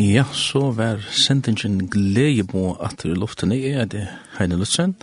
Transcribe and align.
Ja, 0.00 0.24
så 0.32 0.70
var 0.70 1.02
sendingen 1.12 1.88
glede 1.92 2.46
på 2.48 2.70
at 2.80 3.02
i 3.04 3.10
luften 3.12 3.52
er 3.52 3.84
det 3.84 4.06
Heine 4.38 4.56
Lutzen. 4.56 4.94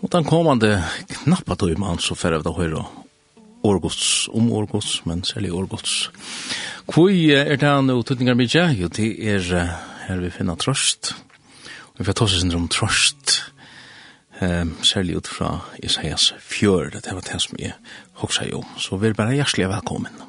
Og 0.00 0.08
den 0.08 0.24
kommande 0.24 0.78
knappa 1.10 1.58
tog 1.60 1.74
man 1.76 2.00
så 2.00 2.16
færre 2.16 2.38
av 2.38 2.46
det 2.46 2.54
høyre 2.56 2.86
årgods, 3.68 4.30
om 4.32 4.48
årgods, 4.52 5.02
men 5.04 5.20
særlig 5.28 5.52
årgods. 5.52 6.08
Hvor 6.88 7.10
er 7.12 7.56
det 7.60 7.68
han 7.68 7.92
og 7.92 8.06
tøtninger 8.08 8.38
mye? 8.38 8.64
Jo, 8.78 8.88
det 8.88 9.10
er 9.20 9.44
her 10.06 10.24
vi 10.24 10.32
finner 10.32 10.56
trøst. 10.56 11.12
Vi 11.98 12.06
får 12.08 12.16
ta 12.16 12.24
oss 12.24 12.38
sin 12.40 12.56
om 12.56 12.64
trøst. 12.68 13.42
Ehm 14.40 14.72
særlig 14.82 15.18
ut 15.18 15.28
fra 15.28 15.66
Isaias 15.82 16.32
fjør, 16.40 16.94
det 16.96 17.12
var 17.12 17.28
det 17.28 17.42
som 17.42 17.60
jeg 17.60 17.76
hoksa 18.22 18.48
jo. 18.48 18.64
Så 18.78 18.96
vi 18.96 19.08
er 19.08 19.20
bare 19.20 19.36
hjertelig 19.36 19.68
velkommen. 19.68 20.27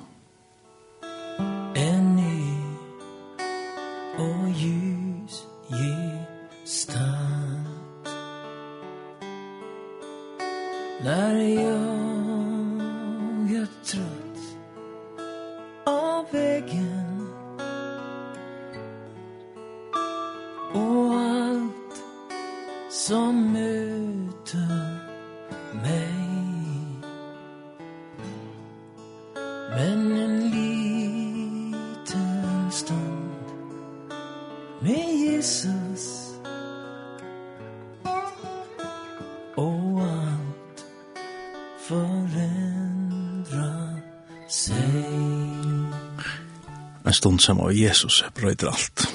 ånd 47.40 47.46
som 47.46 47.60
av 47.64 47.72
Jesus 47.72 48.20
brøyder 48.36 48.68
alt. 48.68 49.06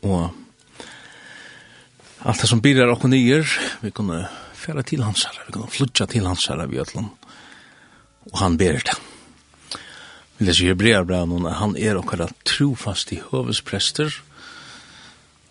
Og 0.00 0.30
alt 2.24 2.40
det 2.40 2.48
som 2.48 2.62
byrjar 2.64 2.88
okkur 2.88 3.10
nyer, 3.12 3.44
vi 3.82 3.90
kunne 3.92 4.22
færa 4.56 4.80
til 4.82 5.04
hans 5.04 5.26
herre, 5.28 5.44
vi 5.44 5.52
kunne 5.52 5.68
flutja 5.68 6.06
til 6.08 6.24
hans 6.24 6.46
herre 6.48 6.68
vi 6.70 6.80
ætlom, 6.80 7.10
og 8.32 8.38
han 8.40 8.56
ber 8.56 8.80
det. 8.80 8.96
Vi 10.38 10.48
leser 10.48 10.72
Hebrea 10.72 11.04
bra 11.04 11.26
noen, 11.28 11.50
han 11.52 11.76
er 11.76 12.00
okkara 12.00 12.30
trofast 12.48 13.12
i 13.12 13.20
høvesprester, 13.28 14.08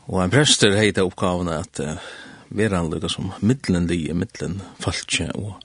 og 0.09 0.23
en 0.23 0.33
prester 0.33 0.73
heiter 0.73 1.05
oppgavene 1.05 1.61
at 1.61 1.83
uh, 1.85 2.01
vera 2.49 2.81
han 2.81 2.89
lukka 2.89 3.13
som 3.13 3.29
middelen 3.45 3.85
li, 3.85 4.07
middelen 4.17 4.63
falskje 4.81 5.29
og, 5.37 5.59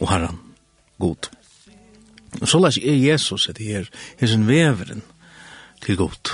og 0.00 0.08
herran 0.08 0.40
god. 0.96 1.28
Og 2.40 2.48
så 2.48 2.64
leser 2.64 2.88
jeg 2.88 3.10
Jesus 3.10 3.50
at 3.52 3.60
her, 3.60 3.90
her 4.16 4.30
sin 4.30 4.48
veveren, 4.48 5.04
til 5.82 5.98
godt. 6.00 6.32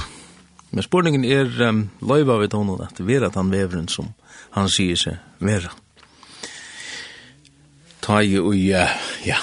Men 0.70 0.84
spurningen 0.84 1.24
er 1.24 1.48
um, 1.68 1.84
løyva 2.04 2.38
ved 2.42 2.56
honom 2.56 2.82
at 2.84 3.00
vera 3.00 3.30
han 3.34 3.52
veveren 3.52 3.88
som 3.88 4.12
han 4.56 4.68
sier 4.72 4.98
seg 5.00 5.44
vera. 5.44 5.72
Ta 8.04 8.20
i 8.24 8.36
og 8.40 8.52
uh, 8.52 8.96
ja, 9.24 9.38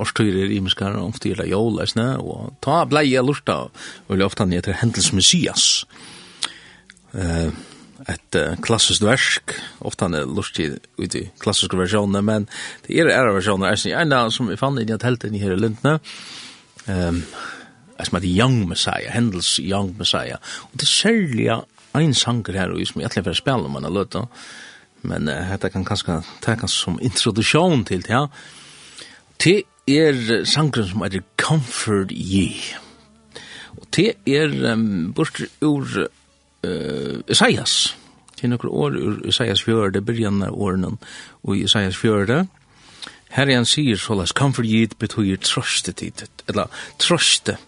årstøyre 0.00 0.48
i 0.48 0.58
menneskene 0.58 1.00
om 1.00 1.14
til 1.16 1.40
å 1.40 1.48
jåle 1.48 1.86
og 2.20 2.56
ta 2.64 2.82
blei 2.88 3.06
jeg 3.10 3.24
lorta, 3.24 3.64
og 4.08 4.18
løft 4.20 4.42
han 4.42 4.52
etter 4.52 4.76
Hendels 4.80 5.12
Messias. 5.16 5.84
Uh, 7.14 7.48
et 8.10 8.36
uh, 8.36 8.52
klassisk 8.60 9.06
versk, 9.06 9.54
ofte 9.80 10.04
han 10.04 10.18
er 10.18 10.28
lort 10.28 10.58
i 10.60 10.68
ut 10.74 11.16
i 11.16 11.24
klassiske 11.40 11.78
versjoner, 11.78 12.24
men 12.26 12.48
det 12.84 12.98
er 12.98 13.12
ære 13.14 13.36
versjoner, 13.38 13.72
er 13.72 14.00
en 14.02 14.12
av 14.12 14.32
som 14.34 14.50
vi 14.50 14.60
fann 14.60 14.76
inn 14.80 14.90
i 14.90 14.96
at 14.96 15.06
helten 15.06 15.36
i 15.36 15.40
her 15.40 15.54
i 15.54 15.60
Lundne, 15.62 15.98
um, 16.84 17.22
som 18.02 18.16
heter 18.16 18.28
Young 18.28 18.68
Messiah, 18.68 19.12
Hendels 19.14 19.58
Young 19.58 19.94
Messiah. 19.98 20.38
Og 20.72 20.80
det 20.80 20.82
er 20.82 20.86
særlig 20.86 21.48
en 21.94 22.14
sanger 22.14 22.52
her, 22.52 22.84
som 22.84 23.00
jeg 23.00 23.06
egentlig 23.06 23.26
vil 23.26 23.34
spille 23.34 23.64
om 23.64 23.82
har 23.82 23.90
løtt. 23.90 24.16
men 25.02 25.28
uh, 25.28 25.50
dette 25.50 25.70
kan 25.70 25.84
kanskje 25.84 26.22
tenkes 26.40 26.72
som 26.72 26.98
introduksjon 27.02 27.84
til 27.84 28.02
det, 28.02 28.10
ja. 28.10 28.26
Det 29.44 29.62
er 29.86 30.44
sangren 30.44 30.88
som 30.88 31.02
heter 31.02 31.20
Comfort 31.36 32.10
Ye. 32.10 32.54
Og 33.76 33.86
det 33.96 34.14
er 34.26 34.72
um, 34.72 35.12
bort 35.12 35.42
ur 35.60 35.84
uh, 36.64 37.20
Isaias. 37.28 37.96
Det 38.34 38.44
er 38.44 38.48
noen 38.48 38.68
år 38.68 38.96
ur 38.96 39.28
Isaias 39.28 39.62
4, 39.62 39.90
det 39.90 40.06
begynnende 40.06 40.50
årene, 40.50 40.96
og 41.42 41.56
Isaias 41.56 41.96
4, 41.96 42.46
Her 43.34 43.48
er 43.50 43.56
han 43.56 43.64
sier 43.66 43.96
såles, 43.96 44.30
comfort 44.30 44.66
Ye 44.66 44.88
betyr 44.98 45.36
trøstetid, 45.36 46.24
eller 46.48 46.66
trøstetid 46.98 47.58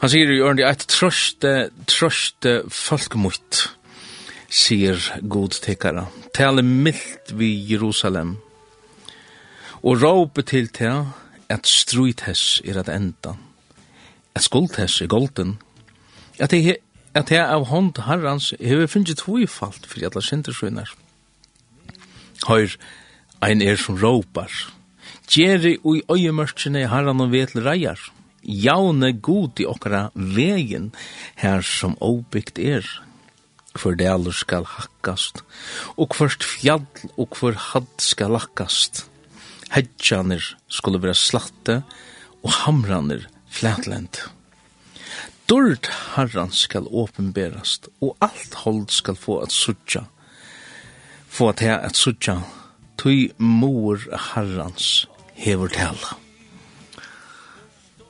Han 0.00 0.10
sier 0.10 0.30
jo 0.32 0.46
ordentlig 0.46 0.66
at 0.68 0.86
trøste, 0.88 1.70
trøste 1.90 2.62
folkmutt, 2.72 3.64
sier 4.48 5.00
godtekere. 5.28 6.06
Tale 6.34 6.62
mildt 6.64 7.34
vi 7.38 7.52
Jerusalem, 7.70 8.36
og 9.82 10.02
råpe 10.02 10.42
til 10.42 10.68
til 10.74 11.04
at 11.48 11.66
struithess 11.66 12.60
er 12.64 12.80
at 12.80 12.88
enda, 12.92 13.36
at 14.34 14.42
skuldhess 14.42 15.00
er 15.02 15.06
golden, 15.06 15.58
at 16.38 16.50
det 16.50 16.78
at 17.18 17.30
he 17.32 17.38
av 17.40 17.66
hånd 17.70 17.98
herrans 18.06 18.52
hever 18.60 18.86
finnet 18.90 19.18
tvifalt 19.22 19.86
for 19.88 20.04
alle 20.06 20.22
sintersønner. 20.22 20.90
Høyr, 22.46 22.76
ein 23.42 23.62
er 23.64 23.78
som 23.80 23.98
råpar, 23.98 24.52
gjeri 25.28 25.78
ui 25.82 26.02
øyemørkene 26.10 26.86
herran 26.90 27.24
og 27.24 27.32
vetel 27.32 27.64
reier, 27.66 27.98
jaune 28.42 29.12
god 29.12 29.60
i 29.60 29.66
okkara 29.68 30.08
vegin 30.14 30.90
her 31.40 31.62
som 31.62 31.96
obygt 32.00 32.58
er. 32.58 32.86
Hver 33.78 33.94
deler 33.98 34.34
skal 34.34 34.66
hakkast, 34.66 35.44
og 35.96 36.16
hvert 36.18 36.42
fjall 36.42 36.86
og 37.16 37.36
hver 37.38 37.58
hadd 37.70 38.02
skal 38.02 38.34
hakkast. 38.38 39.04
Hedjaner 39.70 40.42
skulle 40.68 41.02
være 41.02 41.14
slatte, 41.14 41.82
og 42.42 42.52
hamraner 42.64 43.26
flætlend. 43.50 44.22
Dord 45.48 45.88
harran 46.14 46.52
skal 46.52 46.88
åpenberast, 46.90 47.88
og 48.00 48.16
alt 48.20 48.54
hold 48.64 48.88
skal 48.92 49.16
få 49.16 49.38
at 49.44 49.52
sutja, 49.52 50.04
få 51.28 51.48
at 51.52 51.60
her 51.64 51.78
at 51.78 51.96
sutja, 51.96 52.40
tui 52.98 53.30
mor 53.38 54.00
harrans 54.12 55.06
hever 55.34 55.68
tala 55.72 56.27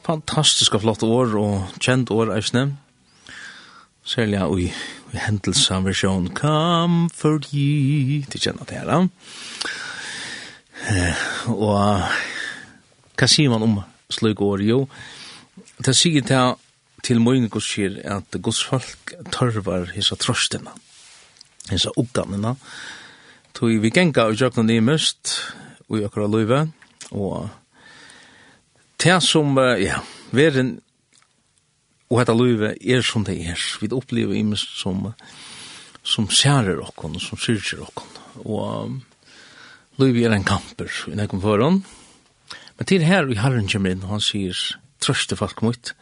fantastiska 0.09 0.81
flott 0.81 1.05
år 1.05 1.37
og 1.39 1.81
kjent 1.85 2.11
år 2.15 2.33
eisne. 2.37 2.71
Særlig 4.09 4.41
ui, 4.49 4.71
i 5.13 5.21
hendelsen 5.21 5.85
versjon 5.85 6.31
Comfort 6.37 7.51
ye 7.53 8.23
til 8.33 8.41
kjenner 8.41 8.69
det 8.69 8.81
her, 8.81 9.09
Eh, 10.89 11.51
Og 11.51 12.01
hva 13.19 13.27
sier 13.27 13.51
man 13.51 13.63
om 13.63 13.81
slik 14.09 14.41
år? 14.41 14.63
Jo, 14.63 14.89
det 15.85 15.97
sier 15.97 16.23
til 16.23 16.55
til 17.03 17.21
møyne 17.23 17.49
godskir 17.49 18.01
at 18.11 18.37
gos 18.43 18.59
folk 18.65 19.13
tørvar 19.31 19.93
hisa 19.95 20.17
trøstina, 20.19 20.73
hisa 21.71 21.93
oppgannina, 21.97 22.55
tog 23.55 23.77
vi 23.83 23.91
genga 23.95 24.27
og 24.29 24.39
jøkna 24.41 24.65
nye 24.67 24.83
mest, 24.85 25.37
og 25.89 26.03
jøkra 26.03 26.27
løyve, 26.27 26.61
og 27.11 27.49
Det 28.99 29.21
som, 29.23 29.55
ja, 29.79 30.01
veren 30.35 30.79
og 32.09 32.23
dette 32.23 32.35
livet 32.37 32.81
er 32.81 33.05
som 33.05 33.25
det 33.27 33.37
er. 33.53 33.61
Vi 33.83 33.91
opplever 33.93 34.37
imens 34.37 34.65
som, 34.81 35.11
som 36.03 36.29
skjærer 36.33 36.81
okken, 36.81 37.19
som 37.21 37.41
syrger 37.41 37.85
okken. 37.85 38.15
Og 38.49 38.95
livet 40.01 40.25
er 40.25 40.37
en 40.39 40.47
kamper 40.49 40.89
i 41.13 41.17
nekken 41.19 41.43
foran. 41.45 41.83
Men 42.79 42.89
til 42.89 43.05
her 43.05 43.29
i 43.29 43.37
Herren 43.37 43.69
kommer 43.69 43.93
inn, 43.93 44.07
og 44.07 44.17
han 44.17 44.25
sier, 44.25 44.57
trøste 45.05 45.37
folk 45.37 45.61
mot, 45.67 45.93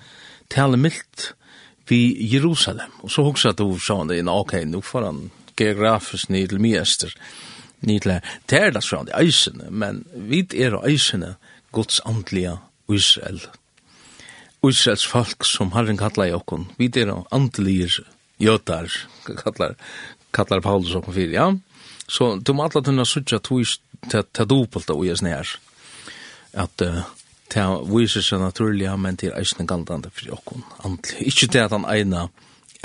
tale 0.53 0.79
mildt 0.79 1.33
vi 1.91 2.15
Jerusalem. 2.31 2.93
Og 3.03 3.11
så 3.11 3.25
hoksa 3.27 3.55
du 3.57 3.67
sa 3.83 3.99
han 4.01 4.13
det 4.13 4.21
inn, 4.21 4.31
ok, 4.31 4.61
nå 4.69 4.83
får 4.85 5.09
han 5.09 5.21
geografisk 5.59 6.31
ned 6.31 6.53
til 6.53 6.63
Miester, 6.63 7.13
ned 7.83 8.05
til 8.05 8.15
her. 8.15 8.31
Det 8.47 8.63
er 8.63 8.75
det 8.77 8.85
sånn, 8.87 9.09
det 9.09 9.17
er 9.17 9.27
eisene, 9.27 9.71
men 9.71 10.05
vi 10.15 10.45
er 10.55 10.79
eisene, 10.87 11.35
Guds 11.75 11.99
andlige 12.09 12.55
Israel. 12.89 13.41
Israels 14.67 15.07
folk 15.07 15.45
som 15.47 15.73
Herren 15.73 15.99
kallar 16.01 16.31
i 16.31 16.35
okkon, 16.35 16.69
vi 16.79 16.91
er 16.97 17.13
andeligir 17.31 18.01
jötar, 18.43 18.91
kallar, 19.45 19.77
kallar 20.35 20.61
Paulus 20.61 20.95
okkon 20.95 21.15
fyrir, 21.15 21.35
ja. 21.35 21.53
Så 22.09 22.37
du 22.39 22.53
må 22.55 22.67
alla 22.67 22.83
tunna 22.83 23.05
sutja 23.05 23.39
ta 23.41 24.45
dopelta 24.45 24.95
og 24.95 25.07
jes 25.07 25.23
nær, 25.23 25.49
at 26.55 26.83
ta 27.53 27.67
viser 27.87 28.25
seg 28.25 28.43
naturliga, 28.43 28.97
men 28.97 29.19
til 29.19 29.35
eisne 29.39 29.67
galdande 29.67 30.11
fyrir 30.15 30.37
okkon, 30.39 30.65
Antli 30.87 31.29
Ikki 31.31 31.51
til 31.51 31.67
at 31.67 31.75
han 31.75 31.87
eina 31.91 32.29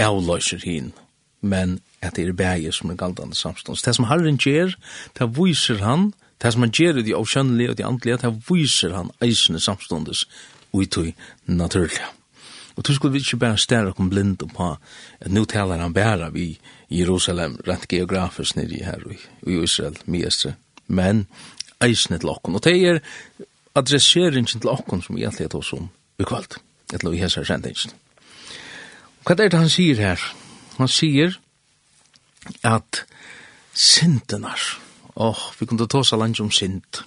avløyser 0.02 0.62
hin, 0.66 0.92
men 1.42 1.80
at 2.02 2.16
det 2.18 2.28
er 2.28 2.38
bægir 2.38 2.74
som 2.74 2.90
er 2.90 2.98
galdande 2.98 3.38
samstånd. 3.38 3.78
Det 3.78 3.96
som 3.96 4.08
Herren 4.10 4.38
gjer, 4.42 4.74
det 5.18 5.30
viser 5.38 5.82
han, 5.86 6.12
Det 6.42 6.54
som 6.54 6.62
han 6.66 6.74
gjør 6.74 7.00
i 7.00 7.06
de 7.06 7.16
avkjennelige 7.16 7.70
og 7.70 7.78
de 7.78 7.86
andelige, 7.86 8.18
det 8.18 8.32
viser 8.50 8.96
han 8.96 9.12
eisende 9.22 9.60
samståndes 9.60 10.26
og 10.74 10.98
i 11.06 11.14
naturlige. 11.46 12.08
Og 12.76 12.88
du 12.88 12.94
skulle 12.96 13.14
vi 13.14 13.20
ikke 13.20 13.38
bare 13.38 13.58
stære 13.58 13.94
kom 13.94 14.10
blind 14.10 14.38
på 14.38 14.76
at 15.20 15.32
nå 15.32 15.46
taler 15.46 15.78
han 15.78 15.94
bare 15.94 16.32
vi 16.34 16.60
Jerusalem 16.90 17.60
rent 17.68 17.88
geografisk 17.88 18.56
nedi 18.56 18.84
her 18.84 19.04
i 19.48 19.64
Israel, 19.64 19.98
miestre. 20.06 20.56
Men 20.88 21.28
eisende 21.84 22.20
til 22.20 22.30
okken. 22.30 22.56
Og 22.56 22.64
det 22.64 22.76
er 22.88 23.00
adresseringen 23.76 24.46
til 24.46 24.70
okken 24.70 25.02
som 25.02 25.18
egentlig 25.18 25.46
er 25.46 25.50
tog 25.50 25.66
om 25.74 25.90
i 26.20 26.24
kvalt. 26.24 26.58
Et 26.94 27.04
lov 27.04 27.14
i 27.14 27.22
hese 27.22 27.46
sendingen. 27.46 27.94
Hva 29.24 29.36
er 29.38 29.50
det 29.50 29.60
han 29.60 29.70
sier 29.70 30.00
her? 30.02 30.22
Han 30.78 30.90
sier 30.90 31.38
at 32.64 33.04
syndenar, 33.78 34.60
åh, 35.16 35.30
oh, 35.30 35.44
vi 35.60 35.68
kunne 35.68 35.88
ta 35.88 36.02
oss 36.02 36.14
langt 36.16 36.40
om 36.40 36.52
sint. 36.52 37.04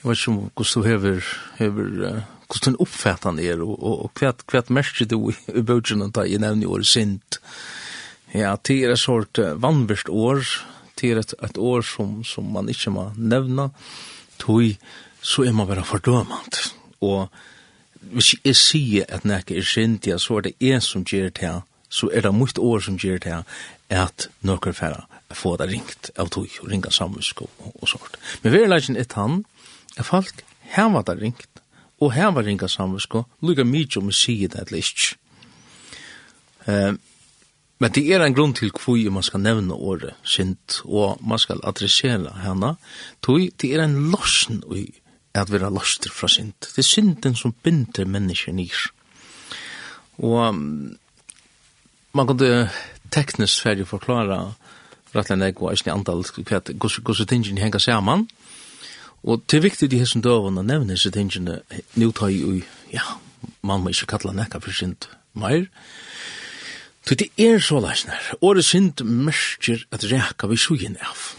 Jeg 0.00 0.08
vet 0.08 0.18
ikke 0.18 0.32
om 0.32 0.38
hvordan 0.56 0.82
du 0.82 0.88
hever, 0.88 1.32
hever 1.58 1.90
uh, 2.00 2.22
hvordan 2.48 2.76
du 2.76 2.82
oppfatter 2.86 3.30
han 3.30 3.42
er, 3.42 3.60
og, 3.62 3.76
og, 3.76 4.04
og 4.06 4.20
hva, 4.20 4.32
hva 4.50 4.62
merker 4.72 5.08
du 5.08 5.18
i, 5.30 5.36
i 5.52 5.62
bøtjen 5.66 6.06
da 6.08 6.24
jeg 6.28 6.40
nevner 6.42 6.72
året 6.72 6.88
sint? 6.88 7.40
Ja, 8.32 8.54
det 8.56 8.78
er 8.80 8.94
et 8.94 9.02
sort 9.02 9.38
uh, 9.42 9.52
vanvist 9.60 10.08
år, 10.08 10.42
det 11.00 11.12
er 11.12 11.20
et, 11.20 11.34
et 11.42 11.58
år 11.58 11.84
som, 11.86 12.20
som 12.24 12.48
man 12.52 12.68
ikke 12.72 12.94
må 12.94 13.10
nevne, 13.16 13.70
tog 14.40 14.74
så 15.22 15.44
er 15.44 15.52
man 15.52 15.68
bare 15.68 15.84
fordømant. 15.84 16.62
Og 17.04 17.28
hvis 18.00 18.34
jeg 18.44 18.56
sier 18.56 19.08
at 19.12 19.26
nek 19.28 19.50
er 19.52 19.66
sint, 19.66 20.06
ja, 20.08 20.16
så 20.18 20.38
er 20.38 20.48
det 20.48 20.56
en 20.72 20.80
som 20.80 21.04
gjør 21.04 21.28
det 21.28 21.44
her, 21.44 21.60
så 21.90 22.08
er 22.14 22.24
det 22.24 22.34
mye 22.34 22.56
år 22.56 22.80
som 22.86 22.96
gjør 22.96 23.20
det 23.20 23.32
her, 23.34 23.42
at 23.90 24.30
noen 24.46 24.74
færre 24.76 25.04
få 25.36 25.56
det 25.60 25.68
ringt 25.70 26.10
av 26.18 26.30
tog 26.32 26.48
og 26.62 26.70
ringa 26.70 26.90
samvisk 26.90 27.44
og, 27.44 27.50
og, 27.62 27.74
og 27.82 27.90
sånt. 27.90 28.18
Men 28.42 28.54
vi 28.54 28.62
er 28.64 29.14
han 29.14 29.44
er 29.96 30.06
folk 30.06 30.44
heva 30.74 31.02
det 31.06 31.18
ringt 31.20 31.62
og 32.00 32.14
heva 32.16 32.42
ringa 32.42 32.68
samvisk 32.68 33.14
og 33.20 33.46
lukka 33.46 33.64
mykje 33.64 34.00
om 34.00 34.10
å 34.10 34.16
si 34.16 34.36
det 34.46 34.64
eller 34.64 34.80
ikke. 34.80 35.16
Uh, 36.66 36.94
men 37.80 37.92
det 37.96 38.02
er 38.12 38.20
en 38.20 38.34
grunn 38.36 38.52
til 38.52 38.72
hvor 38.76 38.98
man 39.12 39.24
skal 39.24 39.40
nevne 39.40 39.74
året 39.74 40.18
sint 40.28 40.82
og 40.84 41.20
man 41.24 41.40
skal 41.40 41.62
adressere 41.64 42.34
henne 42.42 42.74
tog 43.24 43.46
det 43.56 43.70
er 43.72 43.86
en 43.86 44.10
lorsen 44.12 44.60
i 44.76 44.84
at 45.34 45.50
vera 45.52 45.70
loster 45.70 46.10
fra 46.10 46.28
sint. 46.28 46.72
Det 46.74 46.82
er 46.82 46.88
synden 46.88 47.36
som 47.38 47.54
binder 47.62 48.04
mennesker 48.04 48.52
nir. 48.52 48.74
Og 50.18 50.48
um, 50.50 50.96
man 52.12 52.26
kan 52.26 52.68
teknisk 53.14 53.62
ferdig 53.62 53.86
forklare 53.86 54.40
rettelig 55.14 55.40
nek 55.40 55.62
og 55.62 55.72
eisne 55.72 55.94
antall 55.94 56.24
hvordan 56.26 57.26
tingene 57.26 57.62
henger 57.62 57.82
saman. 57.82 58.28
Og 59.22 59.42
det 59.50 59.58
er 59.58 59.66
viktig 59.66 59.90
i 59.92 60.00
hessen 60.00 60.24
døven 60.24 60.58
å 60.58 60.64
nevne 60.64 60.94
disse 60.94 61.12
tingene 61.12 61.60
nu 62.00 62.10
ta 62.16 62.30
i 62.32 62.62
ja, 62.92 63.04
man 63.62 63.82
må 63.82 63.92
ikke 63.92 64.14
kalla 64.16 64.32
nekka 64.36 64.62
for 64.64 64.74
synd 64.74 65.08
meir. 65.36 65.68
Så 67.06 67.16
det 67.16 67.30
er 67.40 67.58
så 67.64 67.80
leisner. 67.80 68.20
Året 68.44 68.64
synd 68.64 69.02
mørker 69.04 69.84
at 69.92 70.04
reka 70.08 70.48
vi 70.50 70.58
sugen 70.60 70.96
av. 71.04 71.30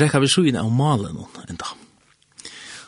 Reka 0.00 0.20
vi 0.20 0.30
sugen 0.30 0.58
av 0.60 0.70
malen 0.72 1.16
noen 1.16 1.48
enda. 1.48 1.72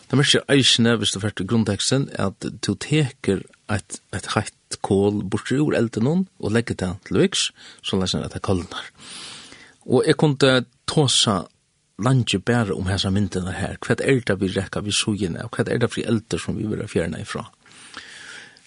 Det 0.08 0.18
mørker 0.20 0.44
eisne, 0.52 0.96
hvis 1.00 1.14
du 1.14 1.20
fyrir 1.22 1.46
grunnteksten, 1.48 2.10
at 2.20 2.44
du 2.44 2.74
teker 2.76 3.44
et, 3.72 4.00
et 4.12 4.26
heitt 4.34 4.76
kål 4.84 5.22
bort 5.24 5.52
ur 5.52 5.76
elden 5.76 6.04
noen 6.08 6.26
og 6.40 6.52
legger 6.52 6.76
det 6.76 6.90
til 7.08 7.20
viks, 7.22 7.46
så 7.80 7.96
leisner 8.00 8.26
at 8.26 8.36
det 8.36 8.44
kallnar. 8.44 8.90
Og 9.86 10.06
jeg 10.06 10.16
kunne 10.20 10.64
tåsa 10.88 11.42
landje 12.02 12.40
bære 12.42 12.74
om 12.74 12.88
hessa 12.90 13.10
myndene 13.12 13.54
her. 13.56 13.78
Hva 13.82 13.96
er 14.00 14.20
det 14.26 14.38
vi 14.40 14.50
rekka 14.52 14.82
vi 14.82 14.94
sugene, 14.94 15.44
og 15.44 15.56
hva 15.56 15.66
er 15.66 15.80
det 15.82 15.90
for 15.92 16.06
elder 16.06 16.40
som 16.40 16.58
vi 16.58 16.66
vil 16.68 16.84
fjerne 16.90 17.22
ifra? 17.22 17.46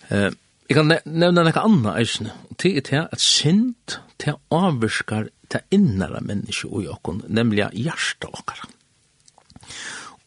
Eh, 0.09 0.31
jeg 0.65 0.77
kan 0.79 0.89
nevne 0.89 1.43
noe 1.45 1.61
annet 1.61 1.97
eisne. 1.99 2.33
Det 2.57 2.71
er 2.77 2.85
til 2.87 3.01
at 3.03 3.21
synd, 3.21 3.97
til 4.21 4.39
avvirskar 4.53 5.29
til 5.51 5.75
innere 5.75 6.23
mennesker 6.25 6.71
og 6.71 6.85
jokken, 6.87 7.21
nemlig 7.29 7.67
hjertet 7.77 8.31
okkar. 8.31 8.63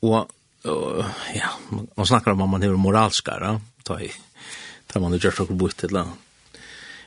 Og, 0.06 0.31
uh, 0.69 1.08
ja, 1.34 1.50
man 1.73 2.06
snakkar 2.06 2.37
om 2.37 2.44
at 2.46 2.52
man 2.55 2.62
er 2.62 2.76
moralskar, 2.79 3.43
da, 3.43 3.99
da 4.93 5.00
man 5.02 5.14
er 5.14 5.23
gjørt 5.23 5.43
okker 5.43 5.58
bort 5.58 5.81
til, 5.81 5.99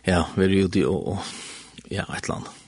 ja, 0.08 0.26
vi 0.36 0.48
er 0.48 0.58
ute 0.66 0.88
og, 0.90 1.14
og 1.14 1.88
ja, 1.88 2.04
et 2.04 2.26
eller 2.26 2.42
annet 2.42 2.61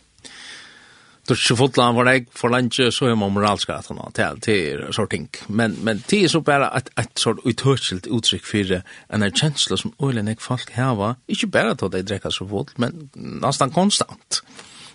då 1.25 1.35
så 1.35 1.55
fort 1.55 1.77
land 1.77 1.97
var 1.97 2.05
jag 2.05 2.25
för 2.31 2.49
lunch 2.49 2.93
så 2.93 3.05
är 3.05 3.15
man 3.15 3.31
moralskatt 3.31 3.89
och 3.89 4.13
till 4.13 4.41
till 4.41 4.87
sorting 4.91 5.29
men 5.47 5.71
men 5.71 6.03
det 6.07 6.23
är 6.23 6.27
så 6.27 6.41
bara 6.41 6.67
att 6.67 6.89
att 6.93 7.17
sort 7.17 7.45
uthörselt 7.45 8.07
uttryck 8.07 8.45
för 8.45 8.81
en 9.07 9.31
känsla 9.31 9.77
som 9.77 9.93
ölen 9.99 10.27
jag 10.27 10.41
folk 10.41 10.71
här 10.71 10.95
var 10.95 11.15
inte 11.27 11.47
bara 11.47 11.71
at 11.71 11.79
de 11.79 12.01
dricker 12.01 12.29
så 12.29 12.47
fort 12.47 12.77
men 12.77 13.09
nästan 13.13 13.71
konstant. 13.71 14.43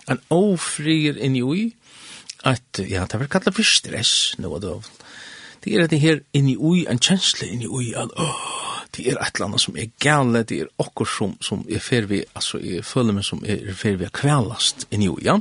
En 0.06 0.18
ofrier 0.28 1.18
in 1.18 1.36
i 1.36 1.72
att 2.42 2.80
ja 2.88 3.06
det 3.10 3.18
var 3.18 3.26
kallat 3.26 3.56
för 3.56 3.62
stress 3.62 4.34
nu 4.38 4.46
och 4.46 4.60
då 4.60 4.82
det 5.60 5.74
är 5.74 5.88
det 5.88 5.96
här 5.96 6.22
in 6.32 6.48
i 6.48 6.56
ui 6.60 6.86
en 6.86 6.98
känsla 6.98 7.46
in 7.48 7.62
i 7.62 7.66
ui 7.66 7.94
att 7.94 8.10
åh 8.16 8.68
det 8.90 9.10
är 9.10 9.22
ett 9.22 9.38
land 9.38 9.60
som 9.60 9.76
är 9.76 9.90
gale, 9.98 10.42
det 10.42 10.60
är 10.60 10.68
också 10.76 11.04
som, 11.04 11.36
som 11.40 11.66
är 11.68 11.78
för 11.78 12.02
vi, 12.02 12.24
alltså 12.32 12.60
jag 12.60 12.84
føler 12.84 13.12
mig 13.12 13.24
som 13.24 13.44
är 13.44 13.74
för 13.74 13.90
vi 13.90 14.04
är 14.04 14.08
i 15.02 15.14
ja. 15.22 15.40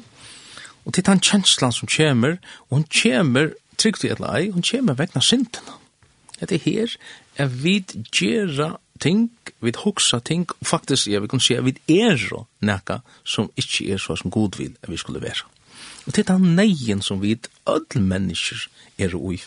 Og 0.88 0.94
til 0.96 1.06
den 1.06 1.20
kjenslan 1.20 1.76
som 1.76 1.90
kommer, 1.92 2.38
og 2.70 2.80
hun 2.80 2.88
kommer 3.02 3.52
trygt 3.78 4.06
i 4.08 4.12
et 4.14 4.22
lei, 4.24 4.50
hun 4.50 4.64
kommer 4.64 4.96
vegna 4.98 5.22
sintene. 5.22 5.76
Det 6.40 6.52
er 6.52 6.64
her 6.64 6.98
at 7.38 7.64
vi 7.64 7.80
gjør 8.14 8.78
ting, 9.00 9.32
vi 9.62 9.74
hoksa 9.78 10.20
ting, 10.20 10.48
og 10.60 10.68
faktisk 10.68 11.08
jeg 11.08 11.22
vil 11.22 11.30
kunne 11.30 11.42
si 11.42 11.54
at 11.58 11.66
vi 11.66 11.76
er 12.00 12.46
nekka 12.62 13.00
som 13.26 13.52
ikke 13.58 13.94
er 13.94 13.98
så 14.02 14.16
som 14.16 14.32
god 14.32 14.58
vil 14.58 14.76
at 14.82 14.90
vi 14.90 14.98
skulle 14.98 15.22
være. 15.22 15.46
Og 16.08 16.14
til 16.14 16.28
den 16.28 16.56
neien 16.56 17.02
som 17.02 17.22
vi 17.22 17.36
alle 17.68 18.02
mennesker 18.02 18.68
er 18.98 19.16
ui. 19.16 19.42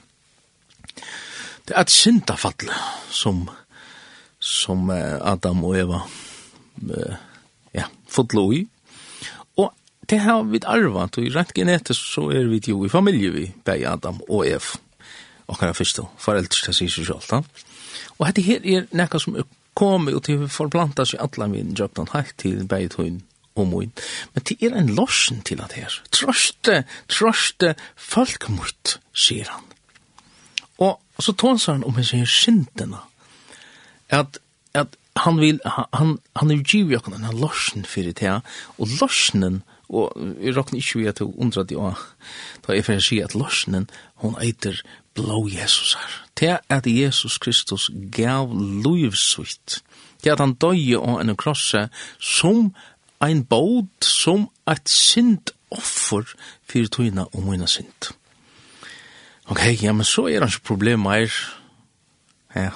Det 1.68 1.76
er 1.76 1.80
et 1.80 1.90
syndafall 1.90 2.70
som, 3.10 3.48
som 4.38 4.90
Adam 4.90 5.64
og 5.64 5.78
Eva 5.78 6.00
ja, 7.74 7.86
fotla 8.08 8.40
ui, 8.40 8.66
det 10.08 10.20
har 10.24 10.42
vi 10.48 10.60
arvet, 10.66 11.18
og 11.18 11.34
rent 11.34 11.54
genetisk 11.54 12.00
så 12.14 12.30
er 12.30 12.48
vi 12.50 12.62
jo 12.66 12.84
i 12.84 12.88
familie 12.88 13.30
vi, 13.30 13.52
bei 13.64 13.84
Adam 13.86 14.22
og 14.28 14.46
Eva 14.46 14.78
og 15.50 15.58
kan 15.58 15.74
fyrst 15.74 15.98
og 15.98 16.10
foreldre 16.18 16.54
til 16.54 16.74
seg 16.74 16.90
selv. 16.92 17.24
Da. 17.30 17.40
Og 18.18 18.28
dette 18.28 18.44
her 18.46 18.62
er 18.62 18.86
nekka 18.94 19.18
som 19.18 19.36
er 19.38 19.48
kommet 19.74 20.14
og 20.14 20.22
til 20.26 20.46
forplanta 20.52 21.06
seg 21.08 21.22
alle 21.24 21.48
min 21.50 21.74
jobben 21.78 22.10
helt 22.14 22.36
til 22.38 22.62
beitøyn 22.70 23.20
og 23.58 23.66
moin. 23.70 23.90
Men 24.34 24.46
det 24.46 24.58
er 24.62 24.76
en 24.78 24.92
lorsen 24.94 25.42
til 25.46 25.62
at 25.64 25.74
her. 25.78 25.96
Trøste, 26.14 26.84
trøste 27.10 27.74
folk 27.96 28.48
mot, 28.52 28.98
sier 29.12 29.50
han. 29.50 29.66
Og 30.78 31.00
så 31.20 31.34
tånsar 31.34 31.78
han 31.78 31.84
om 31.84 31.98
hans 31.98 32.14
her 32.16 32.28
syndene. 32.30 33.02
At, 34.08 34.38
at 34.74 34.96
han 35.16 35.40
vil, 35.40 35.60
han, 35.66 36.16
han 36.36 36.50
er 36.50 36.62
givet 36.62 37.00
okken 37.00 37.18
en 37.18 37.42
lorsen 37.42 37.84
fyrir 37.84 38.14
det, 38.16 38.38
og 38.78 38.94
lorsenen 39.00 39.62
og 39.90 40.12
jeg 40.40 40.56
råkner 40.56 40.78
ikke 40.78 40.98
vi 40.98 41.06
at 41.10 41.18
hun 41.18 41.34
undrer 41.36 41.66
det 41.66 41.76
også, 41.76 42.02
da 42.66 42.74
jeg 42.76 42.86
fyrir 42.86 43.02
sier 43.04 43.26
at 43.26 43.34
løsnen, 43.34 43.88
hun 44.22 44.36
eiter 44.42 44.78
blå 45.18 45.48
Jesus 45.50 45.96
her. 45.98 46.12
Det 46.40 46.58
at 46.70 46.86
Jesus 46.86 47.38
Kristus 47.38 47.90
gav 48.12 48.54
livsvitt, 48.54 49.80
det 50.24 50.32
at 50.32 50.40
han 50.40 50.54
døye 50.54 50.98
og 50.98 51.20
en 51.20 51.36
krosse 51.36 51.88
som 52.20 52.70
ein 53.20 53.44
båd, 53.44 53.88
som 54.04 54.48
et 54.70 54.88
sint 54.88 55.52
offer 55.70 56.24
for 56.68 56.92
tøyna 56.92 57.26
og 57.34 57.42
mine 57.44 57.68
sint. 57.68 58.12
Ok, 59.50 59.82
ja, 59.82 59.92
men 59.92 60.06
så 60.06 60.28
er 60.30 60.40
det 60.40 60.54
ikke 60.54 60.70
problem 60.72 61.00
mer. 61.04 61.34
Ja, 62.54 62.70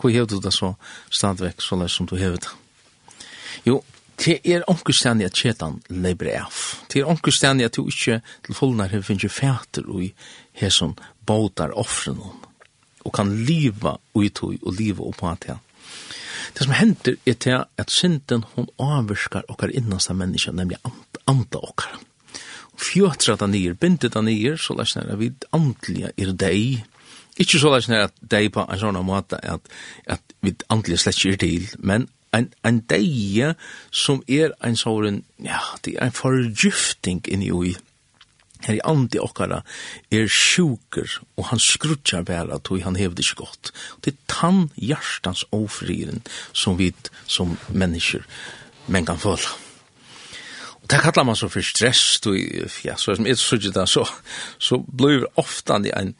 hvor 0.00 0.10
hever 0.10 0.26
du 0.26 0.40
det 0.40 0.52
så 0.54 0.72
stadigvæk, 1.10 1.60
så 1.60 1.76
løs 1.76 1.92
som 1.92 2.06
du 2.06 2.16
hever 2.16 2.36
det? 2.36 2.48
Jo, 3.66 3.82
Det 4.18 4.40
er 4.44 4.64
omkustandi 4.66 5.24
at 5.24 5.36
kjetan 5.38 5.78
leibri 5.94 6.32
af. 6.34 6.50
Det 6.90 7.00
er 7.00 7.10
omkustandi 7.10 7.64
at 7.64 7.76
du 7.76 7.86
ikke 7.86 8.18
til 8.46 8.54
fullnar 8.54 8.90
hef 8.90 9.06
finnje 9.06 9.30
fæter 9.30 9.86
ui 9.86 10.10
hæsson 10.58 10.96
bautar 11.26 11.70
offren 11.78 12.18
og 13.04 13.12
kan 13.14 13.30
liva 13.46 13.94
ui 14.14 14.28
tui 14.28 14.58
og 14.62 14.74
liva 14.74 15.06
oppa 15.06 15.32
at 15.32 15.46
det. 15.46 15.56
Det 16.54 16.64
som 16.64 16.74
hender 16.74 17.16
er 17.26 17.38
til 17.38 17.64
at 17.78 17.90
synden 17.90 18.44
hon 18.54 18.68
avvirskar 18.78 19.46
okkar 19.48 19.70
innasta 19.70 20.12
menneska, 20.12 20.52
nemlig 20.52 20.78
anda 21.26 21.58
okkar. 21.62 21.98
Fjötra 22.78 23.36
da 23.36 23.46
nir, 23.46 23.74
bindet 23.74 24.14
da 24.14 24.20
nir, 24.22 24.56
så 24.56 24.74
lær 24.74 25.12
at 25.12 25.18
vi 25.18 25.32
andliga 25.52 26.10
er 26.16 26.32
deg, 26.32 26.84
Ikke 27.38 27.58
så 27.58 27.70
lær 27.70 28.04
at 28.04 28.14
deg 28.20 28.52
på 28.52 28.66
en 28.66 28.78
sånn 28.78 28.98
måte 29.06 29.38
at, 29.38 29.60
at 30.06 30.22
vi 30.42 30.56
andelig 30.68 30.98
slett 30.98 31.18
ikke 31.18 31.32
er 31.32 31.42
til, 31.42 31.68
men 31.78 32.08
en, 32.36 32.50
en 32.66 32.80
deie 32.90 33.54
som 33.90 34.22
er 34.28 34.54
en 34.64 34.76
sånn 34.76 35.22
ja, 35.44 35.60
det 35.84 35.96
er 35.96 36.08
en 36.08 36.16
forgifting 36.16 37.22
inni 37.28 37.52
i 37.70 37.76
her 38.66 38.74
i 38.74 38.82
andi 38.90 39.20
okkara 39.22 39.60
er 40.10 40.26
sjuker, 40.26 41.06
og 41.38 41.50
han 41.52 41.60
skrutjar 41.62 42.24
bæra 42.26 42.58
tog 42.58 42.82
han 42.82 42.98
hevde 42.98 43.22
ikke 43.22 43.44
godt. 43.44 43.70
Det 44.02 44.14
er 44.14 44.24
tann 44.26 44.64
hjertans 44.74 45.44
ofriren 45.54 46.24
som 46.52 46.78
vi 46.80 46.90
som 47.26 47.54
mennesker 47.70 48.26
men 48.88 49.06
kan 49.06 49.20
føle. 49.20 49.54
Og 50.82 50.90
det 50.90 51.00
kallar 51.04 51.26
man 51.28 51.36
så 51.36 51.48
for 51.52 51.64
stress, 51.64 52.20
du, 52.24 52.32
ja, 52.84 52.96
så 52.96 53.14
som 53.14 53.26
er 53.26 53.34
så, 53.36 53.86
så, 53.86 54.06
så 54.58 54.78
blir 54.80 55.26
ofta 55.36 55.76
en, 55.76 55.86
en, 55.96 56.14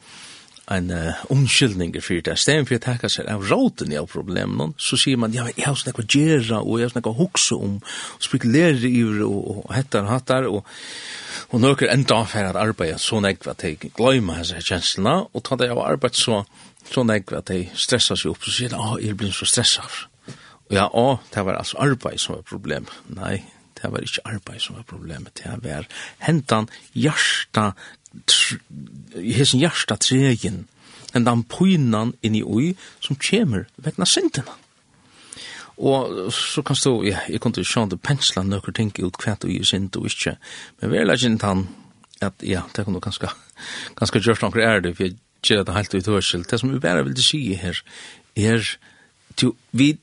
en 0.69 0.91
uh, 0.93 1.21
omskyldning 1.33 1.95
for 2.03 2.21
det. 2.25 2.35
Stedet 2.39 2.67
for 2.69 2.77
å 2.77 2.83
takke 2.83 3.09
seg 3.11 3.29
av 3.31 3.45
råten 3.49 3.93
av 3.97 4.09
problemen, 4.11 4.75
så 4.77 4.99
sier 4.99 5.19
man, 5.19 5.33
ja, 5.33 5.47
jeg 5.55 5.65
har 5.65 5.77
snakket 5.79 6.05
å 6.05 6.19
gjøre, 6.19 6.61
og 6.61 6.79
jeg 6.79 6.89
har 6.89 6.93
snakket 6.93 7.11
å 7.11 7.19
hukse 7.23 7.57
om, 7.57 7.75
og 7.81 8.25
spekulere 8.25 8.89
i 8.89 9.01
det, 9.01 9.25
og, 9.25 9.65
og 9.65 9.75
hettar 9.75 10.05
og 10.05 10.13
hattar, 10.13 10.49
og, 10.49 10.79
og 11.49 11.63
nøkker 11.65 11.91
enda 11.93 12.21
for 12.29 12.51
at 12.51 12.59
arbeidet 12.59 13.01
så 13.03 13.21
nekva 13.23 13.55
at 13.55 13.65
jeg 13.65 13.93
glemmer 13.97 14.43
disse 14.43 14.61
kjenslene, 14.69 15.15
og 15.33 15.45
ta 15.45 15.57
det 15.59 15.71
av 15.73 15.83
arbeid 15.85 16.17
så, 16.17 16.43
så 16.89 17.05
nekva 17.07 17.41
at 17.41 17.53
jeg 17.53 17.71
stressar 17.73 18.19
seg 18.19 18.33
opp, 18.35 18.45
så 18.45 18.53
sier 18.53 18.69
jeg, 18.69 18.79
ah, 18.79 18.97
jeg 19.01 19.17
blir 19.19 19.33
så 19.35 19.49
stressar. 19.49 20.03
Og 20.69 20.75
ja, 20.77 20.85
å, 20.93 21.17
det 21.33 21.45
var 21.47 21.57
altså 21.57 21.81
arbeid 21.81 22.21
som 22.21 22.37
var 22.37 22.45
problem. 22.45 22.85
Nei, 23.17 23.39
det 23.81 23.89
var 23.91 24.03
ikke 24.05 24.25
arbeid 24.27 24.61
som 24.61 24.77
var 24.77 24.85
problemet, 24.87 25.39
det 25.39 25.55
var 25.63 25.87
hentan 26.25 26.69
hjarta 26.93 27.71
hesen 29.15 29.61
hjärsta 29.61 29.97
tregen, 30.01 30.63
enn 31.13 31.25
den 31.25 31.43
pynan 31.49 32.15
inni 32.25 32.41
ui 32.43 32.73
som 33.01 33.17
kjemur 33.17 33.67
vegna 33.77 34.05
syndina. 34.05 34.55
Og 35.79 36.33
så 36.35 36.61
kan 36.65 36.75
stå, 36.75 36.97
ja, 37.07 37.21
jeg 37.31 37.39
kunne 37.39 37.63
sjå 37.63 37.85
det 37.87 38.01
pensla 38.03 38.43
nøkker 38.43 38.75
ting 38.75 38.91
ut 38.99 39.15
hva 39.23 39.37
du 39.39 39.47
er 39.47 39.63
synd 39.63 39.95
og 39.95 40.09
ikke, 40.09 40.35
men 40.81 40.91
vi 40.91 40.99
er 40.99 41.13
ikke 41.13 41.45
han 41.45 41.67
at, 42.21 42.33
ja, 42.43 42.65
det 42.75 42.83
kan 42.83 42.93
du 42.93 42.99
ganske, 42.99 43.29
ganske 43.95 44.19
gjørst 44.19 44.43
noen 44.43 44.59
er 44.59 44.81
det, 44.83 44.97
for 44.97 45.07
jeg 45.07 45.15
gjør 45.45 45.63
det 45.63 45.75
helt 45.75 45.93
ut 45.95 46.09
hørsel. 46.11 46.43
Det 46.43 46.59
som 46.59 46.73
vi 46.73 46.81
bare 46.83 47.05
vil 47.07 47.23
si 47.23 47.53
her, 47.55 47.79
er, 48.35 48.65
du, 49.39 49.53
vi, 49.71 49.93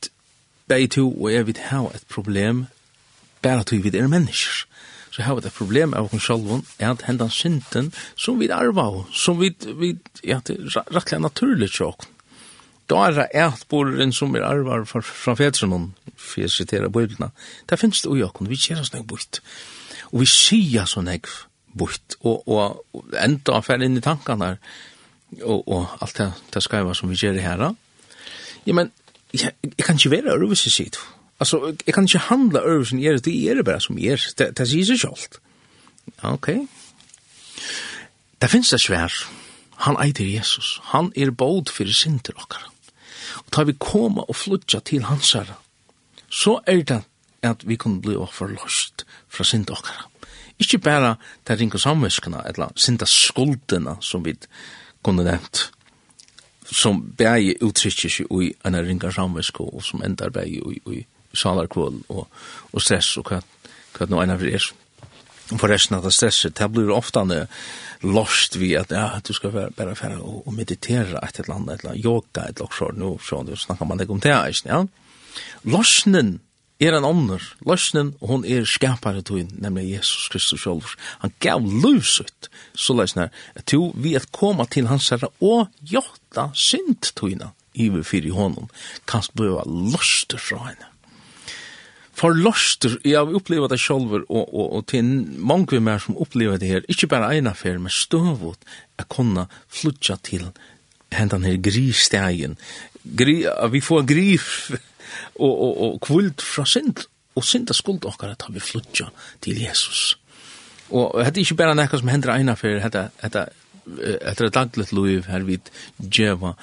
bei 0.69 0.87
to 0.87 1.11
og 1.11 1.29
jeg 1.33 1.47
vil 1.47 1.61
ha 1.69 1.83
et 1.95 2.07
problem, 2.09 2.65
bare 3.43 3.61
at 3.61 3.73
vi 3.73 3.93
er 3.93 4.09
mennesker 4.09 4.65
så 5.17 5.23
har 5.23 5.35
vi 5.35 5.47
det 5.47 5.53
problem 5.57 5.95
av 5.97 6.13
oss 6.13 6.27
selv, 6.27 6.51
er 6.79 6.91
at 6.91 7.07
hendan 7.09 7.31
synden 7.33 7.89
som 8.21 8.37
vi 8.37 8.51
arva, 8.53 8.85
som 9.17 9.39
vi, 9.41 9.49
vi 9.81 9.95
ja, 10.21 10.43
det 10.45 10.59
er 10.61 10.93
rettelig 10.93 11.23
naturlig 11.25 11.71
sjokk. 11.73 12.05
Da 12.87 13.07
er 13.07 13.17
det 13.17 13.25
et 13.33 13.65
boren 13.73 14.13
som 14.13 14.35
vi 14.37 14.45
arvar 14.45 14.85
fra, 14.85 15.01
fra 15.01 15.35
fedrene, 15.39 15.95
for 16.21 16.45
jeg 16.45 16.53
siterer 16.53 16.93
bøylene, 16.93 17.31
det 17.65 17.81
finnes 17.81 18.05
det 18.05 18.13
ujåkken, 18.13 18.51
vi 18.53 18.61
kjer 18.61 18.83
oss 18.83 18.93
sånn 18.93 19.09
bort. 19.09 19.41
Og 20.13 20.21
vi 20.21 20.29
sier 20.29 20.85
så 20.85 21.01
jeg 21.09 21.25
bort, 21.73 22.21
og, 22.21 22.45
og, 22.45 22.85
og 22.93 23.17
enda 23.17 23.63
fer 23.65 23.83
inn 23.89 23.97
i 23.97 24.05
tankene 24.05 24.53
her, 24.53 24.63
og, 25.41 25.65
og 25.65 25.97
alt 26.05 26.21
det, 26.21 26.31
det 26.53 26.63
skal 26.63 26.85
være 26.85 27.01
som 27.01 27.09
vi 27.09 27.17
gjør 27.25 27.41
her. 27.41 27.69
Ja, 28.69 28.77
men 28.77 28.93
jeg, 29.33 29.57
jeg 29.65 29.81
kan 29.81 29.97
ikke 29.97 30.19
være 30.19 30.37
øvelse 30.37 30.71
sitt, 30.71 31.01
det. 31.01 31.16
Alltså 31.39 31.75
jag 31.85 31.95
kan 31.95 32.05
inte 32.05 32.19
handla 32.19 32.61
över 32.61 32.85
sin 32.85 32.99
er, 32.99 33.19
det 33.19 33.49
är 33.49 33.55
det 33.55 33.63
bara 33.63 33.81
som 33.81 33.99
är. 33.99 34.25
Det, 34.37 34.51
det 34.51 34.67
säger 34.67 34.85
sig 34.85 34.99
självt. 34.99 35.41
Okej. 36.23 36.55
Okay. 36.55 36.67
Det 38.39 38.49
finns 38.49 38.71
det 38.71 38.79
svär. 38.79 39.13
Han 39.77 39.97
eider 39.97 40.25
Jesus. 40.25 40.81
Han 40.83 41.13
er 41.17 41.31
bod 41.31 41.69
fyrir 41.69 41.93
synder 41.93 42.37
okkar. 42.37 42.71
Og 43.45 43.53
tar 43.53 43.65
vi 43.65 43.77
koma 43.79 44.25
og 44.29 44.37
flutja 44.37 44.81
til 44.81 45.05
hans 45.05 45.33
herre, 45.33 45.57
så 46.31 46.61
er 46.67 46.83
det 46.83 47.03
at 47.43 47.69
vi 47.69 47.77
kan 47.77 48.01
bli 48.01 48.17
forlost 48.33 49.07
fra 49.29 49.45
synd 49.45 49.71
okkara. 49.71 50.09
Ikke 50.59 50.79
bare 50.79 51.17
ta 51.45 51.55
ringa 51.55 51.79
samviskene, 51.79 52.43
eller 52.49 52.73
synda 52.77 53.07
skuldene 53.07 53.97
som 54.01 54.25
vi 54.25 54.35
kunne 55.03 55.25
nevnt, 55.25 55.71
som 56.65 57.03
bægi 57.19 57.59
uttrykker 57.63 58.11
seg 58.11 58.33
i 58.33 58.55
en 58.65 58.75
ringa 58.75 59.11
samviske, 59.13 59.61
og 59.61 59.85
som 59.85 60.03
endar 60.03 60.31
bare 60.31 60.49
i, 60.49 60.81
i 60.87 61.05
salarkvål 61.37 62.03
og, 62.09 62.27
og 62.73 62.83
stress 62.83 63.17
og 63.21 63.31
hva, 63.31 63.41
hva 63.97 64.09
nå 64.11 64.23
ena 64.23 64.39
er. 64.41 64.71
Og 65.53 65.61
forresten 65.63 65.99
at 65.99 66.07
det 66.07 66.15
stresset, 66.15 66.57
det 66.59 66.71
blir 66.75 66.91
ofte 66.91 67.23
lost 68.03 68.57
vi 68.59 68.75
at 68.77 68.91
ja, 68.93 69.21
du 69.25 69.33
skal 69.33 69.55
være, 69.55 69.75
bare 69.77 69.95
fære 69.97 70.19
og, 70.21 70.43
og 70.47 70.55
meditere 70.55 71.21
et 71.23 71.39
eller 71.41 71.55
annet, 71.55 71.75
et 71.75 71.85
eller 71.85 71.93
annet, 71.93 72.05
yoga 72.05 72.49
et 72.49 72.61
eller 72.61 72.83
annet, 72.89 72.99
nå 73.01 73.13
så, 73.23 73.43
nå 73.47 73.57
snakker 73.57 73.89
man 73.89 74.03
ikke 74.03 74.17
om 74.17 74.25
det, 74.25 74.35
ikke, 74.51 74.69
ja. 74.69 74.83
Lostnen 75.69 76.41
er 76.81 76.93
en 76.93 77.07
ånder, 77.09 77.43
lostnen, 77.65 78.13
og 78.21 78.29
hun 78.29 78.45
er 78.45 78.67
skapare 78.69 79.23
tog, 79.25 79.49
nemlig 79.57 79.95
Jesus 79.95 80.29
Kristus 80.33 80.65
selv. 80.67 80.97
Han 81.23 81.33
gav 81.41 81.65
luset, 81.65 82.51
så 82.77 82.97
løsner, 82.97 83.33
at 83.57 83.73
jo, 83.73 83.93
vi 83.97 84.15
at 84.17 84.29
koma 84.33 84.67
til 84.69 84.91
hans 84.91 85.09
herre 85.13 85.31
og 85.41 85.71
gjøtta 85.81 86.51
synd 86.53 87.09
i 87.77 87.89
vi 87.93 88.03
fyrir 88.05 88.33
honom, 88.33 88.69
kan 89.09 89.25
bløva 89.37 89.65
loster 89.67 90.41
fra 90.41 90.69
henne 90.69 90.93
forloster, 92.17 92.97
jeg 93.05 93.19
har 93.19 93.35
opplevd 93.37 93.71
det 93.73 93.81
selv, 93.81 94.15
og, 94.25 94.45
og, 94.47 94.67
og 94.79 94.87
til 94.91 95.05
mange 95.37 95.81
mer 95.85 96.01
som 96.03 96.17
opplever 96.21 96.61
det 96.61 96.71
her, 96.71 96.87
ikke 96.89 97.11
bare 97.13 97.35
en 97.37 97.51
affær, 97.51 97.79
men 97.83 97.93
støvot, 97.93 98.59
jeg 98.97 99.09
kunne 99.13 99.47
flytja 99.69 100.17
til 100.25 100.47
hendan 101.13 101.45
her 101.47 101.59
grisstegen. 101.63 102.57
Gri, 103.17 103.43
vi 103.73 103.83
får 103.85 104.07
grif 104.09 104.49
og, 105.45 105.53
og, 105.53 105.75
og 105.85 106.01
kvult 106.05 106.43
fra 106.43 106.67
synd, 106.67 107.05
og 107.37 107.45
synd 107.45 107.71
er 107.71 107.77
skuld 107.77 108.09
okkar 108.09 108.33
at 108.33 108.49
vi 108.51 108.65
flytja 108.65 109.11
til 109.45 109.61
Jesus. 109.61 110.17
Og 110.95 111.19
hette 111.25 111.43
ikke 111.43 111.59
bare 111.59 111.77
nekka 111.77 112.01
som 112.01 112.11
hender 112.11 112.33
eina 112.37 112.55
fyrir, 112.59 112.81
det 112.89 113.07
er 113.07 113.13
et 113.27 113.39
hette, 114.33 114.89
liv 114.95 115.27
her 115.29 115.45
hette, 115.47 115.73
djeva 116.01 116.55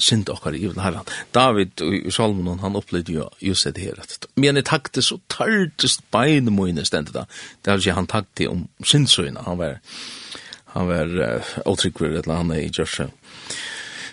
synd 0.00 0.30
okkar 0.32 0.56
i 0.56 0.64
herran. 0.66 1.08
David 1.34 1.82
i 1.82 2.10
salmon 2.10 2.62
han 2.62 2.76
opplevde 2.76 3.12
jo 3.12 3.28
just 3.40 3.64
det 3.64 3.82
her. 3.82 4.00
Men 4.36 4.56
jeg 4.56 4.68
takte 4.68 5.02
så 5.02 5.18
tørtest 5.28 6.04
bein 6.10 6.50
moine 6.52 6.84
stendet 6.84 7.14
da. 7.14 7.26
Det 7.64 7.76
vil 7.76 7.82
si 7.82 7.96
han 7.96 8.08
takte 8.10 8.48
om 8.50 8.66
syndsøyna. 8.84 9.44
Han 9.46 9.58
var, 9.58 9.78
han 10.74 10.88
var 10.88 11.12
uh, 11.12 11.52
åtrykver 11.66 12.22
eller 12.22 12.34
han 12.40 12.50
er 12.50 12.64
i 12.64 12.72
Jørsa. 12.72 13.10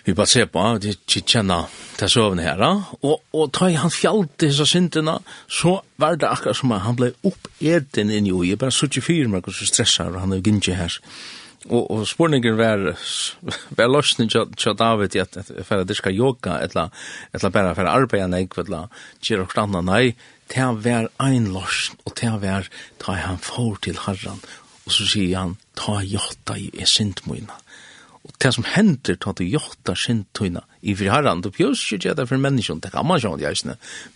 Vi 0.04 0.14
bare 0.16 0.26
ser 0.26 0.46
på, 0.48 0.62
de 0.80 0.94
kjenner 1.06 1.68
til 1.98 2.08
søvn 2.08 2.40
her. 2.40 2.62
Og, 3.02 3.20
og 3.36 3.50
ta 3.52 3.68
i 3.68 3.76
han 3.76 3.92
fjallte 3.92 4.46
disse 4.46 4.64
syndene, 4.66 5.18
så 5.48 5.80
var 6.00 6.16
det 6.16 6.30
akkurat 6.30 6.56
som 6.56 6.72
han 6.72 6.96
ble 6.96 7.12
oppeten 7.28 8.10
inn 8.10 8.26
i 8.26 8.32
ui. 8.32 8.48
Jeg 8.48 8.58
bare 8.58 8.74
sutt 8.74 8.96
i 8.96 9.04
fyr, 9.04 9.28
men 9.28 9.44
så 9.44 9.68
stresser 9.68 10.16
han 10.18 10.32
er 10.32 10.42
gynnsi 10.44 10.76
her. 10.78 10.96
Og 10.96 11.39
Og, 11.68 11.90
og 11.90 12.06
spurningen 12.08 12.56
var, 12.56 12.86
var 13.76 13.90
løsning 13.92 14.30
til 14.32 14.76
David 14.78 15.16
i 15.16 15.20
at 15.20 15.36
for 15.44 15.82
at 15.82 15.88
det 15.88 15.96
skal 15.98 16.16
yoga, 16.16 16.56
ella 16.64 16.86
ella 17.36 17.50
bare 17.52 17.74
for 17.76 17.90
arbeid 17.90 18.24
enn 18.24 18.36
jeg, 18.38 18.48
etla, 18.62 18.86
kjer 19.20 19.44
og 19.44 19.52
standa 19.52 19.82
nei, 19.84 20.14
det 20.54 20.68
var 20.86 21.10
ein 21.20 21.50
løsning, 21.52 22.00
og 22.08 22.16
det 22.16 22.32
var 22.42 22.70
ta 23.02 23.18
han 23.20 23.38
for 23.44 23.76
til 23.84 24.00
herran, 24.06 24.40
og 24.86 24.94
så 24.94 25.04
sier 25.04 25.36
han, 25.36 25.58
ta 25.76 26.00
jotta 26.00 26.56
i 26.56 26.72
sintmoina. 26.88 27.60
Og 28.24 28.32
det 28.40 28.54
som 28.56 28.64
hender, 28.68 29.16
ta 29.20 29.32
du 29.36 29.44
jota 29.44 29.92
sintmoina 29.96 30.64
i 30.80 30.96
fri 30.96 31.12
herran, 31.12 31.44
du 31.44 31.52
pjøs 31.52 31.84
ikke 31.92 32.16
det 32.16 32.28
for 32.28 32.40
menneskjon, 32.40 32.80
det 32.80 32.94
kan 32.96 33.04
man 33.04 33.20
sjå, 33.20 33.36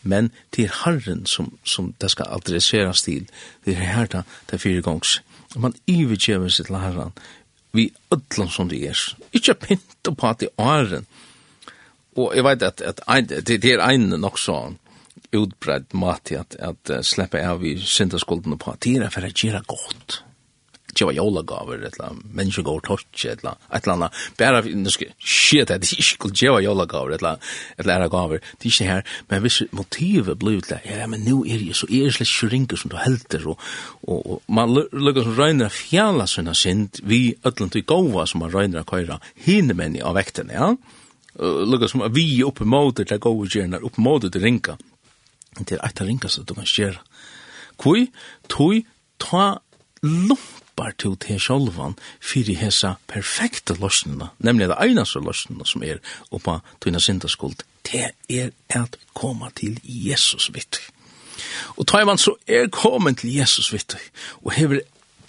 men 0.03 0.33
til 0.51 0.73
herren 0.81 1.27
som, 1.29 1.53
som 1.65 1.93
det 2.01 2.11
skal 2.17 2.33
adresseras 2.41 3.05
til, 3.05 3.29
det 3.65 3.77
er 3.77 3.85
herra, 3.99 4.25
det 4.49 4.57
er 4.57 4.65
fyrirgongs 4.65 5.21
man 5.61 5.77
iverkjever 5.91 6.53
sitt 6.53 6.71
til 6.71 6.79
herran, 6.81 7.15
vi 7.75 7.89
ödlom 8.15 8.51
som 8.51 8.69
det 8.71 8.81
er. 8.89 9.01
Ikke 9.35 9.55
pynta 9.55 10.15
på 10.15 10.29
at 10.31 10.41
det 10.45 10.51
er 10.59 10.99
en. 11.01 11.07
Og 12.17 12.37
jeg 12.37 12.45
vet 12.47 12.63
at, 12.63 12.81
at 12.81 13.01
ein, 13.11 13.27
det 13.27 13.65
er 13.65 13.83
en 13.83 14.15
nok 14.21 14.39
så 14.39 14.59
utbredd 15.35 15.95
mat 15.99 16.31
at, 16.33 16.55
at 16.63 16.91
uh, 16.93 17.01
sleppa 17.03 17.43
av 17.43 17.65
i 17.67 17.75
syndaskulden 17.81 18.55
på 18.59 18.71
at 18.71 18.85
det 18.87 19.01
er 19.03 19.11
for 19.11 19.27
å 19.27 19.33
gjøre 19.35 19.65
godt 19.67 20.21
tjeva 20.95 21.15
jólagaver 21.15 21.85
etla 21.89 22.11
menneske 22.35 22.65
går 22.67 22.83
torsk, 22.87 23.09
etla 23.31 23.55
etla 23.75 23.97
anna 23.97 24.09
bæra 24.39 24.63
nu 24.65 24.91
skal 24.91 25.13
shit 25.19 25.69
det, 25.69 25.81
det 25.83 25.93
er 25.93 26.03
ikke 26.03 26.21
kult 26.25 26.43
jeva 26.43 26.61
etla 26.63 27.35
et 27.79 28.11
gaver, 28.11 28.39
det 28.39 28.67
er 28.67 28.71
ikke 28.71 28.89
her, 28.89 29.03
men 29.31 29.41
hvis 29.41 29.63
motivet 29.73 30.39
blir 30.39 30.61
til, 30.61 30.81
ja, 30.85 31.07
men 31.07 31.25
nu 31.27 31.43
er 31.45 31.61
jeg 31.67 31.77
så 31.77 31.89
er 31.91 32.11
slett 32.15 32.31
kjøringer 32.31 32.81
som 32.81 32.91
du 32.91 32.97
helter, 32.97 33.47
og, 33.49 33.61
og, 34.03 34.27
og 34.27 34.43
man 34.49 34.75
lukkar 34.75 35.27
som 35.27 35.39
røyner 35.39 35.73
fjalla 35.73 36.27
sunna 36.27 36.55
sind, 36.55 37.01
vi 37.03 37.35
ötlen 37.45 37.71
til 37.71 37.85
gova 37.85 38.27
som 38.27 38.45
man 38.45 38.53
røyner 38.55 38.87
køyra, 38.89 39.21
hin 39.47 39.73
menn 39.77 40.01
av 40.03 40.17
vekten, 40.19 40.53
ja, 40.55 40.75
lukkar 41.41 41.91
som 41.91 42.05
vi 42.15 42.43
oppe 42.47 42.65
måter 42.65 43.09
til 43.09 43.23
gova 43.23 43.47
gjerner, 43.49 43.85
oppe 43.85 44.03
måter 44.03 44.33
til 44.33 44.45
rinka 44.45 44.79
det 45.63 45.77
er 45.77 45.85
eit 45.87 46.01
av 46.03 46.09
ringa 46.09 46.29
som 46.31 46.47
du 46.47 46.55
kan 46.57 46.67
skjera, 46.67 47.03
Kui, 47.79 48.07
tui, 48.47 48.85
ta 49.19 49.59
lumt 50.05 50.54
skapar 50.75 50.93
til 50.99 51.17
til 51.17 51.39
sjolvan 51.41 51.95
fyrir 52.21 52.57
hesa 52.59 52.95
perfekte 53.07 53.75
løsnena, 53.75 54.31
nemlig 54.39 54.69
det 54.69 54.77
einaste 54.81 55.21
løsnena 55.21 55.65
som 55.65 55.83
er 55.83 55.99
oppa 56.33 56.61
tøyna 56.81 56.99
syndaskuld, 56.99 57.63
det 57.85 58.11
er 58.29 58.51
at 58.69 58.97
koma 59.15 59.51
til 59.55 59.79
Jesus 59.85 60.51
vitt. 60.53 60.81
Og 61.77 61.87
tar 61.87 62.05
man 62.05 62.19
så 62.19 62.35
er 62.49 62.69
kommet 62.69 63.19
til 63.19 63.35
Jesus 63.35 63.73
vitt, 63.73 63.97
og 64.43 64.53
hever 64.53 64.81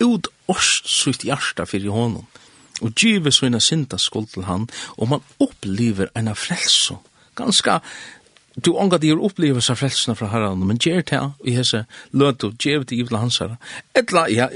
ut 0.01 0.27
oss 0.47 0.81
sitt 0.85 1.23
hjarta 1.23 1.65
fyrir 1.65 1.91
honom, 1.91 2.25
og 2.81 2.95
gyver 2.95 3.31
sina 3.31 3.59
syndaskuld 3.59 4.33
til 4.33 4.45
han, 4.45 4.67
og 4.97 5.09
man 5.09 5.23
opplever 5.39 6.09
eina 6.15 6.33
frelso, 6.33 6.97
ganska 7.35 7.79
du 8.55 8.71
ångar 8.71 9.01
dir 9.03 9.19
upplevelse 9.19 9.73
av 9.73 9.79
frelsene 9.81 10.15
fra 10.15 10.29
herran, 10.31 10.63
men 10.67 10.79
gjer 10.79 11.03
det 11.09 11.21
i 11.43 11.55
hese 11.57 11.83
løtu, 12.15 12.53
gjer 12.55 12.85
det 12.87 12.95
i 12.95 13.05
hans 13.11 13.39
herra. 13.43 13.57
Etla, 13.93 14.25
ja, 14.31 14.47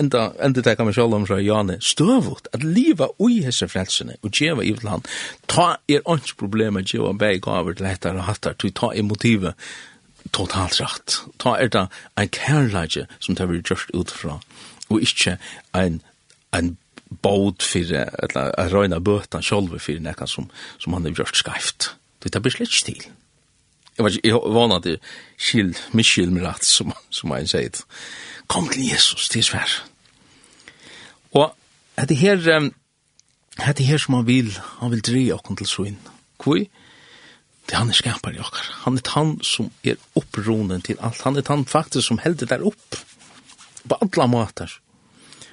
enda, 0.00 0.24
enda 0.40 0.64
teka 0.64 0.86
meg 0.88 0.96
sjål 0.96 1.18
om 1.18 1.26
fra 1.28 1.40
Jane, 1.42 1.76
støvut, 1.84 2.48
at 2.56 2.64
liva 2.64 3.10
ui 3.20 3.42
hese 3.44 3.68
frelsene, 3.68 4.16
og 4.24 4.32
gjer 4.32 4.62
i 4.64 4.72
vila 4.72 4.96
han, 4.96 5.06
ta 5.52 5.76
er 5.88 6.04
ans 6.08 6.32
problem 6.40 6.80
at 6.80 6.92
gjer 6.94 7.12
beg 7.20 7.44
gaver 7.44 7.76
til 7.76 7.90
hettar 7.90 8.16
og 8.16 8.28
hattar, 8.30 8.56
tu 8.56 8.70
ta 8.72 8.94
er 8.96 9.04
motivet 9.04 9.58
totalt 10.32 10.80
rett. 10.80 11.20
Ta 11.42 11.56
er 11.60 11.68
det 11.72 11.86
en 12.16 12.32
kærleidje 12.32 13.08
som 13.18 13.36
tar 13.36 13.52
vi 13.52 13.60
gjørst 13.60 13.92
ut 13.92 14.12
fra, 14.12 14.40
og 14.88 15.04
ikkje 15.04 15.36
en, 15.76 16.00
en 16.56 16.76
båd 17.22 17.60
fyrir, 17.60 18.08
eller 18.22 18.54
en 18.56 18.72
røyna 18.72 19.00
bøtan 19.04 19.44
sjolver 19.44 19.82
fyrir 19.82 20.00
nekka 20.00 20.28
som, 20.30 20.48
som 20.80 20.96
han 20.96 21.04
har 21.10 21.20
gjort 21.20 21.36
skreift. 21.36 21.92
Det 22.22 22.32
tar 22.32 22.40
blir 22.40 22.54
slett. 22.54 23.10
Jag 23.96 24.04
vet 24.04 24.24
jag 24.24 24.52
vana 24.54 24.80
til 24.80 24.98
skil, 25.36 25.74
miskil 25.92 26.30
med 26.32 26.46
rett, 26.46 26.64
som 26.64 26.92
som 27.10 27.30
han 27.30 27.46
sier, 27.46 27.70
Kom 28.48 28.68
til 28.68 28.88
Jesus, 28.88 29.28
det 29.28 29.38
är 29.38 29.42
svär. 29.42 29.70
Och 31.32 31.56
att 31.94 32.08
det 32.08 32.14
här 32.14 32.70
att 33.56 33.76
det 33.76 33.84
her 33.84 33.98
som 33.98 34.14
han 34.14 34.26
vil, 34.26 34.58
han 34.80 34.90
vil 34.90 35.00
dreie 35.00 35.34
och 35.34 35.58
til 35.58 35.66
så 35.66 35.84
in. 35.84 35.98
Kvui. 36.38 36.68
Det 37.70 37.76
han 37.76 37.88
er 37.88 37.92
skapar 37.92 38.32
i 38.32 38.36
jag. 38.36 38.54
Han 38.84 38.96
er 38.98 39.10
han 39.10 39.40
som 39.42 39.70
er 39.84 39.96
uppronen 40.14 40.82
til 40.82 40.96
alt. 41.00 41.22
Han 41.22 41.36
er 41.36 41.42
han 41.48 41.64
faktisk 41.64 42.06
som 42.08 42.18
hällde 42.18 42.46
der 42.46 42.66
opp. 42.66 42.96
På 43.88 43.96
alle 44.00 44.28
måter. 44.28 44.80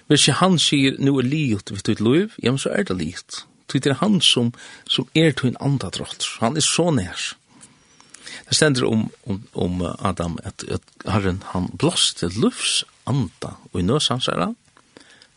Hvis 0.07 0.27
ikke 0.27 0.39
han 0.39 0.59
sier, 0.59 0.95
nu 0.99 1.17
er 1.17 1.21
livet 1.21 1.71
ved 1.71 1.83
ditt 1.85 1.99
liv, 2.01 2.31
ja, 2.43 2.51
men 2.51 2.57
så 2.57 2.69
er 2.69 2.83
det 2.83 2.97
livet. 2.97 3.45
Det 3.73 3.85
er 3.85 3.93
han 3.93 4.21
som, 4.21 4.53
som 4.87 5.07
er 5.15 5.31
til 5.31 5.49
en 5.49 5.57
andre 5.61 5.89
drott. 5.89 6.25
Han 6.39 6.57
er 6.57 6.61
så 6.61 6.89
nær. 6.91 7.35
Det 8.49 8.57
stender 8.57 8.87
om, 8.87 9.11
om, 9.29 9.43
om 9.53 9.81
Adam 9.99 10.37
at, 10.43 10.63
at 10.67 10.81
Herren 11.05 11.43
han 11.51 11.69
blåste 11.77 12.31
lufts 12.33 12.83
anda 13.07 13.53
og 13.73 13.79
i 13.79 13.83
nøsansara, 13.85 14.53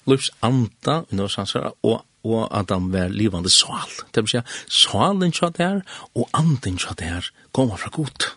lufts 0.09 0.31
anda 0.43 1.03
og 1.03 1.13
i 1.13 1.19
nøsansara, 1.21 1.75
og, 1.83 2.07
og 2.25 2.47
Adam 2.59 2.93
var 2.93 3.13
livande 3.13 3.51
sval. 3.51 3.93
Det 4.15 4.23
vil 4.23 4.33
si, 4.33 4.41
svalen 4.69 5.33
tja 5.33 5.51
der 5.59 5.83
og 6.15 6.31
anden 6.33 6.79
tja 6.79 6.97
der 6.99 7.29
kommer 7.53 7.77
fra 7.77 7.93
godt. 7.93 8.33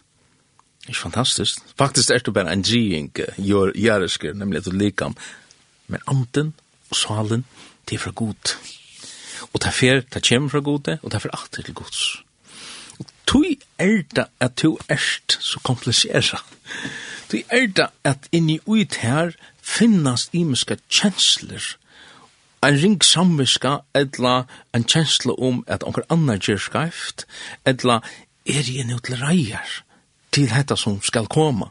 er 0.89 0.94
fantastisk. 0.94 1.60
Faktisk 1.77 2.10
er 2.10 2.17
det 2.17 2.34
bare 2.34 2.53
en 2.53 2.62
drying 2.62 3.13
gjør 3.13 3.72
jæresker, 3.75 4.34
nemlig 4.34 4.58
at 4.58 4.65
du 4.65 4.72
likam. 4.72 5.15
Men 5.88 6.00
anden 6.08 6.53
og 6.89 6.96
svalen, 6.96 7.46
det 7.89 7.96
er 7.96 8.00
fra 8.00 8.12
godt. 8.12 8.58
Og 9.53 9.62
det 9.62 9.67
er 9.67 9.72
fer, 9.72 10.01
det 10.13 10.27
kommer 10.29 10.50
fra 10.50 10.60
gode, 10.60 11.00
og 11.01 11.12
det 11.12 11.15
er 11.15 11.20
fer 11.20 11.38
alltid 11.39 11.63
til 11.63 11.74
gods. 11.74 12.25
Tui 13.27 13.60
er 13.77 14.03
det 14.15 14.27
at 14.39 14.62
du 14.62 14.77
erst 14.89 15.38
så 15.41 15.60
komplisera. 15.63 16.41
Tui 17.29 17.44
er 17.50 17.67
det 17.67 17.88
at 18.03 18.30
inni 18.32 18.60
uit 18.67 18.95
her 19.02 19.32
finnast 19.62 20.34
imiska 20.34 20.76
kjensler. 20.89 21.78
En 22.63 22.78
ring 22.82 23.04
samviska, 23.04 23.78
edla 23.95 24.43
en 24.73 24.84
kjensle 24.84 25.34
om 25.39 25.63
at 25.67 25.84
onker 25.84 26.06
annar 26.10 26.41
gjer 26.41 26.62
skreift, 26.62 27.26
edla 27.65 27.99
er 28.45 28.65
jeg 28.69 28.86
nødt 28.86 29.04
til 29.06 29.17
reier 29.21 29.82
til 30.32 30.49
dette 30.49 30.78
som 30.78 31.02
skal 31.02 31.28
komme. 31.28 31.69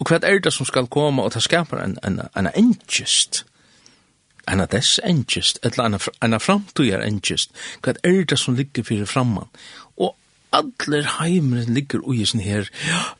Og 0.00 0.08
hva 0.08 0.18
er 0.22 0.40
det 0.40 0.52
som 0.52 0.66
skal 0.66 0.88
komme, 0.88 1.22
og 1.22 1.34
det 1.34 1.42
skaper 1.42 1.82
en, 1.82 1.98
en, 2.04 2.20
en 2.36 2.48
engest, 2.54 3.44
en 4.48 4.62
dess 4.72 5.00
engest, 5.04 5.58
eller 5.62 5.84
en, 5.84 5.98
en 6.24 6.40
framtøyer 6.40 7.04
engest, 7.04 7.52
hva 7.84 7.94
er 8.04 8.24
det 8.24 8.38
som 8.38 8.56
ligger 8.56 8.86
fyrir 8.86 9.06
framman, 9.06 9.50
Adler 10.52 11.06
heimren 11.20 11.74
ligger 11.74 12.02
ui 12.02 12.24
sin 12.26 12.42
her, 12.42 12.68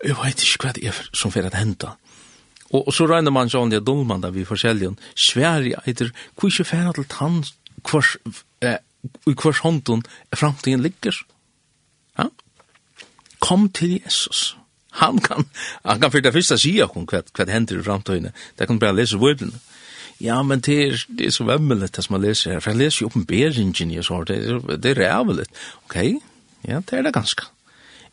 jeg 0.04 0.16
vet 0.18 0.42
ikke 0.42 0.64
hva 0.64 0.72
det 0.76 0.88
er 0.90 1.02
som 1.14 1.32
fyrir 1.32 1.50
at 1.50 1.58
henda. 1.60 1.94
Og, 2.70 2.86
og 2.86 2.94
så 2.94 3.06
regner 3.10 3.34
man 3.34 3.50
sånn, 3.50 3.72
ja, 3.74 3.80
dolman 3.82 4.22
da 4.22 4.30
vi 4.34 4.46
forskjellige, 4.46 4.94
Sverige 5.18 5.82
eiter, 5.86 6.12
hvor 6.38 6.50
ikke 6.50 6.68
fyrir 6.68 6.94
til 6.98 7.08
tann, 7.10 7.42
hvers, 7.90 8.14
eh, 8.62 8.78
i 9.26 9.34
hvers 9.34 9.62
hånden 9.64 10.04
framtiden 10.34 10.82
ligger. 10.84 11.16
Ja? 12.18 12.28
Kom 13.40 13.68
til 13.74 13.98
Jesus. 13.98 14.56
Han 15.00 15.18
kan, 15.22 15.46
han 15.84 16.00
kan 16.00 16.10
fyrir 16.10 16.28
det 16.28 16.34
første 16.34 16.58
sida 16.58 16.86
hva, 16.90 17.22
hva 17.22 17.46
det 17.46 17.54
hender 17.54 17.80
i 17.80 17.86
framtiden. 17.86 18.32
Det 18.58 18.66
kan 18.66 18.78
bare 18.82 18.98
lese 18.98 19.18
vordene. 19.18 19.58
Ja, 20.20 20.42
men 20.44 20.60
det 20.60 20.76
er, 20.84 21.04
det 21.18 21.26
er 21.26 21.32
så 21.32 21.46
vemmelig 21.48 21.94
det 21.96 22.02
som 22.04 22.12
man 22.12 22.26
leser 22.26 22.52
her, 22.52 22.60
for 22.60 22.74
jeg 22.74 22.78
leser 22.82 23.02
jo 23.02 23.06
oppenberingen, 23.08 23.94
jeg 23.94 24.04
så, 24.04 24.18
det 24.28 24.36
er, 24.36 24.58
det 24.76 24.90
er 24.92 25.00
rævelig. 25.00 25.46
Okay? 25.88 26.18
Ja, 26.68 26.80
det 26.80 26.98
er 26.98 27.02
det 27.06 27.14
ganske. 27.16 27.46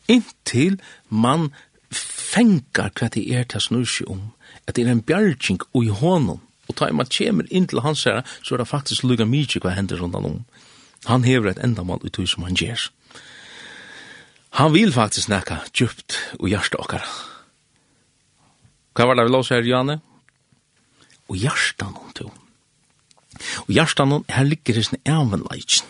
Inntil 0.08 0.78
man 1.08 1.50
fengar 1.92 2.92
hva 2.96 3.08
det 3.12 3.24
er 3.32 3.44
til 3.48 3.64
snur 3.64 3.88
seg 3.88 4.10
om, 4.12 4.28
at 4.66 4.76
det 4.76 4.86
er 4.86 4.92
en 4.92 5.04
bjergjeng 5.04 5.60
i 5.76 5.88
hånden, 5.88 6.40
og 6.68 6.76
ta 6.76 6.90
man 6.92 7.08
kommer 7.08 7.48
inn 7.50 7.66
til 7.68 7.80
hans 7.80 8.04
herre, 8.04 8.24
så 8.44 8.54
er 8.54 8.62
det 8.62 8.68
faktisk 8.68 9.04
lukka 9.04 9.24
mykje 9.28 9.62
hva 9.64 9.72
hender 9.76 10.00
rundt 10.00 10.16
om. 10.16 10.42
Han 11.08 11.24
hever 11.24 11.52
et 11.52 11.62
endamal 11.64 12.02
ut 12.04 12.20
som 12.28 12.44
han 12.44 12.56
gjør. 12.58 12.90
Han 14.58 14.72
vil 14.74 14.92
faktisk 14.92 15.28
nekka 15.28 15.62
djupt 15.76 16.18
og 16.40 16.48
hjertet 16.50 16.80
okkar. 16.80 17.04
Hva 18.96 19.06
var 19.06 19.16
det 19.16 19.28
vi 19.28 19.32
lås 19.32 19.52
her, 19.54 19.62
Janne? 19.62 20.00
Og 21.28 21.36
hjertet 21.38 21.86
noen 21.86 22.14
to. 22.16 22.30
Og 23.68 23.72
hjertet 23.72 24.08
noen, 24.08 24.24
her 24.32 24.48
ligger 24.48 24.74
det 24.74 24.86
sin 24.88 25.00
evenleitjen 25.06 25.86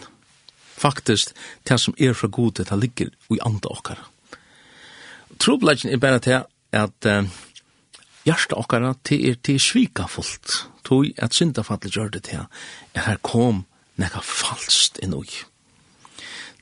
faktisk 0.79 1.35
det 1.69 1.81
som 1.81 1.95
er 1.99 2.15
fra 2.15 2.31
gode, 2.33 2.65
det 2.65 2.79
ligger 2.81 3.11
i 3.31 3.41
andre 3.45 3.75
okkara. 3.75 4.07
Trobladjen 5.39 5.93
er 5.93 6.01
bare 6.03 6.19
til 6.23 6.41
at 6.73 7.07
um, 7.07 7.29
hjertet 8.27 8.57
okkara 8.59 8.95
til 9.07 9.29
er, 9.31 9.37
til 9.43 9.61
svika 9.61 10.09
fullt, 10.11 10.65
tog 10.85 11.07
at 11.19 11.37
syndafallet 11.37 11.95
gjør 11.95 12.11
det 12.17 12.25
til 12.31 12.43
at 12.45 13.05
her 13.07 13.21
kom 13.23 13.65
nekka 13.99 14.23
falskt 14.25 15.01
inn 15.03 15.15
ui. 15.15 15.29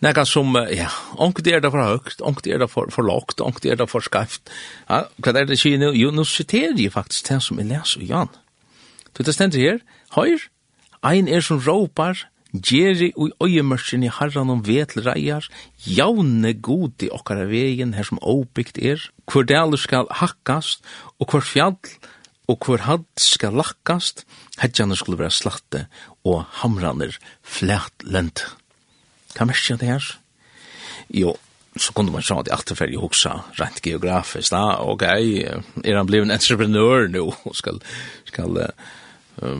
Nekka 0.04 0.26
som, 0.28 0.52
ja, 0.76 0.90
ongt 1.16 1.46
er 1.48 1.62
det 1.64 1.70
for 1.72 1.80
høgt, 1.80 2.20
ongt 2.20 2.46
er 2.46 2.60
det 2.60 2.68
for, 2.68 2.90
for 2.92 3.06
lågt, 3.06 3.40
ongt 3.40 3.64
er 3.64 3.78
det 3.80 3.88
for 3.88 4.04
skarft. 4.04 4.50
Ja, 4.90 5.06
hva 5.24 5.32
er 5.32 5.48
det 5.48 5.56
sier 5.60 5.80
nu? 5.80 5.88
Jo, 5.96 6.10
nå 6.12 6.26
siterer 6.28 6.76
jeg 6.76 6.92
faktisk 6.92 7.30
det 7.30 7.40
som 7.44 7.60
jeg 7.62 7.70
leser 7.70 8.04
i 8.04 8.10
Jan. 8.10 8.32
Du, 9.16 9.22
det 9.24 9.32
stender 9.32 9.62
her, 9.62 9.80
høyr, 10.12 10.50
ein 11.00 11.30
er 11.32 11.40
som 11.40 11.62
råpar, 11.64 12.26
Gjeri 12.62 13.12
oi, 13.16 13.30
øyemørsen 13.42 14.04
i 14.06 14.10
harran 14.12 14.50
om 14.52 14.62
vetel 14.66 15.04
reiar, 15.06 15.46
jaune 15.86 16.52
god 16.54 17.02
i 17.04 17.10
okkara 17.12 17.46
vegin 17.50 17.94
her 17.96 18.06
som 18.06 18.20
åbygt 18.22 18.78
er, 18.78 19.02
hvor 19.30 19.46
dalur 19.46 19.80
skal 19.80 20.10
hakkast, 20.10 20.84
og 21.18 21.30
hvor 21.30 21.44
fjall 21.44 21.78
og 22.46 22.62
hvor 22.62 22.84
hadd 22.86 23.06
skal 23.18 23.56
lakkast, 23.58 24.24
hedjane 24.62 24.96
skulle 24.96 25.18
være 25.18 25.34
slatte, 25.34 25.86
og 26.24 26.44
hamraner 26.62 27.18
flætlent. 27.42 28.44
Hva 29.34 29.48
merker 29.50 29.80
det 29.80 29.90
her? 29.90 30.06
Jo, 31.10 31.34
så 31.76 31.92
kunde 31.92 32.12
man 32.12 32.22
säga 32.22 32.40
att 32.40 32.46
jag 32.46 32.54
alltid 32.54 32.78
färg 32.78 32.96
också 32.96 33.40
rent 33.52 33.86
geografiskt. 33.86 34.52
Ah, 34.52 34.76
okej, 34.76 35.48
okay. 35.48 35.92
är 35.92 35.96
han 35.96 36.06
blivit 36.06 36.24
en 36.24 36.30
entreprenör 36.30 37.08
nu 37.08 37.20
och 37.42 37.56
skal, 37.56 37.82
ska 38.24 38.68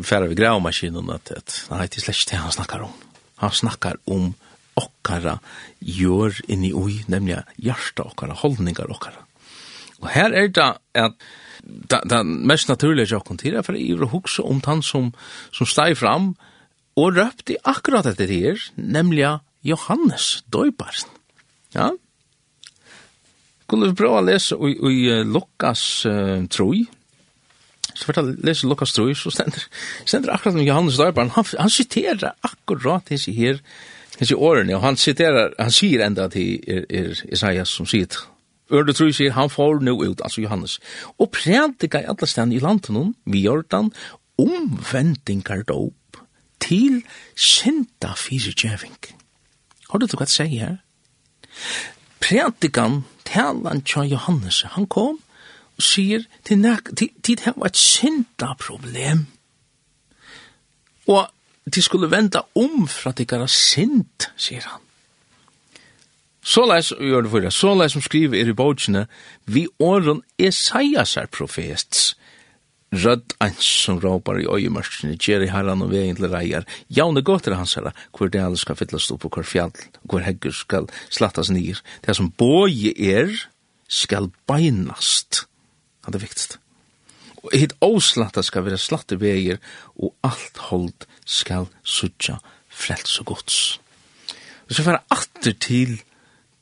färre 0.03 0.29
vid 0.29 0.39
grävmaskinen 0.39 1.11
att, 1.11 1.31
att 1.31 1.67
nej, 1.71 1.89
det 1.91 1.97
är 1.97 2.01
släck 2.01 2.27
det 2.31 2.37
han 2.37 2.53
snackar 2.53 2.81
om. 2.81 2.93
Han 3.35 3.51
snackar 3.51 3.97
om 4.05 4.35
okkara 4.75 5.39
gör 5.79 6.51
in 6.51 6.65
i 6.65 6.73
oj, 6.75 7.05
nämligen 7.07 7.43
hjärsta 7.57 8.03
okkara, 8.03 8.33
hållningar 8.33 8.91
okkara. 8.91 9.15
Och 9.99 10.09
här 10.09 10.31
är 10.31 10.49
det 10.49 10.65
att 10.93 11.17
det, 11.63 12.01
det 12.05 12.25
mest 12.25 12.69
naturliga 12.69 13.07
jag 13.11 13.27
kan 13.27 13.37
tira 13.37 13.63
för 13.63 13.73
det 13.73 13.83
är 13.91 14.03
att 14.03 14.39
om 14.43 14.61
han 14.65 14.83
som, 14.83 15.13
som 15.51 15.67
steg 15.67 15.99
fram 15.99 16.35
och 16.95 17.15
röpte 17.15 17.57
akkurat 17.63 18.17
det 18.17 18.27
här, 18.27 18.73
nämligen 18.75 19.39
Johannes 19.61 20.45
Döjbarsen. 20.47 21.11
Ja, 21.73 21.97
Kunne 23.67 23.91
vi 23.91 23.99
prøve 23.99 24.21
å 24.21 24.27
lese 24.27 24.57
i, 24.63 24.75
i 24.79 25.25
Lukas 25.27 25.83
uh, 26.07 26.45
troi, 26.47 26.85
så 27.97 28.07
fort 28.09 28.21
jeg 28.21 28.37
leser 28.45 28.69
Lukas 28.69 28.93
3, 28.93 29.09
så 29.17 29.33
stender, 29.33 29.67
stender 30.05 30.35
akkurat 30.35 30.59
om 30.59 30.67
Johannes 30.67 30.99
Døybarn, 31.01 31.33
han, 31.35 31.45
han 31.59 31.73
citerer 31.73 32.35
akkurat 32.45 33.09
disse 33.09 33.33
her, 33.33 33.61
disse 34.19 34.37
årene, 34.37 34.77
og 34.77 34.85
han 34.85 34.99
citerer, 35.01 35.55
han 35.59 35.73
sier 35.73 36.05
enda 36.07 36.29
til 36.33 36.61
er, 36.69 36.85
er 36.91 37.13
Isaias 37.33 37.73
som 37.73 37.89
sier, 37.89 38.21
Ørde 38.67 38.97
tru 38.99 39.13
sier, 39.15 39.31
han 39.31 39.51
får 39.51 39.79
nu 39.87 39.95
ut, 40.03 40.21
altså 40.25 40.43
Johannes, 40.43 40.81
og 41.23 41.31
prædika 41.31 42.01
i 42.03 42.09
alle 42.11 42.27
stedene 42.27 42.57
i 42.57 42.63
landet 42.63 43.15
vi 43.25 43.45
Jordan, 43.45 43.93
omvendingar 44.39 45.63
dop 45.69 46.19
til 46.61 47.05
synda 47.37 48.13
fyrirgjeving. 48.17 48.97
Har 49.91 49.99
du 49.99 50.07
det 50.07 50.19
godt 50.19 50.31
sier 50.31 50.67
her? 50.67 50.77
Prædikan, 52.21 53.05
talan 53.25 53.85
tja 53.87 54.03
Johannes, 54.03 54.65
han 54.75 54.87
kom 54.87 55.21
sier 55.79 56.27
til 56.45 56.61
nek, 56.63 56.93
til, 56.97 57.13
til 57.23 57.41
det 57.43 57.55
var 57.57 57.73
et 57.73 57.81
sinta 57.81 58.53
problem. 58.61 59.27
Og 61.07 61.27
de 61.75 61.83
skulle 61.83 62.11
venda 62.11 62.45
om 62.55 62.87
fra 62.91 63.13
at 63.13 63.21
de 63.21 63.27
gara 63.29 63.49
sint, 63.51 64.31
sier 64.37 64.67
han. 64.67 64.83
Så 66.47 66.63
leis, 66.71 66.93
gjør 66.95 67.27
det 67.27 67.31
for 67.33 67.43
det, 67.43 67.51
så 67.55 67.73
leis 67.75 67.97
som 67.97 68.05
skriver 68.05 68.39
er 68.39 68.53
i 68.53 68.55
bautsene, 68.55 69.07
vi 69.51 69.67
åren 69.83 70.23
Esaias 70.39 71.17
er 71.19 71.27
profets, 71.27 72.13
rødd 72.95 73.35
ans 73.43 73.67
som 73.83 73.99
råpar 73.99 74.39
i 74.39 74.47
øyemørkene, 74.47 75.17
gjer 75.19 75.43
i 75.43 75.51
herran 75.51 75.83
og 75.83 75.91
vegen 75.91 76.15
til 76.19 76.31
reier, 76.31 76.63
jaune 76.87 77.25
gåter 77.27 77.57
hans 77.59 77.75
herra, 77.75 77.91
hvor 78.15 78.31
det 78.31 78.45
alle 78.45 78.61
skal 78.61 78.79
fyllast 78.79 79.11
opp, 79.11 79.27
og 79.27 79.35
hvor 79.35 79.49
fjall, 79.49 79.75
hvor 80.07 80.23
hegger 80.23 80.55
skal 80.55 80.87
slattas 81.11 81.51
nir, 81.51 81.83
det 82.07 82.15
som 82.15 82.31
båje 82.31 82.95
er, 82.95 83.35
skal 83.91 84.31
beinast. 84.47 85.49
Han 86.07 86.15
er 86.15 86.23
viktigst. 86.23 86.59
Og 87.45 87.53
hitt 87.55 87.77
åslatta 87.85 88.43
skal 88.43 88.65
være 88.67 88.79
slatte 88.81 89.19
veier, 89.21 89.61
og 89.99 90.15
alt 90.27 90.59
hold 90.71 91.07
skal 91.27 91.69
sutja 91.87 92.41
frels 92.71 93.19
og 93.23 93.33
gods. 93.33 93.59
Og 94.67 94.75
så 94.75 94.83
færa 94.87 95.03
atter 95.15 95.55
til, 95.63 95.99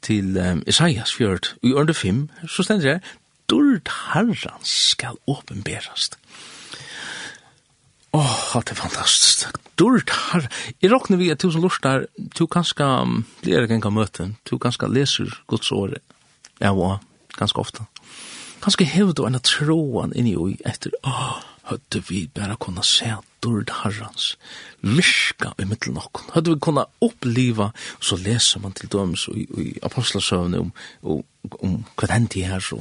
til 0.05 0.37
um, 0.37 0.63
Isaias 0.69 1.15
fjord, 1.17 1.55
og 1.63 1.69
i 1.69 1.73
ørende 1.73 1.95
5, 1.95 2.29
så 2.49 2.67
stender 2.67 2.93
det, 2.93 3.15
Dord 3.49 3.91
herran 4.15 4.65
skal 4.65 5.17
åpenberast. 5.29 6.19
Åh, 8.15 8.57
oh, 8.57 8.63
det 8.63 8.71
er 8.71 8.79
fantastisk. 8.79 9.57
Dord 9.79 10.13
herran. 10.13 10.53
Jeg 10.83 10.93
råkner 10.93 11.21
vi 11.21 11.31
at 11.33 11.43
du 11.43 11.51
som 11.51 11.65
lustar, 11.65 12.07
du 12.39 12.47
kanska 12.47 13.05
blir 13.43 13.65
ikke 13.65 13.81
enka 13.81 13.93
møten, 13.93 14.37
du 14.49 14.57
kanska 14.59 14.89
leser 14.89 15.33
Guds 15.51 15.73
året, 15.73 16.01
ja, 16.61 16.73
og 16.73 17.01
ganske 17.37 17.61
ofte. 17.61 17.85
Kanskje 18.65 18.87
hever 18.89 19.13
du 19.13 19.27
en 19.29 19.37
tråan 19.45 20.15
inni 20.17 20.31
og 20.41 20.55
etter, 20.65 20.95
åh, 21.05 21.35
høyde 21.69 22.01
vi 22.09 22.23
bare 22.33 22.55
kunne 22.57 22.81
se 22.81 23.11
dord 23.45 23.69
herrans, 23.83 24.39
virka 24.81 25.51
i 25.61 25.67
mittel 25.69 25.93
nokken, 25.93 26.31
høyde 26.33 26.55
vi 26.55 26.63
kunne 26.65 26.87
oppliva, 27.05 27.67
så 28.01 28.17
leser 28.17 28.63
man 28.63 28.73
til 28.73 28.89
dømes 28.89 29.27
i, 29.37 29.45
i 29.61 29.67
apostelsøvne 29.85 30.63
om, 30.65 30.71
om, 31.03 31.21
om 31.61 31.75
hva 32.01 32.09
hendte 32.15 32.41
her, 32.41 32.65
så 32.65 32.81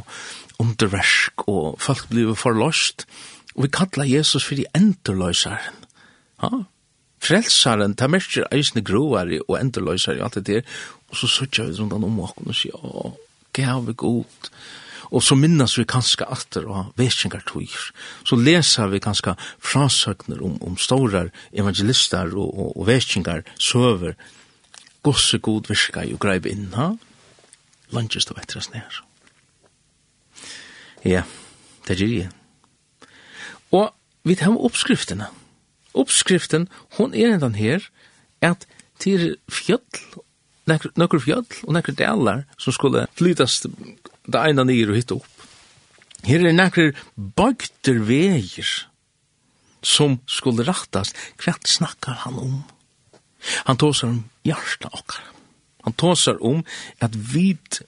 underversk, 0.63 1.43
og 1.51 1.81
folk 1.83 2.07
blir 2.13 2.31
forlost, 2.39 3.03
og 3.57 3.65
vi 3.65 3.71
kallar 3.75 4.07
Jesus 4.07 4.47
for 4.47 4.55
de 4.55 4.69
enderløsaren, 4.79 5.83
ha? 6.45 6.61
Frelsaren, 7.23 7.97
ta 7.99 8.07
merker 8.11 8.47
eisne 8.55 8.83
groare 8.87 9.41
og 9.49 9.59
enderløsare 9.59 10.19
og 10.19 10.29
alt 10.29 10.39
det 10.39 10.47
der, 10.47 10.79
og 11.11 11.19
så 11.19 11.27
sørger 11.27 11.67
vi 11.67 11.75
rundt 11.81 11.99
om 11.99 12.23
åkken 12.23 12.51
og 12.51 12.57
sier, 12.59 12.79
åh, 12.79 13.19
gav 13.55 13.83
vi 13.87 13.95
godt, 13.99 14.49
og 15.13 15.21
så 15.21 15.37
minnes 15.37 15.75
vi 15.77 15.85
kanskje 15.85 16.25
atter 16.25 16.65
av 16.65 16.93
vekjengartøyer. 16.97 17.89
Så 18.25 18.37
leser 18.39 18.89
vi 18.89 19.01
kanskje 19.03 19.35
frasøkner 19.61 20.41
om, 20.41 20.57
om 20.65 20.77
store 20.81 21.27
evangelister 21.53 22.33
og, 22.33 22.49
og, 22.49 22.71
og 22.73 22.87
vekjengar 22.89 23.45
søver 23.61 24.17
gosse 25.05 25.37
god 25.43 25.69
virka 25.69 26.05
og 26.07 26.19
greiv 26.23 26.47
inn, 26.49 26.71
ha? 26.73 26.93
Langes 27.93 28.25
det 28.25 28.37
vettres 28.37 28.71
nær. 28.73 29.03
Ja, 31.05 31.25
det 31.87 31.99
gjør 31.99 32.15
jeg. 32.15 32.31
Og 33.75 33.91
vi 34.23 34.37
tar 34.39 34.55
oppskriftene. 34.55 35.27
Oppskriften, 35.93 36.69
hon 36.97 37.13
er 37.13 37.35
enn 37.35 37.59
her, 37.59 37.85
at 38.41 38.65
til 39.03 39.35
fjöll, 39.51 39.83
nekker 40.65 41.21
fjöll 41.21 41.45
og 41.67 41.73
nekker 41.75 41.93
delar 41.99 42.45
som 42.57 42.73
skulle 42.73 43.05
flytast 43.19 43.67
det 44.27 44.39
ene 44.39 44.65
nyer 44.67 44.91
og 44.91 44.99
hitte 44.99 45.17
opp. 45.19 45.47
Her 46.23 46.45
er 46.47 46.55
nekker 46.55 46.93
bagter 47.15 47.99
veier 48.07 48.69
som 49.83 50.19
skulle 50.29 50.63
rattas. 50.67 51.11
Hva 51.41 51.57
snakkar 51.67 52.21
han 52.23 52.39
om? 52.39 52.59
Han 53.67 53.79
tåsar 53.79 54.13
om 54.13 54.21
hjärsta 54.47 54.87
okkar. 54.93 55.25
Han 55.83 55.95
tåsar 55.99 56.39
om 56.39 56.61
at 57.03 57.15
vid 57.15 57.81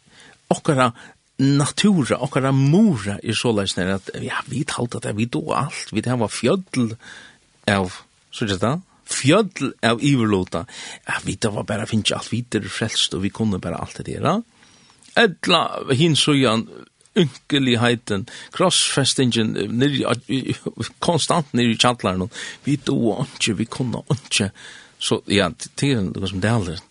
okkara 0.52 0.91
natura, 1.39 2.19
okkara 2.24 2.52
mora 2.56 3.17
er 3.24 3.36
så 3.36 3.54
leisner 3.56 3.95
at 3.95 4.12
ja, 4.24 4.41
vi 4.52 4.65
talte 4.67 5.00
det, 5.04 5.15
vi 5.15 5.28
do 5.32 5.48
alt, 5.56 5.91
vi 5.91 6.04
det 6.04 6.15
var 6.19 6.32
fjödl 6.32 6.93
av, 7.71 7.95
så 8.32 8.45
er 8.45 8.60
det 8.60 8.74
fjödl 9.06 9.74
av 9.84 10.04
iverlota, 10.04 10.63
ja, 11.08 11.19
vi 11.24 11.36
det 11.36 11.52
var 11.52 11.67
bare 11.67 11.88
finnst 11.88 12.13
alt, 12.15 12.32
vi 12.32 12.43
det 12.48 12.63
frelst 12.71 13.15
og 13.15 13.24
vi 13.24 13.34
kunne 13.36 13.60
bare 13.60 13.80
alt 13.84 14.00
det 14.00 14.08
der, 14.13 14.24
ja 14.24 14.55
Edla 15.15 15.62
hinsujan, 15.95 16.65
ynkeligheten, 17.15 18.25
krossfestingen, 18.51 19.54
konstant 20.99 21.54
nir 21.56 21.71
i 21.71 21.78
kjallaren, 21.80 22.28
vi 22.65 22.75
doa 22.75 23.23
ikke, 23.23 23.56
vi 23.62 23.69
kunna 23.78 24.04
ikke, 24.12 24.49
så 24.99 25.21
ja, 25.32 25.47
det 25.80 25.93
er 25.93 26.04
noe 26.04 26.32
som 26.32 26.43
det 26.43 26.51
er 26.51 26.84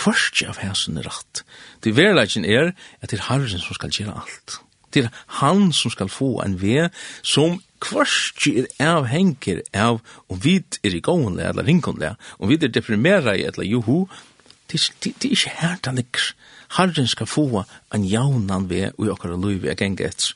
kvartje 0.00 0.48
av 0.48 0.60
hæsen 0.62 0.98
er 1.00 1.08
rett. 1.08 1.42
Det 1.84 1.94
verleggen 1.96 2.46
er 2.48 2.72
at 3.00 3.10
det 3.10 3.18
er 3.18 3.26
Herren 3.28 3.60
som 3.60 3.76
skal 3.76 3.92
gjøre 3.94 4.16
alt. 4.22 4.60
Det 4.90 5.04
er 5.04 5.10
han 5.40 5.70
som 5.76 5.92
skal 5.92 6.10
få 6.10 6.40
en 6.44 6.56
ve 6.62 6.88
som 7.22 7.60
kvartje 7.82 8.66
er 8.66 8.96
avhenger 8.96 9.62
av 9.76 10.00
om 10.28 10.40
vi 10.42 10.58
er 10.84 10.96
i 10.96 11.02
gående 11.04 11.46
eller 11.46 11.66
ringon 11.68 12.02
om 12.02 12.48
vi 12.48 12.58
er 12.58 12.72
deprimera 12.72 13.36
i 13.36 13.46
eller 13.48 13.68
joho, 13.68 14.06
det 14.70 14.80
er 14.80 15.30
ikke 15.30 15.56
her 15.60 15.78
det 15.84 15.94
ligger. 15.94 16.32
Herren 16.76 17.06
skal 17.06 17.26
få 17.26 17.64
en 17.94 18.04
jaunan 18.04 18.68
ved 18.70 18.90
og 18.98 19.06
i 19.06 19.10
okkar 19.10 19.36
løyve 19.36 19.70
jeg 19.70 19.76
genge 19.76 20.06
etter. 20.06 20.34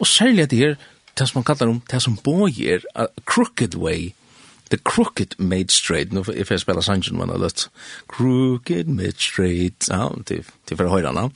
Og 0.00 0.06
særlig 0.06 0.42
at 0.42 0.50
det 0.50 0.58
her, 0.58 0.74
det 1.18 1.28
som 1.28 1.38
man 1.38 1.44
kallar 1.44 1.70
om, 1.70 1.80
det 1.90 2.02
som 2.02 2.16
bojer, 2.16 2.86
a 2.94 3.06
crooked 3.26 3.74
way, 3.74 4.14
the 4.70 4.78
crooked 4.78 5.38
made 5.38 5.70
straight, 5.70 6.12
nu 6.12 6.24
if 6.34 6.50
jeg 6.50 6.60
spela 6.60 6.82
sangen 6.82 7.18
man 7.18 7.28
har 7.28 7.38
løtt, 7.38 7.68
crooked 8.08 8.84
made 8.84 9.18
straight, 9.18 9.88
ja, 9.88 10.08
det 10.28 10.44
til 10.66 10.76
for 10.76 10.88
høyre 10.88 11.12
han, 11.12 11.30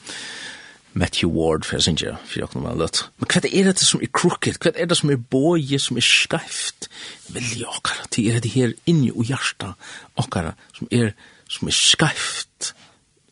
Matthew 0.93 1.31
Ward, 1.31 1.65
for 1.65 1.77
jeg 1.77 1.83
synes 1.83 2.03
ikke, 2.03 2.17
for 2.25 2.39
jeg 2.39 2.49
har 2.55 2.79
løtt. 2.79 3.05
Men 3.19 3.31
hva 3.31 3.43
er 3.45 3.71
det 3.71 3.87
som 3.87 4.01
er 4.03 4.11
crooked, 4.13 4.59
hva 4.63 4.73
er 4.75 4.89
det 4.91 4.97
som 4.99 5.11
er 5.11 5.21
boje, 5.31 5.79
som 5.79 5.97
er 5.97 6.07
skreift, 6.07 6.89
vilje 7.29 7.69
okkara, 7.69 8.09
det 8.17 8.25
er 8.35 8.41
det 8.41 8.51
her 8.51 8.73
inni 8.87 9.13
og 9.13 9.29
hjarta 9.29 9.75
okkara, 10.17 10.57
som 10.75 10.89
er, 10.91 11.13
som 11.49 11.69
er 11.69 11.77
skreift, 11.77 12.73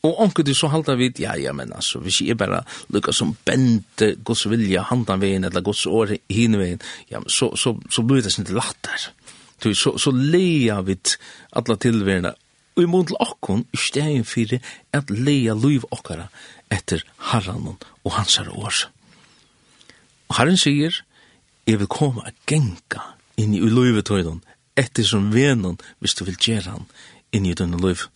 Og 0.06 0.20
onkel 0.22 0.46
du 0.46 0.54
så 0.54 0.68
halda 0.70 0.94
vid, 0.98 1.18
ja, 1.18 1.34
ja, 1.40 1.52
men 1.56 1.72
altså, 1.74 1.98
hvis 2.04 2.20
jeg 2.22 2.38
bare 2.38 2.62
lukka 2.94 3.14
som 3.16 3.34
bente 3.46 4.12
gods 4.24 4.44
vilja 4.50 4.84
handan 4.86 5.22
veien, 5.22 5.46
eller 5.48 5.64
gods 5.66 5.86
år 5.90 6.16
hine 6.30 6.60
veien, 6.60 6.82
ja, 7.10 7.22
så, 7.26 7.50
så, 7.58 7.74
så 7.90 8.04
blir 8.06 8.22
det 8.22 8.34
sin 8.34 8.46
latter. 8.54 9.08
Så, 9.62 9.72
så, 9.74 9.94
så 9.98 10.12
leia 10.14 10.78
vid 10.86 11.16
alla 11.56 11.78
tilverna, 11.80 12.34
og 12.76 12.84
i 12.84 12.90
mån 12.92 13.08
til 13.08 13.18
okkon, 13.24 13.64
i 13.72 13.80
stegin 13.80 14.26
fyrir, 14.28 14.62
at 14.94 15.10
leia 15.10 15.56
luiv 15.56 15.88
okkara 15.90 16.28
etter 16.70 17.02
harranon 17.32 17.78
og 18.04 18.16
hansar 18.18 18.50
år. 18.52 18.84
Og 20.28 20.38
herren 20.38 20.60
sier, 20.60 21.00
jeg 21.66 21.80
vil 21.80 21.90
koma 21.90 22.28
a 22.28 22.34
genga 22.46 23.14
inn 23.40 23.56
i 23.56 23.62
luivetøydon, 23.64 24.42
etter 24.76 25.06
som 25.08 25.32
venon, 25.32 25.80
hvis 25.98 26.14
du 26.18 26.26
vil 26.28 26.36
gjerra 26.36 26.76
han 26.76 26.86
inn 27.34 27.48
i 27.48 27.56
denne 27.56 27.80
luivetøydon 27.80 28.12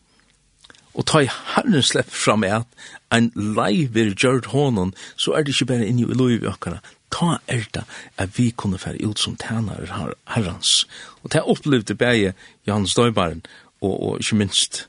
Og 0.94 1.07
ta 1.07 1.22
i 1.22 1.31
herren 1.55 1.83
slepp 1.83 2.11
fram 2.11 2.44
at 2.44 2.66
en 3.14 3.31
leiv 3.35 3.96
er 3.98 4.14
gjørt 4.14 4.50
hånden, 4.55 4.94
så 5.16 5.35
er 5.35 5.44
det 5.44 5.55
ikke 5.55 5.72
bare 5.72 5.87
inni 5.87 6.07
i 6.07 6.16
loiv 6.18 6.46
okkara. 6.50 6.81
Ta 7.11 7.38
er 7.50 7.66
det 7.74 7.85
at 8.18 8.38
vi 8.38 8.50
kunne 8.50 8.79
fære 8.79 9.07
ut 9.07 9.18
som 9.18 9.37
tænare 9.37 9.87
her, 9.87 10.14
herrans. 10.35 10.87
Og 11.22 11.31
ta 11.31 11.40
opplevde 11.40 11.94
bæge 11.94 12.35
Johannes 12.66 12.94
Døybaren, 12.94 13.42
og, 13.81 14.03
og 14.03 14.18
ikke 14.20 14.37
minst, 14.37 14.88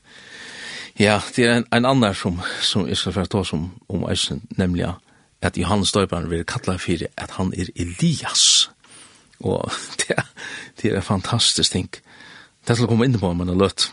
ja, 0.98 1.20
det 1.36 1.46
er 1.46 1.56
en, 1.56 1.66
en 1.72 1.84
annan 1.84 2.14
som, 2.14 2.40
som 2.60 2.88
jeg 2.88 2.96
skal 2.96 3.12
fære 3.12 3.26
ta 3.26 3.44
som 3.44 3.70
om 3.88 4.06
eisen, 4.10 4.42
nemlig 4.58 4.92
at 5.42 5.58
Johannes 5.58 5.92
Døybaren 5.92 6.30
vil 6.30 6.44
kalla 6.46 6.76
fyrir 6.78 7.10
at 7.16 7.30
han 7.38 7.54
er 7.58 7.70
Elias. 7.76 8.70
Og 9.40 9.70
det, 9.98 10.18
det 10.82 10.92
er 10.92 10.96
en 10.96 11.02
fantastisk 11.02 11.72
ting. 11.72 11.90
Det 12.62 12.70
er 12.70 12.78
til 12.78 12.86
å 12.86 12.92
komme 12.92 13.08
inn 13.08 13.18
på 13.18 13.32
men 13.34 13.50
det 13.50 13.56
er 13.56 13.64
løtt 13.64 13.90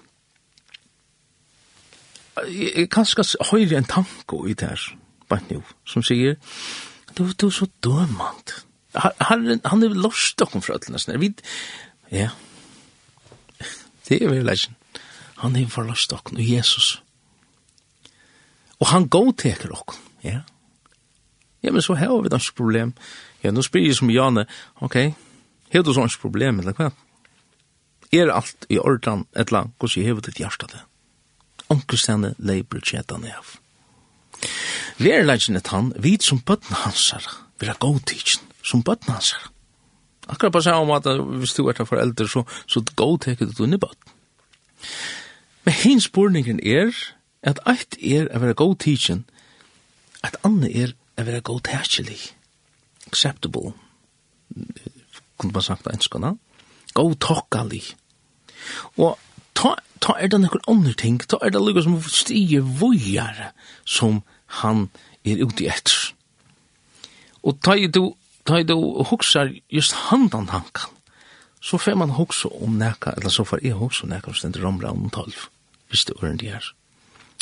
kanskje 2.91 3.25
høyre 3.51 3.79
en 3.79 3.87
tanko 3.89 4.45
i 4.47 4.55
det 4.57 4.69
her, 4.71 4.85
bare 5.29 5.45
nå, 5.49 5.61
som 5.87 6.05
sier, 6.05 6.37
du, 7.17 7.25
du 7.33 7.47
er 7.47 7.55
så 7.55 7.67
dømant. 7.83 8.53
Han, 8.95 9.59
han 9.65 9.83
er 9.85 9.95
lost 9.97 10.39
dere 10.39 10.61
fra 10.63 10.77
alle 10.77 10.93
nesten. 10.93 11.19
Vi, 11.21 11.33
ja, 12.13 12.29
det 14.07 14.17
er 14.17 14.31
vel 14.31 14.47
legend. 14.47 14.75
Han 15.43 15.55
er 15.55 15.69
forlost 15.71 16.11
dere, 16.11 16.35
og 16.35 16.43
Jesus. 16.43 17.01
Og 18.79 18.87
han 18.93 19.09
godteker 19.11 19.71
dere, 19.71 19.99
ja. 20.23 20.41
Ja, 21.63 21.71
men 21.75 21.83
så 21.83 21.97
har 21.99 22.21
vi 22.23 22.31
et 22.31 22.51
problem. 22.55 22.93
Ja, 23.43 23.51
nå 23.51 23.61
spyr 23.63 23.83
jeg 23.83 23.97
som 23.99 24.11
Janne, 24.11 24.45
ok, 24.79 24.95
har 25.73 25.83
du 25.83 25.91
sånn 25.93 26.11
problem, 26.21 26.61
eller 26.63 26.75
hva? 26.77 26.89
Er 28.15 28.31
alt 28.33 28.65
i 28.73 28.79
orden, 28.79 29.27
eller 29.35 29.69
hvordan 29.77 30.07
har 30.07 30.17
du 30.17 30.21
ditt 30.25 30.39
hjerte 30.41 30.69
det? 30.71 30.81
onkelstene 31.69 32.33
leiber 32.37 32.81
tjetan 32.81 33.25
av. 33.29 33.55
Vi 34.99 35.11
er 35.11 35.25
leidgen 35.25 35.59
et 35.59 35.71
han, 35.73 35.93
vi 35.99 36.17
som 36.23 36.41
bøtten 36.45 36.75
hansar, 36.83 37.25
vi 37.59 37.67
er 37.67 37.79
god 37.79 38.01
tidsen, 38.09 38.43
som 38.63 38.83
bøtten 38.83 39.13
hansar. 39.13 39.49
Akkurat 40.29 40.53
på 40.53 40.61
samme 40.61 40.85
måte, 40.85 41.15
hvis 41.41 41.55
du 41.57 41.67
er 41.67 41.73
til 41.77 41.87
foreldre, 41.89 42.27
så, 42.27 42.43
så 42.67 42.83
god 42.95 43.19
teker 43.25 43.49
du 43.49 43.63
inn 43.65 43.77
i 43.77 43.81
bøtten. 43.81 44.15
Men 45.65 45.73
hins 45.73 46.07
spurningen 46.09 46.59
er, 46.59 46.93
at 47.43 47.61
eit 47.69 47.97
er 48.03 48.29
å 48.29 48.41
være 48.43 48.57
god 48.59 48.75
tidsen, 48.83 49.23
at 50.23 50.37
andre 50.43 50.69
er 50.69 50.93
å 51.17 51.25
være 51.27 51.41
god 51.47 51.63
tækjelig, 51.67 52.19
acceptable, 53.07 53.73
kunne 55.39 55.55
man 55.55 55.65
sagt 55.65 55.87
enskana, 55.87 56.33
god 56.93 57.15
tokkali. 57.23 57.81
Og 58.97 59.17
ta 59.55 59.75
ta 59.99 60.15
er 60.19 60.31
det 60.31 60.41
noen 60.43 60.63
andre 60.67 60.93
ting, 60.97 61.19
ta 61.19 61.39
er 61.43 61.53
det 61.53 61.61
lukka 61.63 61.83
som 61.85 61.99
stiger 62.03 62.65
vujare 62.81 63.51
som 63.85 64.21
han 64.61 64.87
er 65.27 65.43
ute 65.43 65.67
etter. 65.69 66.13
Og 67.43 67.59
ta 67.63 67.75
er 67.77 67.91
du, 67.91 68.15
ta 68.47 68.59
er 68.59 68.67
du 68.67 68.75
huksar 69.09 69.51
just 69.71 69.95
handan 70.09 70.49
hankan, 70.53 70.91
så 71.61 71.77
får 71.77 71.97
man 71.99 72.15
huksa 72.15 72.51
om 72.63 72.77
neka, 72.79 73.17
eller 73.17 73.33
så 73.33 73.45
får 73.47 73.63
jeg 73.63 73.79
huksa 73.79 74.07
om 74.07 74.13
neka, 74.13 74.31
hvis 74.31 74.45
det 74.45 74.55
er 74.55 74.65
rombraun 74.65 75.09
12, 75.11 75.47
hvis 75.91 76.05
det 76.07 76.15
er 76.21 76.35
det 76.39 76.51
er, 76.59 76.71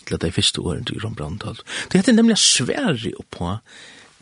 eller 0.07 0.21
det 0.23 0.29
er 0.29 0.37
første 0.39 0.61
året 0.61 0.91
i 0.93 0.99
rombraun 1.03 1.39
12. 1.39 1.63
Det 1.91 2.01
heter 2.01 2.17
nemlig 2.17 2.37
sværi 2.41 3.13
på 3.31 3.57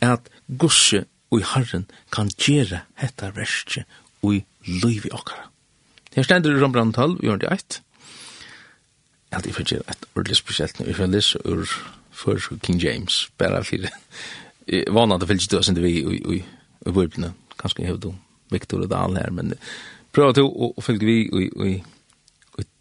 at 0.04 0.28
gusse 0.58 1.04
og 1.30 1.42
herren 1.54 1.86
kan 2.12 2.30
gjere 2.38 2.84
hetta 3.00 3.32
verset 3.34 3.84
og 4.22 4.36
i 4.36 4.44
liv 4.66 5.06
i 5.06 5.12
okkara. 5.14 5.48
Her 6.16 6.24
stender 6.24 6.54
i 6.54 6.60
rombraun 6.60 6.92
12, 6.92 7.18
vi 7.20 7.28
gjør 7.28 7.42
det 7.42 7.52
eit, 7.52 7.80
Jeg 9.30 9.38
hadde 9.38 9.48
ikke 9.48 9.76
et 9.76 10.06
ordentlig 10.14 10.36
spesielt 10.36 10.78
når 10.78 10.86
Jeg 10.86 10.96
får 10.96 11.06
lese 11.06 11.46
ur 11.46 11.64
for 12.16 12.38
King 12.62 12.82
James, 12.82 13.30
bare 13.38 13.64
for 13.64 13.76
jeg 14.66 14.84
var 14.90 15.06
nødt 15.06 15.20
til 15.20 15.26
å 15.26 15.28
fylle 15.28 15.42
ikke 15.42 15.56
døsen 15.56 15.76
til 15.76 15.84
vi 15.84 16.38
i 16.38 16.44
bøyblene. 16.90 17.32
Kanskje 17.58 17.82
jeg 17.82 17.90
hevde 17.92 18.14
Victor 18.50 18.82
og 18.82 18.90
Dahl 18.90 19.16
her, 19.16 19.30
men 19.30 19.54
prøv 20.12 20.32
til 20.34 20.48
å 20.48 20.82
fylle 20.82 21.06
vi 21.06 21.18
i 21.70 21.82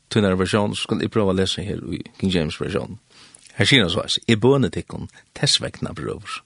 tunnere 0.10 0.40
versjon, 0.40 0.76
så 0.76 0.88
kan 0.90 1.02
jeg 1.02 1.12
prøve 1.12 1.34
å 1.34 1.38
lese 1.38 1.64
her 1.66 1.82
i 1.94 2.02
King 2.20 2.32
James 2.34 2.58
versjon. 2.62 3.00
Her 3.56 3.70
sier 3.70 3.86
han 3.86 3.92
så 3.92 4.04
hans, 4.04 4.18
«Jeg 4.28 4.42
bønner 4.44 4.72
til 4.74 4.84
henne, 4.92 5.08
tessvekna 5.38 5.94
brøver. 5.96 6.42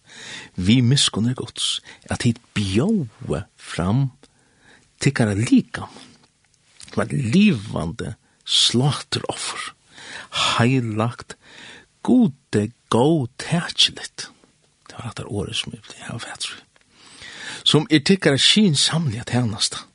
Vi 0.56 0.80
miskunner 0.86 1.38
gods, 1.38 1.80
at 2.10 2.24
hit 2.28 2.42
bjåe 2.54 3.44
fram 3.58 4.10
tikkara 5.02 5.36
likam, 5.38 5.90
som 6.90 7.04
et 7.06 7.14
livande 7.14 8.16
slateroffer.» 8.46 9.74
heilagt, 10.32 11.38
gode, 12.04 12.72
god, 12.90 13.28
tætjeligt. 13.38 14.30
Det 14.90 14.98
var 14.98 15.12
etter 15.12 15.32
året 15.32 15.56
som 15.56 15.74
jeg 15.74 15.84
ble 15.86 16.10
av 16.10 16.24
fætru. 16.24 16.58
Som 17.64 17.88
er 17.92 18.04
tikkara 18.06 18.40
skinn 18.42 18.76
samlige 18.76 19.26
tjenesta. 19.30 19.86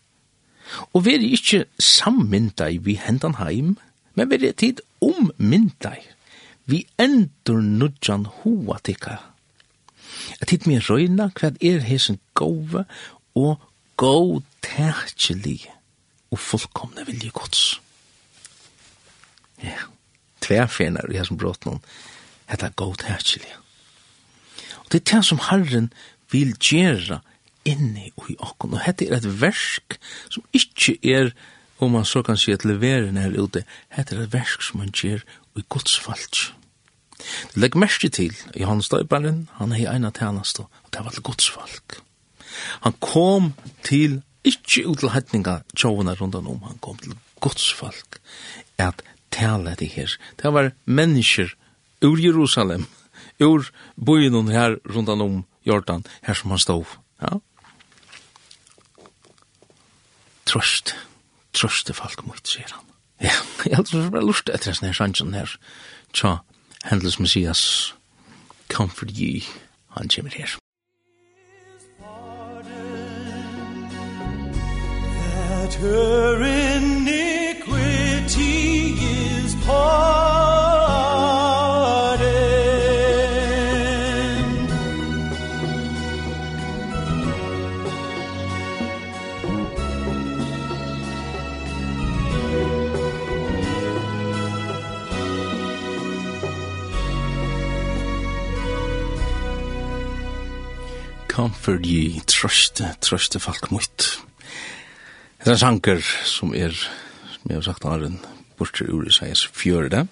Og 0.92 1.04
vi 1.06 1.14
er 1.14 1.26
ikke 1.26 1.64
sammynda 1.78 2.68
i 2.70 2.78
vi 2.82 2.96
hendan 2.98 3.38
heim, 3.38 3.76
men 4.14 4.30
vi 4.30 4.40
er 4.46 4.52
tid 4.58 4.82
ommyndai. 5.00 6.00
Vi 6.66 6.84
endur 6.98 7.60
nudjan 7.60 8.26
hoa 8.26 8.78
tikka. 8.84 9.18
Jeg 10.40 10.48
tid 10.48 10.66
med 10.66 10.88
røyna 10.88 11.28
hva 11.36 11.52
er 11.60 11.84
hesen 11.84 12.18
gove 12.34 12.84
og 13.34 13.60
god 13.96 14.42
tætjelig 14.62 15.66
og 16.30 16.38
fullkomne 16.38 17.06
vilje 17.06 17.30
gods. 17.34 17.80
Ja. 19.62 19.68
Yeah 19.68 19.93
tværfenar 20.44 21.10
i 21.10 21.18
hessum 21.18 21.40
noen, 21.40 21.82
hetta 22.50 22.70
god 22.76 23.04
herkjelja. 23.08 23.60
Og 24.84 24.92
det 24.92 25.00
er 25.00 25.16
det 25.16 25.24
som 25.26 25.40
Herren 25.50 25.92
vil 26.32 26.54
gjera 26.60 27.20
inni 27.64 28.10
og 28.16 28.30
i 28.30 28.36
okkon, 28.38 28.76
og 28.76 28.84
hette 28.84 29.08
er 29.08 29.18
et 29.18 29.28
versk 29.40 29.96
som 30.32 30.44
ikkje 30.56 30.98
er, 31.02 31.32
om 31.82 31.96
man 31.96 32.04
så 32.04 32.22
kan 32.22 32.38
si 32.38 32.52
at 32.52 32.64
leveren 32.64 33.16
her 33.18 33.34
ute, 33.34 33.64
Hette 33.92 34.14
er 34.14 34.24
et 34.24 34.32
versk 34.32 34.62
som 34.62 34.80
man 34.80 34.92
gjer 34.94 35.24
i 35.56 35.64
Guds 35.68 35.96
falsk. 36.00 36.52
Det 37.54 37.60
legg 37.62 37.76
mest 37.78 38.04
til, 38.12 38.36
Johannes 38.56 38.88
Døybaren, 38.92 39.48
han 39.58 39.72
er 39.72 39.80
i 39.82 39.88
eina 39.88 40.10
tjeneste, 40.14 40.66
og 40.66 40.92
det 40.92 41.04
var 41.04 41.14
til 41.14 41.24
Guds 41.24 41.48
folk. 41.50 41.98
Han 42.84 42.94
kom 43.00 43.52
til, 43.82 44.20
ikke 44.44 44.84
ut 44.86 45.00
til 45.00 45.14
hetninga 45.14 45.60
tjovene 45.76 46.14
rundt 46.20 46.36
om, 46.36 46.62
han 46.62 46.78
kom 46.84 46.98
til 47.00 47.16
Guds 47.40 47.72
folk, 47.72 48.20
at 48.78 49.02
tale 49.34 49.74
det 49.78 49.90
her. 49.96 50.16
Det 50.40 50.52
var 50.52 50.72
mennesker 50.84 51.54
ur 52.04 52.20
Jerusalem, 52.20 52.86
ur 53.40 53.70
byen 53.96 54.48
her 54.48 54.78
rundt 54.86 55.08
om 55.08 55.44
Jordan, 55.66 56.04
her 56.22 56.34
som 56.34 56.50
han 56.50 56.58
stod. 56.58 56.84
Ja. 57.22 57.38
Trøst, 60.46 60.94
trøst 61.52 61.88
det 61.88 61.96
folk 61.96 62.26
mot, 62.26 62.42
sier 62.46 62.68
han. 62.70 62.84
Ja, 63.20 63.36
jeg 63.64 63.86
tror 63.86 64.00
det 64.00 64.12
var 64.12 64.26
lurt 64.26 64.50
etter 64.52 64.74
denne 64.74 64.94
sannsjen 64.94 65.34
her. 65.34 65.56
Tja, 66.12 66.36
Hendels 66.84 67.18
Messias, 67.18 67.94
comfort 68.68 69.14
ye, 69.16 69.42
han 69.96 70.08
kommer 70.08 70.30
her. 70.36 70.58
That 75.64 75.74
her 75.74 76.42
in 76.44 77.04
need 77.04 77.33
Comfort 101.34 101.82
ye, 101.82 102.20
trøste, 102.30 102.86
trøste 103.02 103.40
folk 103.42 103.72
mot. 103.74 104.04
Det 105.40 105.48
er 105.48 105.56
en 105.56 105.58
sanker 105.58 105.98
som 106.28 106.54
er, 106.54 106.70
som 106.72 107.50
jeg 107.50 107.58
har 107.58 107.64
sagt, 107.66 107.84
har 107.84 108.04
en 108.06 108.20
bortre 108.58 108.86
ur 108.92 109.06
Isaias 109.08 109.44
fjörde, 109.46 110.06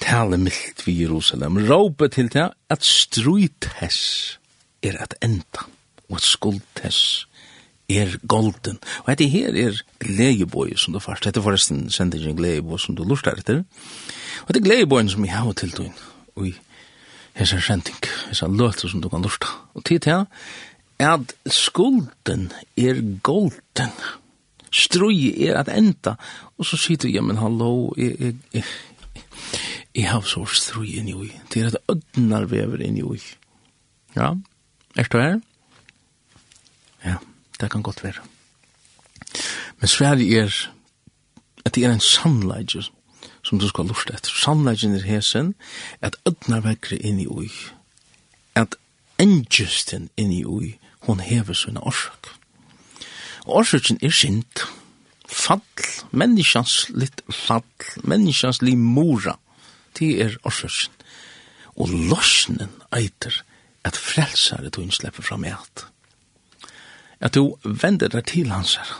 tale 0.00 0.38
mildt 0.38 0.86
vi 0.86 1.00
Jerusalem, 1.02 1.60
råpe 1.68 2.08
til 2.08 2.30
det 2.32 2.50
at 2.70 2.84
struithess 2.84 4.38
er 4.82 4.98
at 5.02 5.14
enda, 5.22 5.64
og 6.08 6.18
at 6.18 6.26
skuldhess 6.26 7.26
er 7.88 8.16
golden. 8.28 8.78
Og 9.04 9.12
dette 9.12 9.28
her 9.28 9.54
er 9.54 9.80
gledeboi 10.00 10.76
som 10.76 10.92
du 10.92 11.00
først, 11.00 11.24
dette 11.24 11.42
forresten 11.42 11.90
sender 11.90 12.18
jeg 12.18 12.34
en 12.34 12.40
gledeboi 12.40 12.78
som 12.80 12.96
du 12.96 13.04
lort 13.04 13.28
etter, 13.30 13.64
og 14.44 14.52
dette 14.52 14.62
er 14.62 14.68
gledeboien 14.68 15.08
som 15.08 15.24
jeg 15.24 15.36
har 15.36 15.52
til 15.52 15.72
døgn, 15.76 15.96
og 16.36 16.48
i 16.48 16.54
hessa 17.34 17.60
sending, 17.60 18.10
hessa 18.28 18.48
løter 18.48 18.88
som 18.88 19.02
du 19.02 19.08
kan 19.08 19.22
lort. 19.22 19.46
Og 19.74 19.84
tid 19.84 20.04
til 20.06 20.26
at 21.02 21.34
skulden 21.50 22.52
er 22.76 23.00
golden, 23.22 23.94
strui 24.74 25.46
er 25.46 25.60
at 25.60 25.70
enda. 25.70 26.16
Og 26.58 26.66
så 26.66 26.78
sier 26.80 27.00
du, 27.00 27.08
ja, 27.08 27.22
men 27.22 27.38
hallo, 27.38 27.94
jeg, 27.98 28.16
jeg, 28.20 28.34
jeg, 28.54 28.64
jeg 29.94 30.10
har 30.10 30.26
så 30.26 30.44
strui 30.50 30.96
inn 30.98 31.10
i. 31.12 31.30
Det 31.52 31.62
er 31.62 31.72
at 31.72 31.80
ødnar 31.94 32.48
vever 32.50 32.82
inn 32.82 32.98
i. 32.98 33.20
Ja, 34.16 34.34
er 34.96 35.10
du 35.10 35.18
her? 35.18 35.40
Ja, 37.04 37.16
det 37.60 37.70
kan 37.70 37.82
godt 37.82 38.04
være. 38.04 38.26
Men 39.78 39.88
Sverige 39.88 40.40
er 40.40 40.70
at 41.64 41.74
det 41.74 41.84
er 41.84 41.92
en 41.92 42.00
sannleidje 42.00 42.82
som 43.42 43.58
du 43.58 43.68
skal 43.68 43.86
lusta 43.88 44.14
etter. 44.14 44.30
Sannleidjen 44.30 44.94
er 44.94 45.04
hesen 45.06 45.54
at 46.00 46.16
ødnar 46.26 46.64
vekker 46.64 46.96
inn 47.00 47.20
i 47.20 47.26
ui. 47.26 47.50
At 48.54 48.76
engjusten 49.18 50.10
inn 50.16 50.32
i 50.32 50.44
ui, 50.44 50.74
hon 51.06 51.20
hever 51.20 51.54
sina 51.54 51.80
orsak. 51.80 52.34
Årsøkjen 53.44 53.98
er 54.02 54.12
sint. 54.14 54.64
Fall, 55.28 55.62
menneskjans 56.12 56.90
litt 56.94 57.22
fall, 57.32 57.64
menneskjans 58.04 58.62
li 58.62 58.76
mora, 58.78 59.36
det 59.98 60.10
er 60.22 60.36
årsøkjen. 60.46 60.92
Og 61.74 61.90
lorsnen 61.90 62.70
eiter 62.94 63.40
at 63.84 63.98
frelsare 63.98 64.70
du 64.70 64.80
innslepper 64.82 65.26
fram 65.26 65.44
i 65.44 65.52
at. 65.52 65.86
At 67.20 67.34
du 67.34 67.56
vender 67.64 68.12
deg 68.12 68.26
til 68.30 68.52
hans 68.52 68.76
her. 68.78 68.92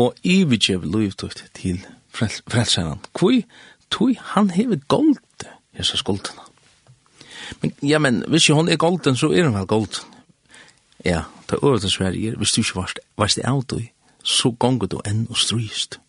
Og 0.00 0.14
ividjev 0.24 0.86
lovtøyt 0.86 1.44
til 1.54 1.82
frelsaren. 2.14 3.02
Kvoi, 3.14 3.44
tui 3.90 4.16
han 4.32 4.50
hever 4.54 4.80
golde 4.88 5.50
hesa 5.76 5.98
skuldena. 6.00 6.46
Men, 7.60 7.74
ja, 7.82 7.98
men 7.98 8.22
hvis 8.28 8.48
jo 8.48 8.54
hon 8.54 8.68
er 8.68 8.80
golden, 8.80 9.16
så 9.16 9.32
er 9.32 9.48
hon 9.48 9.58
vel 9.58 9.66
golden. 9.66 10.09
Ja, 11.04 11.22
ta 11.48 11.56
øvrigt 11.56 11.84
øvrigt 11.84 11.92
Sverige, 11.92 12.36
hvis 12.36 12.52
du 12.52 12.60
ikke 12.60 12.76
varst, 12.76 12.98
varst 13.16 13.36
det 13.36 13.44
av 13.44 13.62
du, 13.70 13.80
så 14.24 14.50
gonger 14.50 14.86
du 14.86 15.00
enn 15.06 15.26
og 15.30 15.36
stryst. 15.36 16.00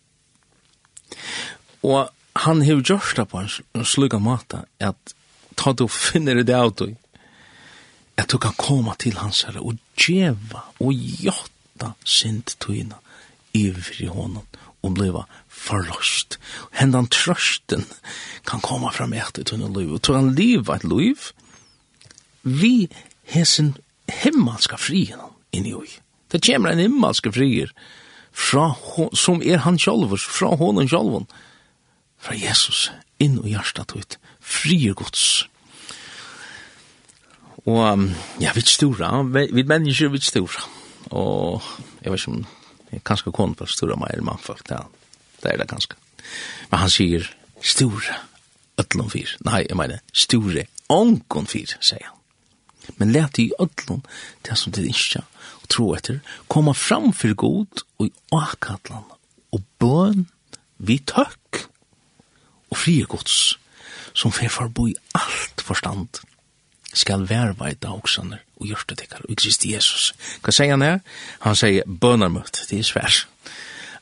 Og 1.82 2.10
han 2.36 2.62
har 2.62 2.80
gjort 2.80 3.16
det 3.16 3.28
på 3.28 3.38
en 3.38 3.84
slugga 3.84 4.18
måte, 4.18 4.64
at 4.80 5.14
ta 5.56 5.72
du 5.72 5.86
finner 5.88 6.42
det 6.42 6.54
av 6.54 6.74
du, 6.78 6.94
at 8.16 8.30
du 8.30 8.38
kan 8.38 8.54
komme 8.58 8.94
til 8.98 9.16
hans 9.18 9.42
herre 9.42 9.60
og 9.60 9.78
djeva 9.96 10.66
og 10.80 10.92
jotta 10.94 11.94
sint 12.04 12.56
tøyna 12.60 12.98
i 13.52 13.70
honom 14.08 14.44
og 14.82 14.94
bliva 14.94 15.24
forlost. 15.48 16.38
Hendan 16.72 17.06
trøsten 17.06 17.84
kan 18.46 18.60
komme 18.60 18.92
fram 18.92 19.12
etter 19.12 19.44
tøyna 19.46 19.70
liv, 19.72 19.92
og 19.92 20.02
tøyna 20.02 20.32
liv 20.32 20.68
et 20.74 20.84
liv, 20.84 21.30
vi 22.42 22.88
hesen 23.30 23.76
himmelska 24.10 24.78
frien 24.80 25.20
inn 25.52 25.66
i 25.68 25.74
oi. 25.76 25.88
Det 26.32 26.42
kommer 26.46 26.72
en 26.72 26.80
himmelska 26.82 27.32
frier 27.32 27.72
fra, 28.32 28.72
som 29.12 29.42
er 29.44 29.62
han 29.66 29.78
sjálfur, 29.78 30.16
fra 30.16 30.54
honen 30.56 30.88
sjálfun, 30.88 31.28
fra 32.22 32.36
Jesus, 32.38 32.86
inn 33.20 33.38
i 33.44 33.52
hjertet 33.52 33.92
ut, 33.96 34.18
frier 34.40 34.96
gods. 34.96 35.44
Og 37.66 38.08
ja, 38.42 38.54
vi 38.54 38.62
er 38.62 38.66
stora, 38.66 39.12
vi 39.22 39.62
mennesker 39.62 40.10
vi 40.10 40.18
er 40.18 40.26
stora. 40.26 40.64
Og 41.12 41.62
jeg 42.02 42.12
vet 42.12 42.22
ikke 42.22 42.32
om, 42.32 42.46
jeg 42.92 43.04
kanskje 43.06 43.34
kon 43.36 43.54
på 43.58 43.68
stora 43.70 43.98
meg 44.00 44.14
eller 44.14 44.26
mannfolk, 44.32 44.64
ja, 44.70 44.82
det 45.42 45.52
er 45.52 45.60
det 45.60 45.68
kanskje. 45.70 45.98
Men 46.70 46.82
han 46.84 46.92
sier, 46.92 47.28
stora, 47.60 48.18
ötlom 48.80 49.10
fyr, 49.12 49.36
nei, 49.46 49.66
jeg 49.68 49.78
mener, 49.78 50.02
store, 50.16 50.66
ongon 50.92 51.48
fyr, 51.50 51.76
sier 51.80 52.08
han. 52.08 52.21
Men 52.96 53.12
let 53.12 53.38
i 53.38 53.52
ödlon 53.58 54.02
det 54.46 54.58
som 54.58 54.72
det 54.72 54.86
ikke 54.88 55.24
og 55.62 55.68
tro 55.68 55.92
etter, 55.94 56.20
komme 56.48 56.74
fram 56.74 57.12
for 57.12 57.34
god 57.34 57.84
og 57.98 58.06
i 58.06 58.12
akatlan 58.32 59.08
og 59.52 59.64
bøn 59.78 60.26
vi 60.78 60.98
tøkk 60.98 61.64
og 62.72 62.76
frie 62.76 63.04
gods 63.04 63.56
som 64.12 64.32
fer 64.34 64.50
forbo 64.52 64.88
i 64.90 64.98
alt 65.14 65.62
forstand 65.64 66.22
skal 66.92 67.20
när 67.20 67.50
och 67.60 68.18
og 68.56 68.68
det 68.88 68.98
tekkar 68.98 69.20
og 69.28 69.36
Kristi 69.36 69.72
Jesus. 69.72 70.12
Hva 70.42 70.52
sier 70.52 70.70
han 70.70 70.82
her? 70.82 71.00
Han 71.40 71.56
sier 71.56 71.84
bønarmøtt, 71.86 72.66
det 72.70 72.78
er 72.78 72.82
svärs 72.82 73.26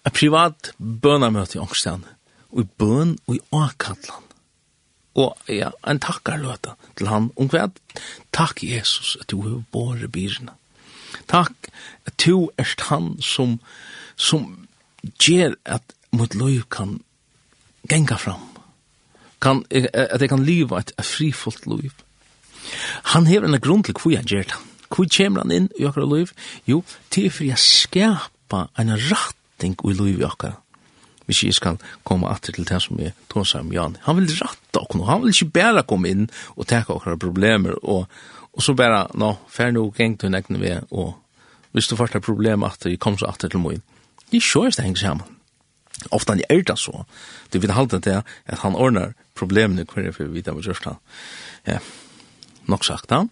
Et 0.07 0.13
privat 0.13 0.73
bønarmøtt 0.79 1.55
i 1.55 1.59
ångstene, 1.59 2.09
og 2.51 2.61
i 2.61 2.69
bøn 2.79 3.19
og 3.27 3.35
i 3.37 3.41
akatlan 3.53 4.30
og 5.19 5.37
ja, 5.51 5.73
en 5.87 6.01
takkarløta 6.03 6.77
til 6.99 7.11
han 7.11 7.31
om 7.37 7.51
hva 7.51 7.69
takk 8.37 8.63
Jesus 8.63 9.17
at 9.21 9.31
du 9.33 9.43
har 9.43 9.63
båret 9.73 10.13
byrna 10.13 10.57
takk 11.31 11.71
at 12.07 12.15
du 12.27 12.51
er 12.59 12.75
han 12.91 13.17
som 13.25 13.59
som 14.21 14.69
ger 15.19 15.57
at 15.65 15.95
mot 16.13 16.35
liv 16.35 16.67
kan 16.71 17.01
genga 17.89 18.17
fram. 18.17 18.47
Kan, 19.41 19.65
at 19.71 20.21
jeg 20.21 20.29
kan 20.29 20.45
liva 20.45 20.81
et, 20.81 20.93
et 20.99 21.07
frifullt 21.07 21.67
liv. 21.67 21.93
Han 23.15 23.27
hever 23.27 23.49
en 23.49 23.61
grunn 23.61 23.85
til 23.87 23.97
hvor 23.97 24.13
jeg 24.13 24.29
ger 24.29 24.49
det. 24.51 24.59
Hvor 24.91 25.07
kommer 25.17 25.47
han 25.47 25.55
inn 25.55 25.69
i 25.79 25.87
akkurat 25.89 26.11
liv? 26.13 26.33
Jo, 26.67 26.83
til 27.11 27.31
for 27.31 27.47
jeg 27.47 27.63
skapa 27.63 28.67
en 28.79 28.93
ratting 28.93 29.79
i 29.87 29.95
liv 29.95 30.21
i 30.21 30.27
akkurat 30.27 30.61
hvis 31.31 31.45
jeg 31.47 31.55
skal 31.55 31.79
komme 32.07 32.31
atter 32.31 32.57
til 32.57 32.67
det 32.67 32.81
som 32.83 32.99
jeg 32.99 33.15
tåser 33.31 33.63
om 33.63 33.71
Jan. 33.73 33.97
Han 34.09 34.19
vil 34.19 34.33
ratta 34.41 34.83
oss, 34.83 35.07
han 35.07 35.23
vil 35.23 35.31
ikke 35.31 35.55
bare 35.61 35.87
komme 35.87 36.11
inn 36.11 36.29
og 36.57 36.67
teka 36.67 36.97
okkara 36.97 37.21
problemer, 37.21 37.79
og, 37.83 38.11
og 38.51 38.67
så 38.67 38.75
bare, 38.75 39.05
nå, 39.15 39.37
fer 39.51 39.71
nå 39.75 39.87
geng 39.95 40.19
til 40.19 40.35
negne 40.35 40.59
vi, 40.59 40.75
og 40.91 41.15
hvis 41.71 41.87
du 41.87 41.95
får 41.95 42.19
problem 42.19 42.67
atter, 42.67 42.91
jeg 42.91 42.99
kom 42.99 43.19
så 43.19 43.31
atter 43.31 43.49
til 43.49 43.63
min. 43.63 43.83
Jeg 44.33 44.43
sjøres 44.43 44.77
det 44.77 44.85
henger 44.89 45.05
sammen. 45.05 45.37
Ofta 46.11 46.35
han 46.35 46.43
er 46.49 46.63
det 46.67 46.79
så. 46.81 47.05
Du 47.53 47.59
vil 47.61 47.71
halte 47.77 48.01
det 48.03 48.23
at 48.47 48.59
han 48.65 48.75
ordnar 48.75 49.13
problemene 49.39 49.85
hver 49.85 50.11
for 50.13 50.25
vi 50.25 50.41
vet 50.41 50.49
av 50.49 50.59
Gjørsland. 50.59 50.99
Ja, 51.69 51.79
nok 52.67 52.85
sagt 52.85 53.11
han. 53.15 53.31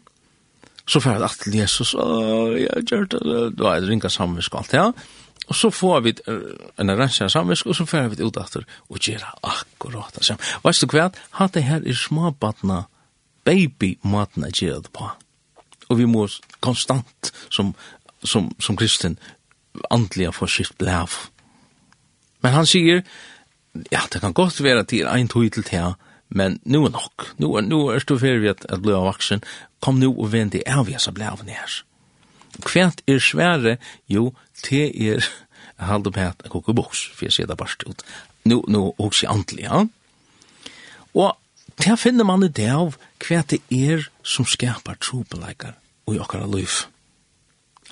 Så 0.87 1.01
fer 1.03 1.19
han 1.19 1.27
atter 1.27 1.49
til 1.49 1.59
Jesus, 1.59 1.95
og 1.99 2.55
jeg 2.61 2.87
gjør 2.87 3.09
det, 3.11 3.23
du 3.59 3.65
har 3.67 3.81
det 3.81 3.91
ringa 3.91 4.09
samvisk 4.13 4.55
og 4.55 4.63
alt 4.63 4.77
ja 4.77 4.93
Og 5.49 5.57
så 5.57 5.71
får 5.73 6.01
vi 6.05 6.13
en 6.29 6.93
rensja 6.99 7.29
samvisk, 7.33 7.67
og 7.67 7.77
så 7.77 7.87
får 7.89 8.11
vi 8.13 8.25
ut 8.25 8.37
etter 8.37 8.67
og 8.89 8.99
gjøre 9.01 9.31
akkurat 9.43 10.19
det 10.19 10.27
samme. 10.29 10.45
Vet 10.65 10.83
du 10.83 10.93
hva? 10.93 11.09
Hatt 11.39 11.57
det 11.57 11.65
her 11.65 11.81
er 11.81 11.97
småbatna, 11.97 12.83
babymaten 13.49 14.45
er 14.45 14.53
gjør 14.53 14.85
det 14.85 14.93
på. 14.93 15.09
Og 15.89 15.99
vi 15.99 16.05
må 16.05 16.27
konstant, 16.61 17.33
som, 17.51 17.73
som, 18.25 18.51
som 18.61 18.77
kristen, 18.77 19.17
andelig 19.91 20.35
få 20.37 20.47
skift 20.47 20.77
blæv. 20.79 21.17
Men 22.45 22.53
han 22.53 22.69
sier, 22.69 23.01
ja, 23.93 24.05
det 24.13 24.21
kan 24.21 24.37
godt 24.37 24.61
være 24.63 24.85
til 24.85 25.07
det 25.07 25.17
en 25.17 25.33
tog 25.33 25.49
til 25.53 25.65
det 25.65 25.95
men 26.29 26.61
nu 26.65 26.85
er 26.85 26.91
nok. 26.93 27.35
Nu 27.39 27.55
er, 27.57 27.61
nu 27.61 27.87
er 27.89 28.05
du 28.09 28.19
ferdig 28.19 28.51
at, 28.51 28.67
at 28.69 28.83
bli 28.83 28.93
av 28.93 29.07
vaksen. 29.09 29.41
Kom 29.81 30.01
nu 30.01 30.11
og 30.11 30.33
vend 30.33 30.53
deg 30.53 30.67
av 30.69 30.91
jeg 30.91 31.01
av 31.01 31.15
blæven 31.17 31.49
her 31.49 31.79
kvært 32.65 33.03
er 33.07 33.21
svære, 33.23 33.77
jo, 34.09 34.33
te 34.63 34.87
er 34.89 35.27
halde 35.79 36.11
på 36.11 36.21
at 36.21 36.49
kokke 36.51 36.75
boks, 36.75 37.05
for 37.15 37.27
jeg 37.27 37.33
ser 37.33 37.47
det 37.47 37.59
bare 37.59 37.87
ut. 37.87 38.03
Nå, 38.45 38.65
nå, 38.69 38.95
også 38.99 39.27
jeg 39.27 39.61
ja. 39.63 39.85
Og 41.15 41.37
te 41.77 41.97
finner 41.97 42.25
man 42.25 42.43
det 42.43 42.71
av 42.71 42.97
kvært 43.23 43.55
det 43.55 43.61
er 43.71 44.09
som 44.23 44.47
skapar 44.47 44.99
trobeleikar 45.01 45.77
og 46.07 46.15
i 46.17 46.23
okkara 46.23 46.47
liv. 46.47 46.87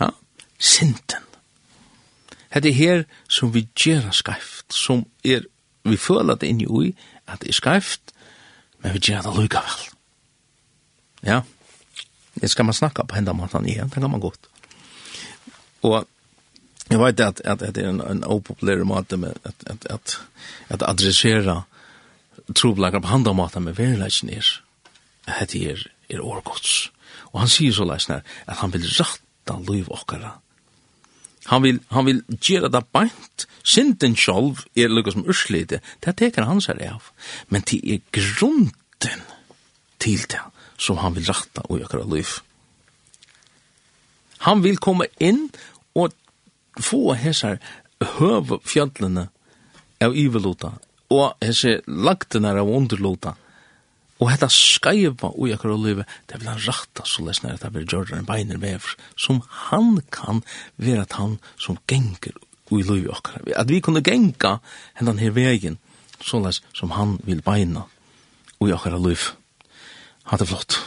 Ja, 0.01 0.11
sinten. 0.59 1.23
Det 2.57 2.71
er 2.71 2.75
her 2.75 3.03
som 3.29 3.53
vi 3.53 3.67
gjør 3.77 4.11
skreft, 4.17 4.73
som 4.73 5.05
er, 5.25 5.45
vi 5.85 5.97
føler 5.97 6.39
det 6.41 6.49
inni 6.49 6.67
ui, 6.67 6.95
at 7.29 7.43
det 7.43 7.53
er 7.53 7.59
skreft, 7.59 8.15
men 8.81 8.95
vi 8.95 9.03
gjør 9.11 9.27
det 9.27 9.35
lukka. 9.37 9.61
Ja, 11.27 11.43
det 12.41 12.51
skal 12.51 12.65
man 12.65 12.75
snakka 12.75 13.05
på 13.05 13.19
henda 13.19 13.35
måten 13.37 13.69
igjen, 13.69 13.91
det 13.93 14.01
kan 14.01 14.11
man 14.11 14.21
godt. 14.21 14.49
Og 15.83 16.07
jeg 16.91 17.01
vet 17.01 17.21
at, 17.21 17.41
at, 17.45 17.63
at 17.63 17.75
det 17.75 17.85
er 17.85 17.91
en, 17.91 18.01
en 18.01 18.25
opopulær 18.25 18.85
måte 18.87 19.19
med 19.19 19.35
at, 19.45 19.55
at, 19.67 19.87
at, 19.91 20.19
at 20.69 20.83
adressera 20.87 21.63
troblager 22.55 23.03
på 23.03 23.11
handa 23.11 23.33
måte 23.35 23.61
med 23.61 23.75
verileggen 23.79 24.31
er 24.31 24.51
at 25.27 25.53
det 25.53 25.65
er, 25.73 25.87
er 26.11 26.23
årgods. 26.23 26.91
Og 27.33 27.43
han 27.43 27.51
sier 27.51 27.75
så 27.75 27.87
leisner 27.89 28.23
at 28.47 28.61
han 28.63 28.73
vil 28.73 28.87
ratta 28.87 29.57
liv 29.67 29.91
okkara. 29.91 30.37
Han 31.51 31.63
vil, 31.63 31.81
han 31.91 32.07
vil 32.07 32.23
gjøre 32.43 32.71
det 32.75 32.83
beint. 32.95 33.47
Sinten 33.67 34.17
sjolv 34.19 34.65
er 34.79 34.91
lukka 34.91 35.15
som 35.15 35.27
urslite. 35.27 35.81
Det 36.03 36.17
teker 36.19 36.47
han 36.47 36.63
seg 36.63 36.83
av. 36.87 37.11
Men 37.51 37.67
det 37.67 37.81
er 37.83 38.03
grunden 38.15 38.73
til 40.03 40.23
det 40.31 40.43
som 40.79 40.99
han 41.03 41.15
vil 41.17 41.27
ratta 41.29 41.67
og 41.69 41.87
okkara 41.87 42.07
liv. 42.11 42.39
Han 44.47 44.63
vil 44.63 44.79
komme 44.83 45.09
inn 45.23 45.49
og 45.99 46.15
få 46.83 47.17
hessar 47.19 47.59
høv 48.19 48.59
fjallene 48.69 49.29
av 50.03 50.17
ivelota 50.17 50.77
og 51.13 51.37
hesse 51.45 51.81
lagtene 51.87 52.53
av 52.55 52.71
underlota. 52.71 53.37
Og 54.17 54.31
hetta 54.33 54.49
skaiva 54.51 55.29
ui 55.37 55.53
akkar 55.53 55.75
og 55.75 55.83
livet, 55.85 56.09
det 56.27 56.41
vil 56.41 56.49
han 56.49 56.63
rakta 56.65 57.05
så 57.05 57.25
lesnar 57.27 57.59
at 57.59 57.67
det 57.67 57.75
vil 57.75 57.89
gjøre 57.91 58.17
en 58.17 58.29
beiner 58.29 58.61
vever, 58.63 58.97
som 59.17 59.43
han 59.69 60.01
kan 60.11 60.41
være 60.81 61.05
at 61.05 61.19
han 61.21 61.37
som 61.61 61.77
genger 61.91 62.39
ui 62.73 62.81
livet 62.81 63.13
akkar. 63.13 63.45
At 63.55 63.69
vi 63.69 63.83
kunne 63.85 64.05
genga 64.05 64.57
hendan 64.97 65.21
her 65.21 65.37
vegin, 65.37 65.79
så 66.25 66.41
les 66.41 66.63
som 66.75 66.97
han 66.97 67.19
vil 67.29 67.45
beina 67.45 67.85
ui 68.61 68.73
akkar 68.73 68.97
og 68.97 69.11
livet. 69.11 69.35
Ha 70.33 70.41
det 70.41 70.49
flott 70.49 70.81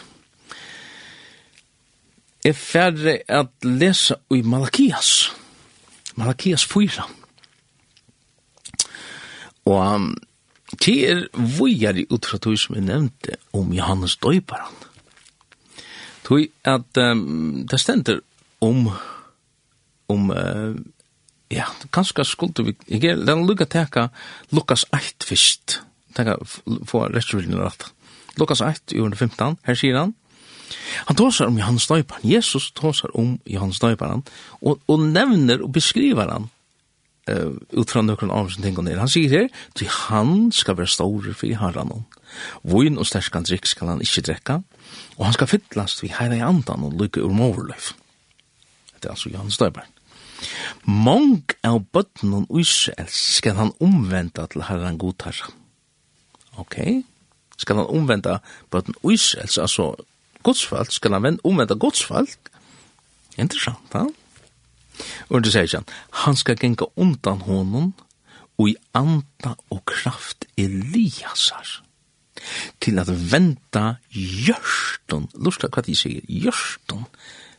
er 2.46 2.54
færre 2.54 3.20
at 3.28 3.52
lesa 3.64 4.16
i 4.32 4.42
Malakias. 4.42 5.32
Malakias 6.16 6.66
4. 6.66 7.04
Og 9.66 9.96
um, 9.96 10.14
det 10.86 10.98
er 11.12 11.26
vujar 11.34 11.98
i 11.98 12.08
utfra 12.10 12.40
som 12.58 12.76
vi 12.76 12.82
nevnte 12.82 13.38
om 13.54 13.74
Johannes 13.74 14.18
Døyparan. 14.18 14.76
Tog 16.24 16.48
at 16.64 16.98
um, 16.98 17.66
det 17.68 17.80
stender 17.80 18.20
om 18.62 18.90
om 20.10 20.32
uh, 20.34 20.76
ja, 21.50 21.66
kanskje 21.94 22.26
skulle 22.26 22.66
vi 22.66 22.76
ikke, 22.88 23.16
den 23.26 23.46
lukka 23.46 23.66
teka 23.66 24.08
Lukas 24.52 24.86
8 24.94 25.26
fyrst. 25.26 25.82
Teka, 26.16 26.38
få 26.86 27.06
rettrullin 27.14 27.58
rett. 27.58 27.86
Lukas 28.38 28.62
8, 28.62 28.96
i 28.96 29.02
15, 29.16 29.58
her 29.66 29.78
sier 29.78 29.98
han, 29.98 30.14
Han 31.10 31.18
tåsar 31.18 31.50
om 31.50 31.58
Johannes 31.58 31.88
Døyparen. 31.90 32.26
Jesus 32.30 32.72
tåsar 32.78 33.14
om 33.18 33.38
Johannes 33.46 33.80
Døyparen 33.80 34.24
og, 34.62 34.80
og 34.88 35.04
nevner 35.04 35.64
og 35.64 35.74
beskriver 35.76 36.32
han 36.32 36.50
uh, 37.30 37.56
ut 37.74 37.92
fra 37.92 38.04
nøkron 38.06 38.34
av 38.34 38.52
sin 38.54 38.66
tingene. 38.66 38.98
Han 39.00 39.12
sier 39.12 39.34
her, 39.34 39.48
til 39.78 39.92
han 40.10 40.50
skal 40.56 40.78
være 40.80 40.94
store 40.96 41.36
for 41.38 41.62
herran. 41.62 41.94
om. 41.94 42.06
Voin 42.64 42.98
og 42.98 43.08
sterskan 43.10 43.48
drikk 43.48 43.70
skal 43.70 43.96
han 43.96 44.04
ikke 44.06 44.26
drekka, 44.28 44.60
og 45.18 45.26
han 45.26 45.38
skal 45.38 45.50
fytlast 45.50 46.04
vi 46.04 46.14
heira 46.14 46.38
i 46.38 46.46
andan 46.46 46.86
og 46.86 46.98
lykke 47.00 47.24
ur 47.24 47.34
overløyf. 47.34 47.94
Det 49.00 49.08
er 49.08 49.16
altså 49.16 49.32
Johannes 49.34 49.58
Døyparen. 49.58 49.96
Mong 50.88 51.56
av 51.68 51.82
bøtten 51.94 52.34
og 52.38 52.60
Israel 52.62 53.10
skal 53.12 53.58
han 53.60 53.74
omvenda 53.84 54.46
til 54.48 54.64
herren 54.70 54.98
godtar. 55.00 55.36
Ok, 56.60 56.78
skal 57.60 57.82
han 57.82 57.92
omvenda 57.92 58.40
bøtten 58.72 58.96
og 59.04 59.14
Israel, 59.14 59.52
altså 59.60 59.92
godsfalt, 60.44 60.94
skal 60.94 61.18
han 61.18 61.26
vende 61.26 61.46
omvende 61.48 61.78
godsfalt? 61.80 62.52
Interessant, 63.38 63.94
ja? 63.94 64.06
Og 65.30 65.44
det 65.44 65.54
sier 65.54 65.80
han, 65.80 65.88
han 66.26 66.36
skal 66.40 66.60
genka 66.60 66.90
undan 67.00 67.44
honom, 67.48 67.94
og 68.60 68.68
i 68.68 68.76
anda 68.98 69.54
og 69.72 69.86
kraft 69.88 70.50
Eliasar, 70.60 71.80
til 72.84 73.00
at 73.00 73.12
venda 73.32 74.00
hjørsten, 74.12 75.30
lusta 75.40 75.70
hva 75.72 75.84
de 75.86 75.96
sier, 75.96 76.26
hjørsten, 76.28 77.06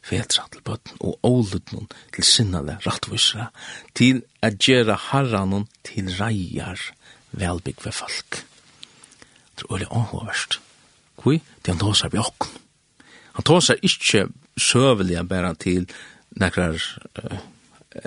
fetra 0.04 0.46
til 0.52 0.64
bøtten 0.64 1.00
og 1.04 1.18
ålutnen 1.24 1.88
til 2.14 2.24
sinnale 2.24 2.78
rattvisra, 2.84 3.50
til 3.96 4.22
at 4.44 4.60
gjera 4.60 4.96
harranen 5.10 5.68
til 5.86 6.12
reier 6.20 6.80
velbyggve 7.32 7.92
folk. 7.92 8.42
Det 9.56 9.64
er 9.64 9.72
ålig 9.72 9.88
åhåverst. 9.92 10.60
Hvor? 11.20 11.32
Det 11.32 11.68
er 11.68 11.72
han 11.72 11.80
tåsar 11.80 12.12
vi 12.12 12.18
okken 12.18 12.60
han 13.40 13.46
tar 13.48 13.62
seg 13.64 13.84
ikke 13.86 14.26
søvelig 14.60 15.16
til 15.64 15.86
nekrar 16.36 16.76
uh, 16.76 17.38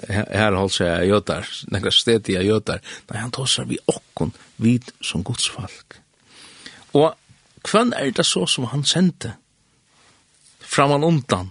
her 0.06 0.54
holdt 0.54 0.76
seg 0.78 1.08
jötar, 1.10 1.48
nekrar 1.74 1.92
stedige 1.92 2.44
jøtar. 2.46 2.84
Nei, 3.10 3.18
han 3.18 3.34
tar 3.34 3.50
seg 3.50 3.72
vi 3.72 3.80
okken 3.90 4.30
vid 4.62 4.94
som 5.02 5.24
godsfalk. 5.26 5.98
Og 6.94 7.18
hvem 7.66 7.96
er 7.98 8.14
det 8.14 8.28
så 8.30 8.46
som 8.46 8.70
han 8.70 8.86
sendte? 8.86 9.34
Framan 10.62 11.04
undan 11.04 11.50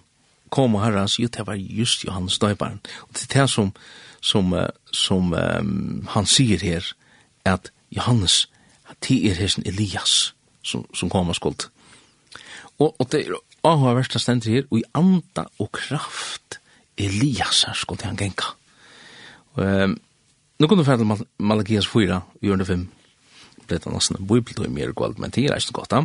kom 0.52 0.76
og 0.78 0.84
herre 0.84 1.02
hans, 1.02 1.18
jo, 1.18 1.26
det 1.26 1.42
var 1.46 1.58
just 1.58 2.04
Johannes 2.04 2.38
Døybaren. 2.38 2.78
Og 3.08 3.18
det 3.18 3.26
er 3.26 3.42
det 3.42 3.50
som, 3.50 3.74
som, 4.22 4.54
som 4.92 5.34
um, 5.34 6.06
han 6.14 6.26
sier 6.26 6.62
her, 6.62 6.86
at 7.44 7.72
Johannes, 7.90 8.46
det 9.02 9.24
er 9.26 9.42
hesten 9.42 9.66
Elias 9.66 10.34
som, 10.62 10.86
som 10.94 11.10
kom 11.10 11.34
og 11.34 11.36
skuld. 11.36 11.66
Og, 12.78 12.94
og 13.00 13.08
det 13.10 13.26
er 13.26 13.40
Ahoa 13.62 13.94
versta 13.94 14.18
stendur 14.18 14.50
her, 14.50 14.64
og 14.70 14.80
i 14.80 14.86
anda 14.98 15.46
og 15.62 15.70
kraft 15.76 16.58
Elias 16.98 17.62
her 17.66 17.76
skulle 17.78 18.04
han 18.04 18.18
genka. 18.18 18.54
Um, 19.54 19.96
nu 20.58 20.66
kunne 20.66 20.82
du 20.82 20.84
fædde 20.84 21.04
Mal 21.04 21.22
Malakias 21.38 21.86
4, 21.86 22.20
jørende 22.42 22.66
5, 22.66 22.88
blitt 23.66 23.84
han 23.84 23.94
nesten 23.94 24.18
en 24.18 24.26
bibel, 24.26 24.64
og 24.64 24.72
mer 24.72 24.92
gold, 24.92 25.18
men 25.18 25.30
det 25.30 25.46
er 25.46 25.60
ikke 25.60 25.78
godt, 25.78 25.90
da. 25.90 26.02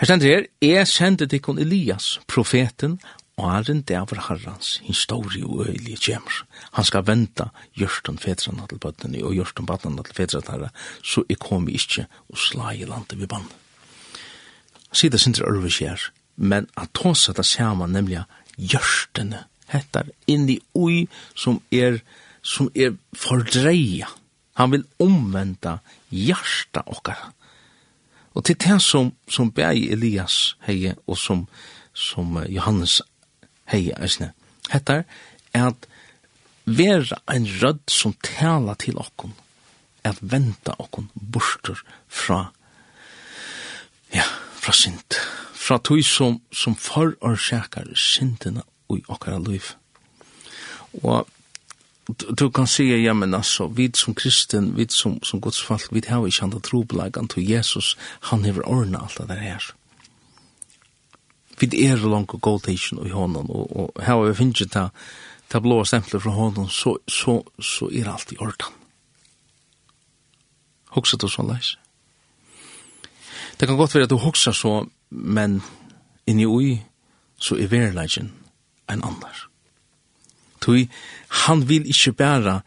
Her 0.00 0.04
stendur 0.04 0.26
her, 0.26 0.46
jeg 0.62 0.88
sendte 0.88 1.26
til 1.26 1.40
kon 1.40 1.58
Elias, 1.58 2.20
profeten, 2.28 2.98
og 3.36 3.50
er 3.50 3.70
en 3.70 3.82
dæver 3.82 4.20
herrans, 4.28 4.76
hin 4.84 4.94
stóri 4.94 5.42
og 5.42 5.66
øylige 5.68 5.96
kjemur. 5.96 6.44
Han 6.72 6.84
skal 6.84 7.06
venta 7.06 7.48
gjørstun 7.74 8.18
fetrana 8.18 8.66
til 8.70 8.78
bøttene, 8.78 9.24
og 9.24 9.34
gjørstun 9.34 9.66
bøttene 9.66 10.04
til 10.04 10.14
fetrana, 10.14 10.70
så 11.02 11.24
jeg 11.28 11.38
kom 11.38 11.68
ikke 11.68 12.06
og 12.28 12.38
slag 12.38 12.80
i 12.80 12.84
landet 12.84 13.18
vi 13.18 13.26
bandet 13.26 13.63
sida 14.94 15.18
sindre 15.18 15.46
ørve 15.50 15.70
skjer, 15.72 16.00
men 16.36 16.68
at 16.76 16.92
tåsa 16.94 17.34
det 17.36 17.46
samme, 17.46 17.86
nemlig 17.90 18.24
hjørstene, 18.56 19.44
hettar 19.72 20.10
inni 20.30 20.60
ui 20.74 21.06
som 21.34 21.60
er, 21.72 22.00
som 22.42 22.70
er 22.74 22.94
fordreia. 23.16 24.10
Han 24.54 24.70
vil 24.70 24.84
omvenda 25.02 25.78
hjärsta 26.10 26.84
okkar. 26.86 27.32
Og 28.34 28.44
til 28.44 28.58
det 28.58 28.80
som, 28.82 29.12
som 29.30 29.50
bæg 29.50 29.90
Elias 29.94 30.56
heie, 30.66 30.94
og 31.06 31.18
som, 31.18 31.46
som 31.94 32.38
Johannes 32.50 33.00
heie, 33.70 33.94
eisne, 34.02 34.32
hettar, 34.70 35.04
er 35.54 35.70
at 35.70 35.88
vera 36.64 37.18
ein 37.30 37.46
rødd 37.62 37.90
som 37.90 38.14
tala 38.22 38.74
til 38.80 38.98
okkon, 38.98 39.34
at 40.04 40.18
venta 40.20 40.74
okkon 40.78 41.10
borster 41.14 41.78
fra, 42.08 42.48
ja, 44.14 44.26
fra 44.64 44.72
sint, 44.72 45.16
fra 45.52 45.78
tog 45.78 46.04
som, 46.04 46.40
som 46.52 46.76
for 46.76 47.14
og 47.20 47.38
sjekker 47.38 47.90
sintene 47.98 48.64
i 48.94 49.02
okkara 49.08 49.38
liv. 49.44 49.74
Og 51.02 51.28
du 52.38 52.50
kan 52.50 52.66
sige, 52.66 53.02
ja, 53.02 53.12
men 53.12 53.34
altså, 53.34 53.66
vi 53.66 53.90
som 53.96 54.14
kristen, 54.14 54.76
vi 54.76 54.86
som, 54.90 55.22
som 55.24 55.40
godsfalt, 55.40 55.92
vi 55.92 56.02
har 56.06 56.26
ikke 56.26 56.44
andre 56.44 56.60
trobelagan 56.60 57.28
til 57.28 57.48
Jesus, 57.48 57.96
han 58.30 58.44
har 58.44 58.60
ordna 58.64 59.02
alt 59.02 59.28
det 59.28 59.38
her. 59.40 59.72
Vi 61.60 61.68
er 61.86 61.96
langt 61.96 62.34
og 62.34 62.40
godtation 62.40 63.06
i 63.06 63.10
hånden, 63.10 63.46
og, 63.48 63.76
og 63.76 64.02
her 64.02 64.14
har 64.14 64.28
vi 64.28 64.34
finnet 64.34 64.72
ta, 64.72 64.88
ta 65.48 65.60
blå 65.60 65.84
stempler 65.84 66.20
fra 66.20 66.30
hånden, 66.30 66.68
så, 66.68 66.96
så, 67.08 67.40
så 67.60 67.88
er 67.92 68.10
alt 68.12 68.32
i 68.32 68.40
orden. 68.40 68.72
Hokset 70.94 71.22
du 71.22 71.28
så 71.28 71.42
leis? 71.42 71.76
Det 73.60 73.68
kan 73.68 73.76
godt 73.76 73.94
være 73.94 74.04
at 74.04 74.10
du 74.10 74.16
hoksa 74.16 74.52
så, 74.52 74.86
men 75.10 75.62
inni 76.26 76.46
ui, 76.46 76.82
så 77.38 77.56
er 77.56 77.70
verleggen 77.70 78.32
en 78.90 79.04
annar. 79.04 79.46
Tui, 80.60 80.88
han 81.44 81.68
vil 81.68 81.86
ikkje 81.86 82.12
bæra 82.12 82.60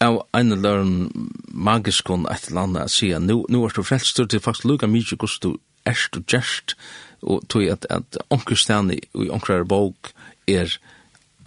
av 0.00 0.20
en 0.34 0.52
eller 0.52 0.80
annen 0.80 1.30
magiskon 1.48 2.26
et 2.32 2.48
eller 2.48 2.66
annet 2.66 2.92
sier, 2.92 3.20
nu, 3.20 3.44
nu 3.48 3.62
er 3.64 3.72
du 3.76 3.82
frelst, 3.82 4.18
det 4.18 4.38
er 4.38 4.44
faktisk 4.44 4.68
lukka 4.68 4.88
mykje 4.90 5.20
hos 5.20 5.38
du 5.38 5.54
erst 5.86 6.16
og 6.16 6.26
gjerst, 6.28 6.76
og 7.22 7.44
tui 7.48 7.68
at, 7.72 7.86
at 7.90 8.18
onker 8.32 8.58
stani 8.58 8.98
og 9.14 9.30
onker 9.38 9.64
bok 9.68 10.12
er 10.48 10.72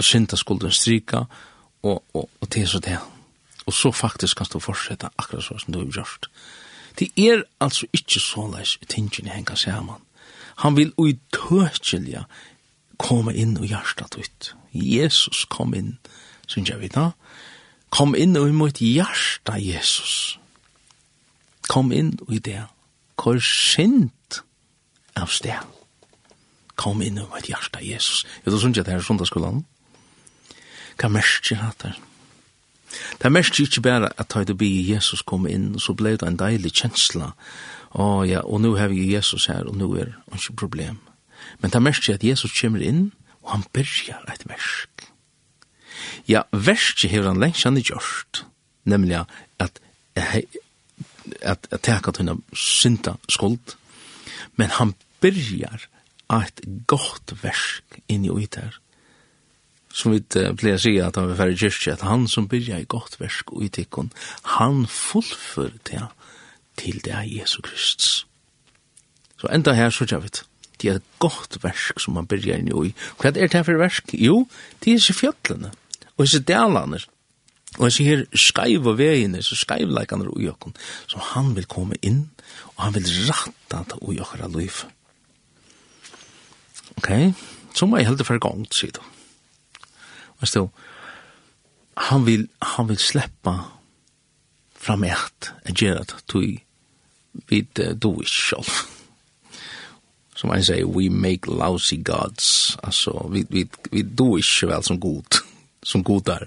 synda 0.02 0.38
skulden 0.38 0.72
strika, 0.72 1.26
og, 1.84 2.04
og, 2.14 2.30
og 2.42 2.54
det 2.54 2.64
er 2.64 2.72
så 2.72 2.80
det. 2.80 2.98
Og 3.68 3.74
så 3.74 3.92
faktisk 3.92 4.38
kan 4.38 4.48
du 4.54 4.60
fortsette 4.60 5.10
akkurat 5.18 5.44
så 5.44 5.58
som 5.60 5.74
du 5.74 5.80
har 5.80 5.92
gjort. 5.92 6.30
Det 7.00 7.12
er 7.18 7.44
altså 7.60 7.86
ikke 7.94 8.20
i 8.82 8.86
tingene 8.86 9.30
henga 9.30 9.56
saman. 9.56 10.02
Han 10.58 10.76
vil 10.76 10.94
uitøkjelja 10.98 12.24
komme 12.98 13.34
inn 13.38 13.58
og 13.58 13.66
hjertet 13.70 14.18
ut. 14.18 14.56
Jesus 14.74 15.46
kom 15.50 15.74
inn, 15.74 15.98
synes 16.48 16.70
jeg 16.70 16.82
vi 16.82 16.88
da. 16.88 17.12
Kom 17.94 18.16
inn 18.16 18.36
og 18.38 18.50
imot 18.50 18.82
hjertet 18.82 19.62
Jesus. 19.62 20.40
Kom 21.70 21.92
inn 21.92 22.18
og 22.26 22.34
i 22.34 22.40
det. 22.40 22.64
Hvor 23.18 23.40
sint 23.42 24.42
av 25.18 25.30
sted. 25.34 25.62
Kom 26.78 27.02
inn 27.02 27.22
og 27.22 27.30
imot 27.30 27.50
hjertet 27.50 27.86
Jesus. 27.86 28.26
Jeg 28.44 28.52
tror 28.52 28.60
synes 28.66 28.78
jeg 28.78 28.86
det 28.86 28.98
er 28.98 29.06
sundagsskolen. 29.06 29.66
Hva 30.98 31.10
mest 31.14 31.52
jeg 31.52 31.62
hatt 31.62 31.86
her? 31.86 32.07
Det 33.22 33.32
mest 33.32 33.60
ikke 33.60 33.82
bare 33.82 34.12
at 34.18 34.32
da 34.34 34.44
du 34.44 34.54
bi 34.56 34.70
Jesus 34.92 35.22
kom 35.22 35.48
inn, 35.48 35.80
så 35.80 35.94
ble 35.94 36.16
det 36.18 36.28
en 36.28 36.40
deilig 36.40 36.74
kjensla. 36.82 37.34
Å 37.98 38.04
oh, 38.04 38.22
ja, 38.28 38.44
og 38.44 38.62
nå 38.64 38.76
har 38.78 38.92
vi 38.92 39.10
Jesus 39.14 39.48
her, 39.52 39.68
og 39.68 39.78
nå 39.80 39.90
er 39.98 40.12
det 40.12 40.40
ikke 40.40 40.60
problem. 40.64 41.00
Men 41.62 41.74
det 41.74 41.82
mest 41.84 42.10
at 42.10 42.24
Jesus 42.24 42.54
kommer 42.60 42.84
inn, 42.84 43.12
og 43.44 43.56
han 43.56 43.66
byrjar 43.74 44.26
et 44.34 44.46
versk. 44.48 45.08
Ja, 46.28 46.44
verset 46.52 47.12
har 47.12 47.28
han 47.28 47.40
lengst 47.40 47.64
han 47.64 47.80
gjort, 47.80 48.46
nemlig 48.86 49.24
at 49.60 49.82
at 50.16 50.46
at 51.42 51.68
teka 51.84 52.12
tunna 52.12 52.38
synda 52.54 53.18
skuld, 53.30 53.76
men 54.56 54.70
han 54.70 54.94
byrjar 55.22 55.88
et 56.34 56.62
gott 56.88 57.34
versk 57.44 58.00
inn 58.08 58.28
og 58.30 58.42
i 58.42 58.48
der, 58.52 58.80
som 59.98 60.14
vi 60.14 60.22
pleier 60.30 60.78
å 60.78 60.82
si 60.82 60.94
at 61.02 61.18
han 61.18 61.32
vil 61.32 61.40
færre 61.40 61.58
kyrkje, 61.58 61.96
at 61.98 62.06
han 62.06 62.28
som 62.30 62.50
byrja 62.52 62.82
i 62.84 62.90
godt 62.90 63.18
versk 63.22 63.56
og 63.56 63.66
i 63.66 63.72
tikkun, 63.80 64.12
han 64.58 64.86
fullfør 64.92 65.74
til 65.88 66.06
til 66.78 67.02
det 67.02 67.14
er 67.14 67.26
Jesu 67.26 67.62
Kristus. 67.66 68.28
Så 69.42 69.50
enda 69.54 69.74
her 69.74 69.90
så 69.90 70.06
kjær 70.06 70.22
vi 70.22 70.30
det. 70.30 70.44
Det 70.78 70.90
er 70.92 71.00
et 71.00 71.12
godt 71.20 71.58
versk 71.64 71.98
som 72.02 72.14
man 72.14 72.28
byrja 72.30 72.60
inn 72.60 72.70
i. 72.70 72.94
Hva 73.18 73.32
er 73.32 73.38
det 73.40 73.58
her 73.58 73.66
for 73.66 73.82
versk? 73.82 74.14
Jo, 74.14 74.44
det 74.84 74.94
er 74.94 75.02
ikke 75.02 75.22
fjallene, 75.22 75.72
og 76.16 76.26
disse 76.26 76.44
delene, 76.46 77.02
og 77.80 77.88
disse 77.88 78.06
her 78.06 78.24
skaiv 78.38 78.86
og 78.86 79.00
veiene, 79.02 79.42
så 79.42 79.58
skaivleikene 79.58 80.30
og 80.30 80.42
jokken, 80.42 80.78
som 81.10 81.26
han 81.34 81.56
vil 81.58 81.66
komme 81.66 81.98
inn, 82.06 82.28
og 82.76 82.86
han 82.86 82.98
vil 83.00 83.10
ratta 83.32 83.84
det 83.90 84.00
og 84.02 84.14
jokker 84.20 84.46
av 84.46 84.58
liv. 84.58 84.86
Ok, 86.98 87.12
så 87.74 87.90
må 87.90 87.98
jeg 87.98 88.12
heldig 88.12 88.26
for 88.30 88.42
gang, 88.42 88.66
sier 88.74 88.94
du. 88.94 89.02
Vet 90.42 90.54
du, 90.54 90.68
han 91.98 92.26
vil, 92.28 92.48
han 92.62 92.88
vil 92.90 93.00
sleppa 93.02 93.56
fram 94.78 95.04
i 95.08 95.12
at 95.16 95.52
jeg 95.68 95.82
gjør 95.82 96.04
at 96.04 96.16
du 96.32 96.42
vid 97.50 97.82
du 98.02 98.12
selv. 98.26 98.70
Som 100.38 100.54
han 100.54 100.64
sier, 100.64 100.86
we 100.86 101.10
make 101.10 101.50
lousy 101.50 101.98
gods. 102.06 102.78
Altså, 102.84 103.28
vi, 103.34 103.46
vi, 103.50 103.66
vi 103.92 104.04
du 104.06 104.38
ikke 104.38 104.70
vel 104.70 104.84
som 104.86 105.00
god. 105.02 105.42
Som 105.84 106.04
god 106.06 106.30
er. 106.30 106.46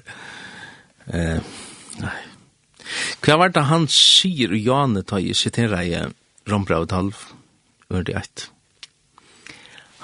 Eh, 1.11 1.41
nei. 1.99 2.18
Hva 3.22 3.36
var 3.38 3.53
det 3.55 3.66
han 3.68 3.86
sier 3.91 4.55
og 4.55 4.66
Janne 4.66 5.03
tar 5.07 5.22
i 5.22 5.34
sitt 5.34 5.59
i 5.59 5.99
Rombrau 6.51 6.86
Talv, 6.91 7.18
ørde 7.91 8.14
ett. 8.18 8.49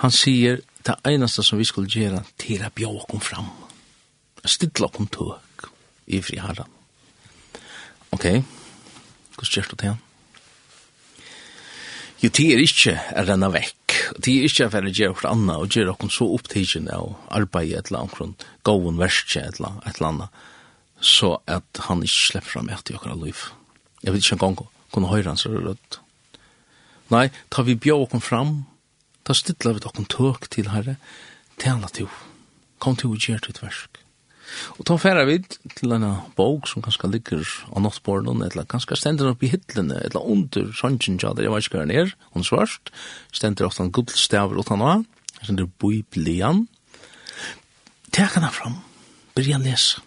Han 0.03 0.12
sier, 0.12 0.61
det 0.87 0.95
eneste 1.09 1.43
som 1.43 1.59
vi 1.59 1.66
skulle 1.66 1.91
gjøre, 1.91 2.22
til 2.39 2.62
å 2.62 2.70
bjøre 2.74 3.07
kom 3.11 3.22
fram 3.22 3.49
stilla 4.51 4.89
opp 4.89 4.99
tøk 5.13 5.69
i 6.07 6.23
fri 6.23 6.39
herran. 6.41 6.71
Ok, 8.15 8.27
hvordan 9.37 9.53
gjør 9.53 9.71
du 9.71 9.77
det 9.77 9.89
igjen? 9.89 10.03
Jo, 12.23 12.31
det 12.33 12.45
er 12.49 12.63
ikke 12.65 12.95
å 12.97 13.25
renne 13.29 13.49
vekk. 13.53 13.97
Det 14.23 14.33
er 14.33 14.47
ikke 14.49 14.69
å 14.69 14.73
være 14.73 14.93
gjøre 14.95 15.19
for 15.19 15.29
anna 15.29 15.59
og 15.61 15.75
gjøre 15.75 15.93
oss 15.93 16.17
så 16.17 16.29
opptidgjende 16.33 16.97
og 17.03 17.19
arbeide 17.35 17.81
et 17.81 17.91
eller 17.91 18.07
annet, 18.07 18.47
gåen 18.65 19.01
verste 19.01 19.43
et 19.43 19.61
eller 19.61 20.09
annet, 20.09 20.41
så 21.01 21.35
at 21.45 21.83
han 21.91 22.05
ikke 22.07 22.23
slipper 22.31 22.55
fram 22.55 22.73
etter 22.73 22.97
okkara 22.97 23.19
liv. 23.21 23.43
Jeg 24.01 24.15
vet 24.15 24.25
ikke 24.25 24.39
en 24.39 24.45
gang 24.47 24.73
kunne 24.95 25.11
høyre 25.13 25.29
hans 25.29 25.45
rødt. 25.51 26.01
Nei, 27.13 27.29
tar 27.53 27.69
vi 27.69 27.77
bjør 27.77 28.07
oss 28.07 28.25
fram, 28.25 28.65
ta 29.27 29.37
stilla 29.37 29.77
vi 29.77 29.85
oss 29.85 30.09
tøk 30.09 30.49
til 30.51 30.73
herre, 30.73 30.97
tala 31.61 31.93
til, 31.93 32.09
kom 32.81 32.97
til 32.97 33.13
å 33.13 33.21
gjøre 33.21 33.53
et 33.53 33.63
versk. 33.63 34.06
Og 34.79 34.87
ta 34.87 34.97
færa 35.01 35.25
vid 35.27 35.59
til 35.77 35.93
en 35.97 36.05
bók 36.39 36.69
som 36.71 36.85
kanskje 36.85 37.11
ligger 37.11 37.45
av 37.73 37.83
nattbornen, 37.85 38.45
eller 38.47 38.69
kanskje 38.69 38.99
stender 38.99 39.31
opp 39.31 39.43
i 39.43 39.51
hittlene, 39.53 39.99
eller 40.09 40.23
under 40.23 40.71
sannsyn 40.77 41.19
der 41.21 41.43
jeg 41.43 41.53
vet 41.53 41.67
ikke 41.67 41.79
hva 41.79 41.87
den 41.87 41.97
er, 41.97 42.15
hun 42.35 42.47
svart, 42.47 42.93
stender 43.35 43.67
ofte 43.67 43.85
en 43.85 43.93
gullstaver 43.95 44.59
utan 44.61 44.83
hva, 44.83 44.97
stender 45.43 45.69
biblian, 45.83 46.67
tek 48.15 48.39
henne 48.39 48.53
fram, 48.55 48.81
byrja 49.37 49.61
lesa. 49.63 50.05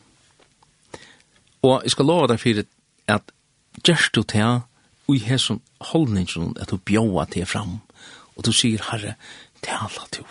Og 1.66 1.84
jeg 1.84 1.92
skal 1.92 2.08
lova 2.08 2.30
deg 2.32 2.40
fyrir 2.40 2.68
at 3.12 3.34
gjerst 3.84 4.16
du 4.16 4.24
til 4.24 4.62
ui 5.10 5.20
hesson 5.26 5.60
holdningen 5.92 6.54
at 6.62 6.72
du 6.72 6.78
bjóa 6.78 7.26
til 7.32 7.48
fram, 7.50 7.80
og 8.38 8.46
du 8.48 8.54
sier, 8.56 8.80
herre, 8.92 9.18
tala 9.66 10.08
til. 10.14 10.28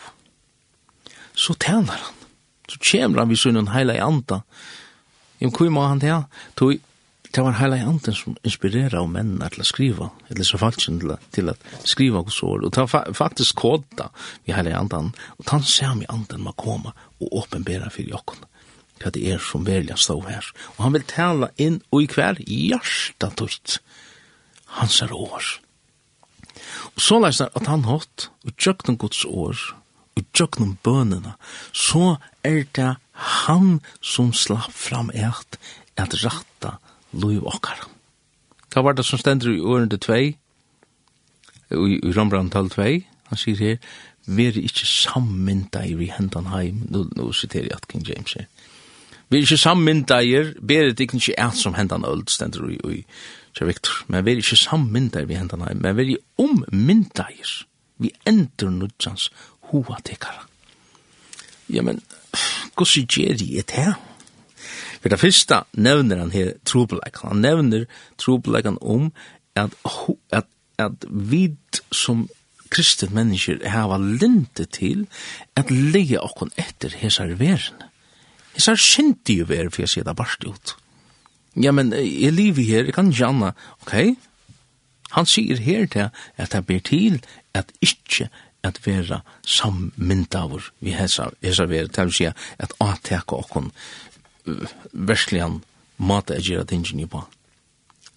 Så 1.36 1.54
talar 1.60 2.00
han 2.00 2.27
så 2.68 2.78
kommer 2.90 3.18
han 3.18 3.28
vid 3.28 3.68
heila 3.72 3.96
i 3.96 4.02
anta. 4.04 4.42
Jo, 5.38 5.50
hvor 5.50 5.70
må 5.70 5.86
han 5.86 6.02
det? 6.02 6.14
Tog, 6.54 6.78
det 7.30 7.44
var 7.44 7.58
heila 7.60 7.76
i 7.76 7.86
anta 7.86 8.12
som 8.12 8.36
inspirerer 8.42 8.98
av 8.98 9.08
menn 9.12 9.38
til 9.38 9.62
å 9.62 9.68
skriva, 9.68 10.10
eller 10.28 10.44
så 10.44 10.60
falskjen 10.60 11.00
til, 11.00 11.14
til 11.32 11.52
å 11.52 11.56
skriva 11.84 12.22
hos 12.24 12.42
år, 12.42 12.64
og 12.64 12.74
det 12.74 12.86
var 12.92 13.12
faktisk 13.14 13.62
koda 13.62 14.10
vi 14.44 14.52
i 14.52 14.72
anta. 14.72 14.98
og 15.38 15.50
han 15.50 15.62
ser 15.62 15.92
om 15.92 16.02
i 16.02 16.08
anden 16.08 16.42
må 16.42 16.52
komme 16.52 16.92
og 17.20 17.42
åpenbæra 17.44 17.90
for 17.90 18.02
jokken 18.02 18.46
hva 18.98 19.12
det 19.14 19.24
er 19.30 19.38
som 19.38 19.66
velja 19.66 19.96
stå 19.96 20.20
her. 20.26 20.44
Og 20.76 20.84
han 20.84 20.94
vil 20.96 21.06
tala 21.06 21.50
inn 21.56 21.80
og 21.92 22.02
i 22.02 22.10
hver 22.10 22.40
hjertet 22.42 23.36
tutt 23.38 23.78
hans 24.78 25.00
er 25.02 25.14
år. 25.14 25.44
Og 26.94 27.02
så 27.02 27.20
leisner 27.22 27.52
at 27.56 27.68
han 27.70 27.86
hatt 27.88 28.28
og 28.44 28.56
tjøkken 28.58 28.98
Guds 28.98 29.24
år, 29.24 29.56
og 30.18 30.26
tjøknum 30.36 30.76
bønene, 30.84 31.34
så 31.72 32.16
er 32.46 32.64
det 32.76 32.96
han 33.38 33.78
som 34.02 34.32
slapp 34.34 34.74
fram 34.74 35.12
eit 35.14 35.58
at 35.98 36.18
ratta 36.24 36.76
loiv 37.12 37.46
okkar. 37.48 37.86
Hva 38.74 38.84
var 38.84 38.98
det 38.98 39.06
som 39.08 39.18
stender 39.18 39.54
i 39.54 39.62
årende 39.64 39.98
2, 39.98 40.18
i, 40.18 41.96
i 41.98 42.12
Rambran 42.14 42.50
2, 42.52 42.88
han 43.28 43.40
sier 43.40 43.62
her, 43.62 43.80
veri 44.28 44.66
ikkje 44.68 44.86
sammynda 44.88 45.82
i 45.88 46.10
hendan 46.12 46.50
heim, 46.52 46.84
nu, 46.92 47.06
nu 47.16 47.32
siterer 47.32 47.70
jeg 47.70 47.80
at 47.80 47.88
King 47.88 48.04
James 48.08 48.36
her, 48.36 48.48
Vi 49.28 49.36
er 49.36 49.44
ikke 49.44 49.56
sammyndeir, 49.60 50.54
ber 50.66 50.86
det 50.88 51.00
ikke 51.04 51.34
eit 51.36 51.56
som 51.60 51.74
hendan 51.76 52.04
øld, 52.08 52.28
stender 52.32 52.64
i, 52.72 52.78
i 52.96 53.04
Sir 53.52 53.66
Victor, 53.68 53.92
men 54.08 54.24
vi 54.24 54.32
er 54.32 54.40
ikke 54.40 54.56
sammyndeir 54.56 55.26
vi 55.28 55.36
hendan 55.36 55.66
heim, 55.66 55.82
men 55.84 55.96
vi 55.96 56.14
er 56.14 56.22
ommyndeir, 56.40 57.50
vi 57.98 58.12
endur 58.26 58.70
nudjans 58.70 59.28
hoa 59.70 59.98
tikkara. 60.04 60.46
Ja, 61.68 61.82
men, 61.82 62.00
hvordan 62.76 63.06
gjør 63.06 63.34
jeg 63.36 63.66
det 63.68 63.76
her? 63.76 63.98
For 64.98 65.12
det 65.12 65.20
første 65.20 65.62
nevner 65.72 66.18
han 66.22 66.32
her 66.34 66.54
trobeleikene. 66.66 67.32
Han 67.32 67.42
nevner 67.44 67.84
trobeleikene 68.18 68.82
om 68.82 69.12
at, 69.56 69.74
at, 70.32 70.48
at 70.78 71.06
vi 71.08 71.52
som 71.92 72.26
kristet 72.70 73.12
mennesker 73.14 73.62
hava 73.70 73.98
linte 73.98 74.66
til 74.74 75.06
at 75.56 75.70
leie 75.70 76.20
okkon 76.20 76.52
etter 76.60 76.92
hesar 77.00 77.32
verene. 77.40 77.88
Hesar 78.56 78.78
skyndi 78.80 79.38
jo 79.40 79.48
ver, 79.48 79.70
for 79.70 79.84
jeg 79.84 79.94
sier 79.94 80.08
det 80.08 80.16
barst 80.18 80.44
ut. 80.44 80.74
Ja, 81.56 81.72
men 81.72 81.92
jeg 81.92 82.34
lever 82.34 82.66
her, 82.66 82.88
jeg 82.90 82.94
kan 82.94 83.12
janna, 83.14 83.52
ok? 83.82 83.94
Han 85.16 85.26
sier 85.26 85.60
her 85.62 85.86
til 85.88 86.10
at 86.36 86.52
det 86.52 86.66
ber 86.66 86.82
til 86.84 87.22
at 87.56 87.72
ikkje 87.80 88.28
at 88.66 88.80
vera 88.86 89.22
sammyndavur 89.46 90.70
vi 90.84 90.94
hesa, 90.96 91.30
hesa 91.44 91.68
vera, 91.70 91.88
til 91.88 92.10
å 92.10 92.14
si 92.14 92.28
at 92.28 92.74
ateka 92.82 93.38
okkon 93.38 93.70
uh, 93.70 94.64
verslian 94.92 95.60
mata 95.98 96.36
er 96.36 96.44
gira 96.44 96.64
tingene 96.68 97.08
på. 97.10 97.22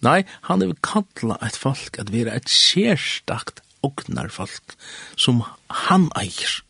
Nei, 0.02 0.22
han 0.48 0.62
vil 0.62 0.74
kalla 0.82 1.38
et 1.46 1.58
folk 1.58 1.98
at 2.02 2.10
vera 2.10 2.34
et 2.34 2.50
sérstakt 2.50 3.62
ognar 3.86 4.30
folk 4.34 4.74
som 5.16 5.42
han 5.86 6.08
eier. 6.18 6.62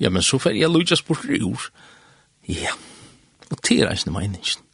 Ja, 0.00 0.10
men 0.12 0.24
så 0.24 0.40
fer 0.40 0.56
jeg 0.56 0.72
lujtja 0.72 0.96
spurtur 0.96 1.40
ur. 1.44 1.68
Ja, 2.48 2.72
og 3.50 3.60
til 3.64 3.84
reisne 3.84 4.12
meiningen. 4.12 4.64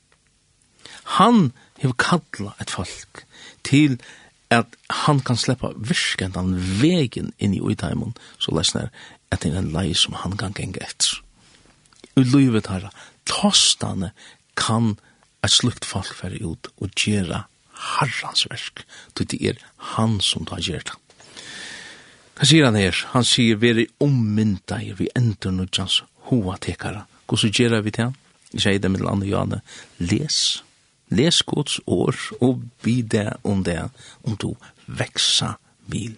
Han 1.18 1.52
vil 1.78 1.94
kalla 1.98 2.54
et 2.62 2.70
folk 2.74 3.24
til 3.66 3.98
at 4.50 4.76
han 5.06 5.20
kan 5.20 5.38
sleppa 5.38 5.72
virkant 5.76 6.36
den 6.36 6.54
vegen 6.80 7.32
inn 7.42 7.54
i 7.56 7.62
uitaimen, 7.62 8.14
så 8.38 8.54
lesner 8.54 8.90
at 9.32 9.42
det 9.42 9.52
er 9.52 9.60
en 9.62 9.72
lei 9.74 9.90
som 9.94 10.14
han 10.22 10.36
kan 10.38 10.54
genge 10.54 10.82
etter. 10.82 11.18
I 12.16 12.24
livet 12.24 12.70
her, 12.70 12.88
tostane 13.28 14.12
kan 14.56 14.94
et 15.44 15.52
slukt 15.52 15.84
folk 15.84 16.14
fære 16.16 16.40
ut 16.46 16.70
og 16.78 16.94
gjera 16.96 17.44
harrans 17.96 18.46
verk, 18.50 18.84
til 19.14 19.28
det 19.32 19.40
er 19.50 19.64
han 19.96 20.20
som 20.24 20.46
tar 20.48 20.62
gjert 20.64 20.94
han. 20.94 21.02
Hva 22.36 22.46
sier 22.48 22.66
han 22.68 22.76
her? 22.76 22.96
Han 23.14 23.24
sier, 23.24 23.56
veri 23.60 23.86
ommynda 24.04 24.78
i 24.84 24.92
vi 24.96 25.08
endur 25.16 25.54
nudjans 25.56 26.02
hoa 26.28 26.58
tekara. 26.60 27.06
Hvordan 27.26 27.54
gjør 27.56 27.80
vi 27.80 27.92
til 27.96 28.10
han? 28.10 28.16
Jeg 28.52 28.62
sier 28.62 28.80
det 28.80 28.90
med 28.92 29.06
andre 29.08 29.28
jane, 29.28 29.60
les 29.98 30.62
Les 31.08 31.42
Guds 31.42 31.80
ord 31.86 32.18
og 32.40 32.62
bi 32.82 33.00
det 33.02 33.32
om 33.44 33.64
det, 33.64 33.90
om 34.24 34.36
du 34.36 34.54
veksa 34.86 35.54
vil. 35.86 36.16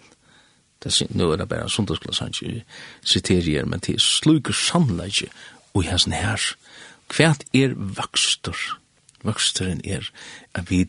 Det 0.83 0.93
er 1.01 1.11
nå 1.11 1.31
er 1.33 1.41
det 1.41 1.49
bare 1.49 1.69
sundagsklass 1.69 2.21
han 2.23 2.33
ikke 2.33 2.63
siterier, 3.03 3.65
men 3.65 3.79
til 3.83 3.99
sluker 3.99 4.55
samleidje 4.55 5.27
og 5.73 5.83
i 5.83 5.89
hessen 5.89 6.15
her. 6.15 6.41
Hvert 7.15 7.43
er 7.53 7.75
vøkster? 7.75 8.55
Vøksteren 9.23 9.81
er 9.83 10.07
at 10.55 10.69
vi 10.71 10.85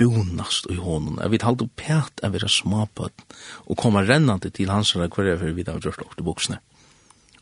bonast 0.00 0.66
i 0.70 0.76
hånden, 0.76 1.18
at 1.18 1.30
vi 1.30 1.38
halde 1.42 1.68
pæt 1.76 2.22
av 2.24 2.34
vera 2.34 2.48
småpøt, 2.48 3.24
og 3.66 3.76
koma 3.76 4.02
rennande 4.04 4.50
til 4.50 4.70
hans 4.72 4.92
herre 4.92 5.08
hver 5.08 5.34
er 5.34 5.52
vi 5.56 5.64
da 5.64 5.76
har 5.76 5.84
gjort 5.84 6.04
okte 6.06 6.24
buksne. 6.24 6.60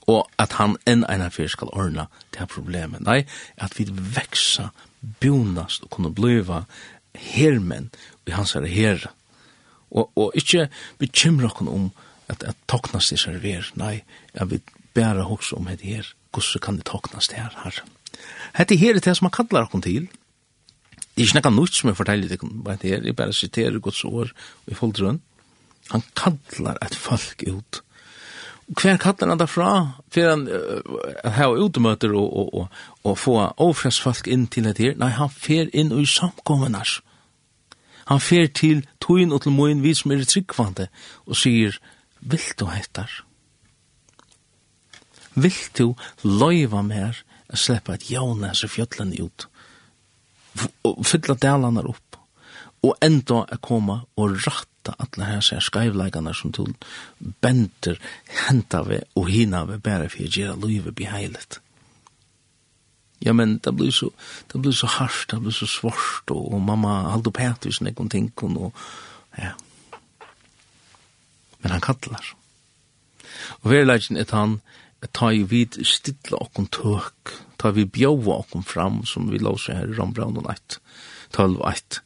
Og 0.08 0.26
at 0.40 0.56
han 0.58 0.76
enn 0.88 1.04
eina 1.04 1.28
fyrir 1.28 1.52
skal 1.52 1.70
ordna 1.72 2.06
det 2.32 2.40
her 2.40 2.50
problemet. 2.50 3.04
Nei, 3.04 3.26
at 3.58 3.76
vi 3.78 3.86
veksa 3.90 4.70
bjunast 5.20 5.86
og 5.86 5.90
kunne 5.94 6.12
bliva 6.14 6.64
hermen 7.14 7.90
i 8.26 8.34
hans 8.36 8.54
herre 8.56 8.70
herre. 8.70 9.12
Og, 9.90 10.10
og 10.16 10.36
ikkje 10.36 10.68
bekymra 11.00 11.48
okkur 11.48 11.70
om 11.72 11.90
at, 12.28 12.42
at 12.44 12.56
toknast 12.68 13.14
disse 13.14 13.32
her 13.32 13.70
nei, 13.80 14.02
jeg 14.34 14.50
vil 14.50 14.62
bæra 14.94 15.24
hos 15.24 15.52
om 15.56 15.68
hette 15.70 15.86
her, 15.86 16.08
hvordan 16.32 16.64
kan 16.64 16.76
det 16.76 16.88
toknast 16.90 17.32
her 17.32 17.54
herre. 17.64 17.86
Hette 18.56 18.76
her 18.76 18.96
er 18.96 19.00
det 19.04 19.16
som 19.16 19.28
man 19.28 19.34
kallar 19.34 19.68
okkur 19.68 19.80
til, 19.86 20.08
Det 21.18 21.24
er 21.24 21.32
ikke 21.32 21.36
nekka 21.40 21.50
nutt 21.50 21.74
som 21.74 21.88
jeg 21.90 21.96
forteller 21.98 22.30
det, 22.30 22.36
om 22.46 22.60
det 22.62 22.86
her, 22.86 23.00
jeg 23.02 23.16
bare 23.18 23.32
siterer 23.34 23.80
Guds 23.82 24.04
år 24.06 24.28
i 24.70 24.74
fulltrønn. 24.78 25.16
Han 25.90 26.04
kallar 26.14 26.78
et 26.78 26.94
folk 26.94 27.42
ut 27.42 27.80
hver 28.68 28.98
kallar 29.00 29.30
han 29.32 29.40
derfra 29.40 29.72
for 30.12 30.28
han 30.28 30.44
uh, 30.48 31.32
har 31.32 31.56
utemøter 31.56 32.12
og, 32.12 32.36
og, 32.36 32.54
og, 32.54 32.66
og 33.04 33.18
få 33.18 33.36
overfrest 33.56 34.28
inn 34.28 34.46
til 34.46 34.68
det 34.68 34.78
her? 34.78 34.98
Nei, 35.00 35.08
han 35.16 35.30
fer 35.32 35.70
inn 35.72 35.92
i 35.92 36.04
samkommunars. 36.06 36.98
Han 38.08 38.20
fer 38.20 38.48
til 38.52 38.84
tøyen 39.04 39.32
og 39.32 39.42
til 39.44 39.56
moin 39.56 39.82
vi 39.84 39.94
som 39.96 40.12
er 40.12 40.24
tryggvande 40.24 40.88
og 41.26 41.36
sier, 41.36 41.76
vil 42.20 42.46
du 42.60 42.66
heitar? 42.72 43.10
Vil 45.34 45.60
du 45.78 45.94
loiva 46.24 46.82
mer 46.82 47.22
a 47.48 47.56
sleppa 47.56 47.94
et 47.96 48.10
jævnes 48.10 48.64
i 48.64 48.68
fjøtlen 48.68 49.14
ut? 49.20 49.48
Og 50.84 51.04
fylla 51.06 51.36
delene 51.38 51.84
opp? 51.86 52.17
og 52.82 52.94
enda 53.02 53.42
er 53.50 53.60
koma 53.62 54.02
og 54.16 54.36
ratta 54.46 54.94
alle 55.02 55.26
her 55.26 55.40
seg 55.44 55.62
skreivleikene 55.64 56.32
som 56.36 56.52
tog 56.54 56.70
benter 57.42 57.98
henta 58.46 58.84
vi 58.86 59.00
og 59.18 59.30
hina 59.32 59.64
vi 59.68 59.80
bare 59.82 60.08
for 60.12 60.24
å 60.24 60.30
gjøre 60.30 60.68
livet 60.68 60.96
beheilet. 60.98 61.58
Ja, 63.18 63.34
men 63.34 63.56
det 63.64 63.74
blir 63.74 63.90
så, 63.90 64.12
det 64.52 64.60
blir 64.62 64.76
så 64.78 64.86
hardt, 64.86 65.32
det 65.32 65.40
blir 65.42 65.54
så 65.54 65.66
svårt, 65.66 66.30
og, 66.30 66.52
og 66.54 66.62
mamma 66.62 67.10
halde 67.10 67.32
på 67.34 67.42
hette 67.42 67.66
hvis 67.66 67.82
nekon 67.82 68.10
tinkon, 68.12 68.54
og 68.68 69.38
ja. 69.38 69.56
Men 71.58 71.74
han 71.74 71.82
kallar. 71.82 72.34
Og 73.64 73.72
verileggen 73.72 74.16
er 74.16 74.30
han, 74.30 74.60
ta 75.10 75.32
i 75.34 75.42
vid 75.50 75.80
stilla 75.82 76.38
okkon 76.38 76.70
tøk, 76.70 77.34
ta 77.58 77.74
vi 77.74 77.88
bjóa 77.90 78.38
okkon 78.44 78.62
fram, 78.62 79.02
som 79.06 79.26
vi 79.32 79.42
låser 79.42 79.80
her 79.80 79.90
i 79.90 79.98
Rambraun 79.98 80.38
og 80.38 80.54
12 81.34 81.58
og 81.58 81.66
1 81.72 82.04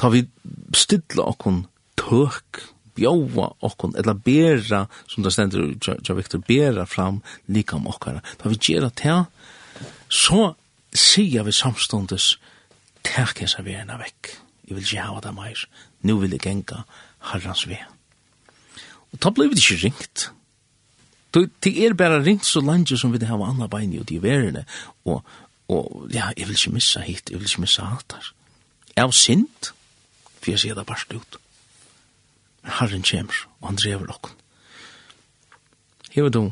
ta 0.00 0.08
vi 0.12 0.24
stilla 0.76 1.26
okkun 1.28 1.64
tøk, 2.00 2.62
bjóa 2.96 3.50
okkun 3.66 3.94
eller 4.00 4.16
bera, 4.16 4.86
som 5.10 5.24
det 5.24 5.34
stender 5.34 5.74
ja, 5.84 6.16
Victor, 6.16 6.42
bera 6.46 6.86
fram 6.88 7.20
likam 7.52 7.88
okkara. 7.90 8.22
Ta 8.40 8.48
vi 8.48 8.58
gjerra 8.60 8.90
ta, 8.90 9.24
så 10.08 10.54
sier 10.96 11.44
vi 11.46 11.54
samståndes, 11.54 12.32
tak 13.06 13.42
jeg 13.44 13.52
serverna 13.52 14.00
vekk. 14.00 14.34
Jeg 14.68 14.76
vil 14.76 14.86
ikke 14.86 15.06
hava 15.06 15.22
det 15.24 15.34
meir. 15.36 15.62
Nu 16.06 16.18
vil 16.20 16.34
jeg 16.34 16.44
genga 16.44 16.84
herrans 17.30 17.66
ve. 17.68 17.78
Og 19.10 19.20
ta 19.20 19.32
blei 19.34 19.48
vi 19.50 19.58
ikke 19.58 19.80
ringt. 19.84 20.30
Det 21.34 21.72
er 21.84 21.94
bare 21.94 22.22
ringt 22.24 22.46
så 22.46 22.62
langt 22.62 22.90
som 22.98 23.12
vi 23.12 23.20
det 23.22 23.28
hava 23.30 23.50
anna 23.50 23.68
bein 23.70 23.92
i 23.94 24.02
de 24.06 24.18
verene. 24.22 24.64
Og, 25.04 25.22
og 25.70 26.08
ja, 26.14 26.30
jeg 26.36 26.48
vil 26.48 26.56
ikke 26.58 26.74
missa 26.78 27.02
hit, 27.04 27.30
jeg 27.30 27.38
vil 27.38 27.50
ikke 27.50 27.66
missa 27.66 27.86
hatar. 27.86 28.32
Jeg 28.96 29.04
er 29.04 29.14
sint 29.14 29.72
for 30.40 30.52
jeg 30.52 30.62
sier 30.62 30.78
det 30.78 30.86
bare 30.88 31.16
ut. 31.16 31.38
Men 32.62 32.76
Herren 32.80 33.04
kommer, 33.06 33.44
og 33.60 33.68
han 33.68 33.80
drever 33.80 34.14
okken. 34.14 34.36
Hever 36.10 36.32
du, 36.34 36.42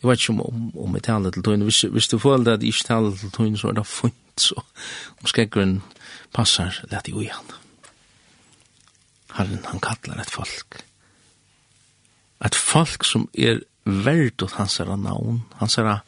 jeg 0.00 0.08
vet 0.08 0.20
ikke 0.20 0.32
om, 0.32 0.40
om, 0.40 0.70
om 0.86 0.96
jeg 0.96 1.02
taler 1.02 1.30
til 1.30 1.44
tøyne, 1.44 1.64
hvis, 1.64 1.80
hvis 1.92 2.08
du 2.08 2.18
føler 2.18 2.54
at 2.54 2.62
jeg 2.62 2.74
ikke 2.74 2.88
taler 2.88 3.16
til 3.16 3.30
tøyne, 3.32 3.58
så 3.58 3.68
er 3.70 3.78
det 3.78 3.86
funnet, 3.86 4.40
så 4.40 4.64
om 5.20 5.30
skrekkeren 5.30 5.78
passer, 6.34 6.80
let 6.90 7.08
jeg 7.08 7.22
igjen. 7.22 7.54
Herren, 9.34 9.64
han 9.66 9.80
kallar 9.82 10.20
et 10.22 10.30
folk. 10.30 10.82
Et 12.44 12.54
folk 12.54 13.06
som 13.08 13.28
er 13.34 13.62
verdut 13.84 14.56
hans 14.58 14.76
herra 14.80 14.96
navn, 14.96 15.42
hans 15.60 15.78
herra 15.80 15.98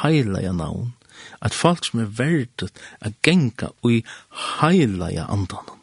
heilige 0.00 0.52
navn, 0.56 0.94
at 1.40 1.54
folk 1.54 1.84
som 1.84 2.00
er 2.00 2.14
verdet 2.16 2.70
at 3.00 3.18
genga 3.22 3.72
og 3.82 3.92
i 3.92 4.00
heilaja 4.60 5.26
andan. 5.28 5.79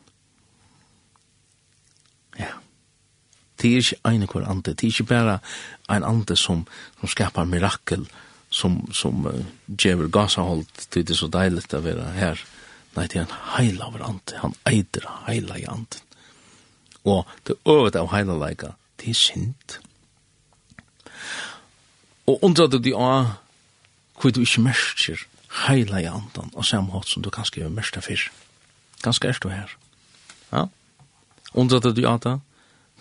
Det 3.61 3.71
er 3.71 3.81
ikke 3.81 4.11
en 4.11 4.27
hver 4.27 4.49
ande, 4.49 4.73
det 4.73 4.83
er 4.83 4.93
ikke 4.93 5.09
bare 5.09 5.39
en 5.89 6.03
ande 6.03 6.35
som, 6.35 6.65
som 6.99 7.09
skapar 7.09 7.45
mirakel, 7.49 8.05
som, 8.49 8.79
som 8.93 9.25
uh, 9.25 9.45
djever 9.67 10.07
gasahold, 10.07 10.65
det 10.93 11.09
er 11.09 11.17
så 11.17 11.27
deilig 11.27 11.65
å 11.73 11.81
være 11.83 12.11
her. 12.15 12.43
Nei, 12.95 13.07
det 13.07 13.19
er 13.19 13.25
en 13.25 13.39
heila 13.55 13.89
av 13.89 13.97
ande, 14.01 14.37
han 14.41 14.55
eider 14.69 15.09
heila 15.27 15.57
i 15.57 15.65
anden. 15.69 16.03
Og 17.07 17.27
det 17.47 17.57
øvet 17.65 17.95
av 17.95 18.11
heila 18.11 18.37
leika, 18.37 18.73
det 18.99 19.11
er 19.11 19.19
sint. 19.19 19.79
Og 22.27 22.43
undrar 22.43 22.67
du 22.67 22.79
de 22.83 22.93
av 22.93 23.37
hvor 24.17 24.33
du 24.33 24.41
ikke 24.41 24.65
merker 24.65 25.21
heila 25.67 26.01
i 26.01 26.09
anden, 26.09 26.51
og 26.53 26.65
samme 26.65 26.91
hatt 26.95 27.09
som 27.09 27.23
du 27.23 27.29
kanskje 27.33 27.61
gjør 27.61 27.73
merker 27.73 28.03
fyr. 28.03 28.27
Ganske 29.05 29.29
er 29.29 29.39
du 29.41 29.49
her. 29.53 29.71
Ja? 30.51 30.65
Undrar 31.53 31.85
du 31.85 31.91
de 31.93 32.05
av 32.09 32.19
det? 32.25 32.35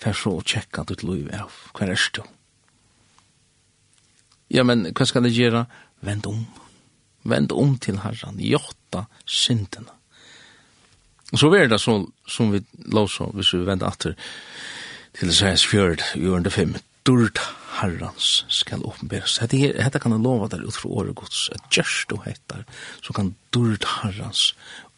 fer 0.01 0.17
så 0.17 0.37
å 0.39 0.45
tjekka 0.45 0.85
ditt 0.89 1.05
liv 1.07 1.29
av. 1.35 1.53
Hva 1.73 1.87
er 1.87 1.95
det? 1.95 2.25
Ja, 4.53 4.63
men 4.63 4.87
hva 4.93 5.07
skal 5.09 5.27
det 5.27 5.35
gjøre? 5.35 5.67
Vend 6.07 6.27
om. 6.31 6.45
Vend 7.27 7.53
om 7.53 7.75
til 7.83 8.01
herran. 8.05 8.39
Jotta 8.39 9.07
syndene. 9.27 9.93
Og 11.33 11.41
så 11.43 11.51
er 11.59 11.67
det 11.71 11.81
så, 11.83 11.99
som 12.31 12.53
vi 12.53 12.63
låser, 12.95 13.33
hvis 13.35 13.55
vi 13.57 13.65
vender 13.67 13.89
atter 13.89 14.15
til 15.19 15.33
Isaias 15.33 15.65
fjörd, 15.67 16.05
jorden 16.15 16.53
fem, 16.53 16.77
durt 17.07 17.41
herrans 17.81 18.45
skal 18.53 18.85
åpenberes. 18.87 19.39
Hette, 19.43 19.59
her, 19.59 19.75
hette 19.83 20.01
kan 20.03 20.15
jeg 20.15 20.23
lova 20.23 20.49
der 20.53 20.63
ut 20.63 20.77
fra 20.77 20.93
året 21.01 21.17
gods, 21.19 21.49
at 21.55 21.67
gjørst 21.75 22.13
du 22.13 22.21
heter, 22.25 22.63
så 23.03 23.17
kan 23.17 23.35
durt 23.55 23.89
herrans 24.03 24.53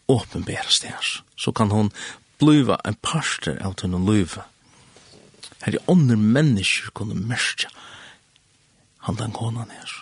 åpenberes 0.08 0.82
deres. 0.84 1.18
Så 1.36 1.52
kan 1.52 1.72
hon 1.72 1.90
bliva 2.40 2.78
en 2.84 2.98
parster 3.02 3.56
av 3.64 3.78
tunne 3.80 4.00
løyve, 4.04 4.44
her 5.64 5.74
er 5.74 5.90
ånder 5.90 6.16
mennesker 6.16 6.92
kunne 6.94 7.18
mørkja 7.18 7.70
han 9.08 9.16
den 9.16 9.32
konan 9.32 9.70
her, 9.72 9.92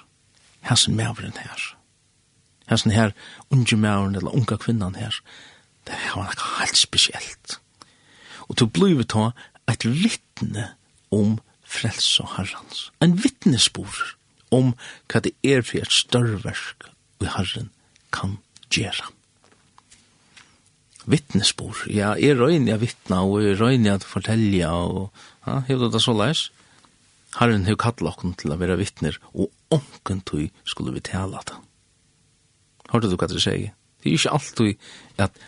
hessen 0.67 0.97
mævren 0.99 1.37
her, 1.39 1.65
hessen 2.71 2.91
her 2.91 3.13
unge 3.55 3.77
mævren 3.77 4.17
eller 4.17 4.35
unga 4.35 4.57
kvinnan 4.57 4.99
her, 4.99 5.15
det 5.87 5.95
er 5.95 6.17
noe 6.17 6.47
helt 6.59 6.79
spesielt. 6.81 7.59
Og 8.51 8.59
til 8.59 8.71
bliva 8.71 9.07
ta 9.07 9.31
et 9.71 9.87
vittne 9.87 10.73
om 11.15 11.39
frels 11.67 12.09
og 12.23 12.33
herrens, 12.37 12.89
en 13.03 13.15
vittnesbor 13.23 14.17
om 14.55 14.75
hva 15.11 15.23
det 15.23 15.35
er 15.47 15.63
for 15.67 15.83
et 15.83 15.93
større 15.93 16.43
verk 16.45 16.91
vi 17.21 17.31
herren 17.31 17.71
kan 18.15 18.39
gjøre 18.71 19.16
vittnesbor. 21.07 21.87
Ja, 21.91 22.15
jeg 22.21 22.39
røyner 22.39 22.75
jeg 22.75 22.83
vittna, 22.83 23.23
og 23.25 23.43
jeg 23.45 23.59
røyner 23.61 23.93
jeg 23.93 24.07
fortelja, 24.07 24.71
og 24.75 25.11
ja, 25.47 25.61
hevde 25.69 25.91
det 25.95 26.03
så 26.03 26.15
leis. 26.17 26.49
Herren 27.37 27.67
hev 27.69 27.79
kattla 27.81 28.15
okken 28.15 28.35
til 28.39 28.55
å 28.55 28.59
være 28.61 28.79
vittner, 28.81 29.19
og 29.35 29.51
onken 29.75 30.23
tog 30.27 30.49
skulle 30.65 30.95
vi 30.97 31.05
tala 31.05 31.43
det. 31.49 31.59
Hørte 32.93 33.11
du 33.11 33.17
hva 33.19 33.29
det 33.31 33.43
sier? 33.43 33.75
Det 34.03 34.13
er 34.13 34.19
ikke 34.19 34.35
alltid 34.37 35.23
at 35.23 35.39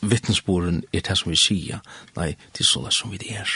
vittnesboren 0.00 0.82
er 0.92 1.04
det 1.06 1.16
som 1.18 1.30
vi 1.32 1.38
sier, 1.38 1.82
nei, 2.16 2.32
det 2.54 2.64
er 2.64 2.70
så 2.70 2.82
leis 2.84 2.98
som 3.00 3.12
vi 3.14 3.20
det 3.22 3.34
er. 3.42 3.54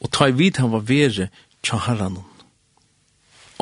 Og 0.00 0.12
ta 0.12 0.28
i 0.28 0.36
vidt 0.36 0.60
han 0.60 0.72
var 0.72 0.84
vere 0.88 1.30
tja 1.64 1.78
herran 1.86 2.20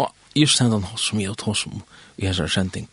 og 0.01 0.11
just 0.35 0.61
hendan 0.63 0.87
som 0.99 1.21
jeg 1.21 1.33
og 1.33 1.39
tås 1.39 1.67
om 1.67 1.83
i 2.19 2.27
hans 2.27 2.53
sending, 2.53 2.89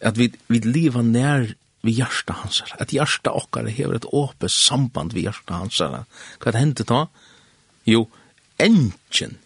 at 0.00 0.18
vi, 0.18 0.30
vi 0.48 0.60
lever 0.64 1.02
nær 1.02 1.52
vi 1.82 1.90
hjärsta 1.90 2.32
hansar, 2.32 2.76
at 2.78 2.92
hjärsta 2.92 3.30
okkar 3.30 3.66
hever 3.66 3.98
et 3.98 4.04
åpe 4.14 4.48
samband 4.48 5.12
vi 5.12 5.26
hjärsta 5.26 5.58
hansar. 5.58 6.04
Hva 6.38 6.54
hendte 6.54 6.86
da? 6.86 7.06
Jo, 7.84 8.06
engin 8.62 9.38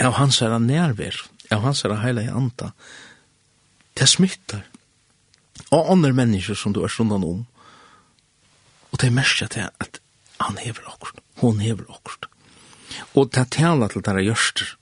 av 0.00 0.16
hansar 0.16 0.58
nærver, 0.58 1.16
av 1.50 1.60
hansar 1.60 1.92
i 2.08 2.28
anda, 2.28 2.72
det 3.94 4.08
smittar. 4.08 4.64
Og 5.70 5.90
andre 5.92 6.12
mennesker 6.12 6.56
som 6.56 6.72
du 6.72 6.82
er 6.84 6.88
sundan 6.88 7.24
om, 7.24 7.46
og 8.90 8.98
det 9.00 9.08
er 9.08 9.16
mest 9.16 9.42
at, 9.42 9.56
at 9.80 10.00
han 10.40 10.56
hever 10.56 10.88
okkar, 10.88 11.20
hon 11.40 11.60
hever 11.60 11.84
okkar. 11.88 12.28
Og 13.14 13.30
det 13.32 13.40
er 13.40 13.52
tala 13.52 13.88
til 13.88 14.02
det 14.04 14.12
er 14.12 14.24
gjørster, 14.24 14.76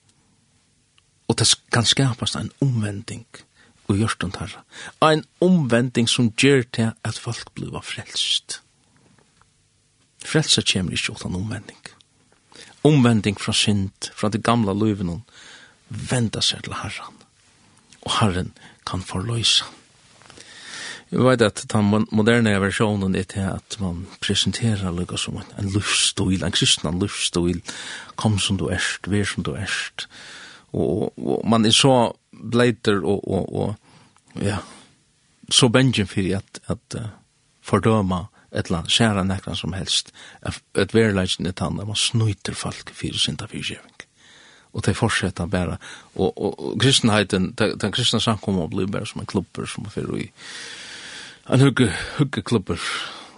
og 1.29 1.39
det 1.39 1.47
kan 1.71 1.87
skapast 1.87 2.39
en 2.39 2.51
omvending, 2.63 3.27
og 3.27 3.50
og 3.91 4.33
tarra. 4.33 4.65
Ein 5.03 5.25
omvending 5.41 6.09
som 6.09 6.33
gjør 6.33 6.63
til 6.73 6.93
at 7.05 7.19
folk 7.19 7.55
blir 7.55 7.81
frelst. 7.83 8.61
Frelsa 10.25 10.63
kommer 10.63 10.93
ikke 10.93 11.13
utan 11.13 11.35
omvending. 11.35 11.81
Omvending 12.85 13.41
fra 13.41 13.53
synd, 13.53 14.13
fra 14.15 14.29
det 14.29 14.43
gamla 14.43 14.73
løyven, 14.73 15.25
venda 15.89 16.41
seg 16.41 16.65
til 16.65 16.75
herran. 16.75 17.17
Og 18.03 18.13
herren 18.21 18.53
kan 18.87 19.03
forløysa. 19.03 19.67
Jeg 21.11 21.25
vet 21.27 21.43
at 21.43 21.65
den 21.73 22.07
moderne 22.15 22.53
versjonen 22.63 23.17
er 23.19 23.25
til 23.27 23.43
at 23.43 23.77
man 23.83 24.05
presenterer 24.23 24.93
lukka 24.95 25.19
som 25.19 25.41
en 25.41 25.71
livsstil, 25.75 26.45
en 26.45 26.55
kristna 26.55 26.93
livsstil, 26.95 27.59
kom 28.15 28.39
som 28.39 28.61
du 28.61 28.69
erst, 28.71 29.11
vær 29.11 29.27
som 29.27 29.43
du 29.43 29.57
erst, 29.59 30.07
og, 30.73 31.13
og 31.19 31.49
man 31.49 31.67
er 31.67 31.75
så 31.75 32.13
bleiter 32.51 33.01
og, 33.05 33.25
og, 33.29 33.55
og 33.55 34.43
ja, 34.43 34.59
så 35.51 35.69
bengen 35.69 36.07
for 36.07 36.37
at, 36.37 36.61
at 36.67 36.99
uh, 36.99 37.09
fordøma 37.63 38.25
et 38.53 38.67
eller 38.67 38.79
annet, 38.79 38.93
skjæra 38.93 39.23
nekran 39.25 39.57
som 39.57 39.73
helst, 39.73 40.13
at, 40.43 40.63
verleisen 40.75 40.97
verileggen 40.99 41.47
er 41.47 41.53
tann, 41.53 41.77
man 41.77 41.97
snuiter 41.97 42.55
folk 42.55 42.91
for 42.95 43.19
sinta 43.19 43.47
fyrkjeving. 43.47 44.07
Og 44.73 44.85
det 44.87 44.97
fortsetter 44.97 45.47
bare, 45.47 45.77
og, 46.15 46.39
og, 46.39 46.61
og 46.61 46.79
kristenheten, 46.81 47.53
den 47.59 47.93
kristne 47.93 48.21
samkommer 48.21 48.69
blir 48.71 48.87
bare 48.87 49.07
som 49.07 49.21
en 49.21 49.27
klubber 49.27 49.67
som 49.67 49.87
er 49.87 49.95
fyrir 49.95 50.17
i, 50.19 50.31
en 51.51 51.61
hugge, 51.61 51.93
hugge 52.19 52.43
klubber, 52.43 52.79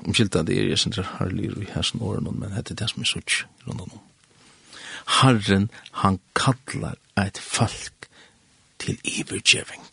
omkylda 0.05 0.43
det 0.43 0.59
er, 0.59 0.68
jeg 0.68 0.78
synes 0.78 0.97
det 0.97 1.05
har 1.05 1.30
lyr 1.33 1.61
i 1.62 1.68
hæsen 1.74 2.03
åren, 2.03 2.28
men 2.41 2.53
hette 2.53 2.74
det 2.74 2.91
som 2.91 3.03
er 3.03 3.09
sutt 3.09 3.45
rundt 3.66 3.80
om. 3.80 4.01
Herren, 5.20 5.70
han 5.93 6.18
kallar 6.37 6.99
eit 7.17 7.39
folk 7.39 8.09
til 8.79 8.99
ivergjeving, 9.05 9.85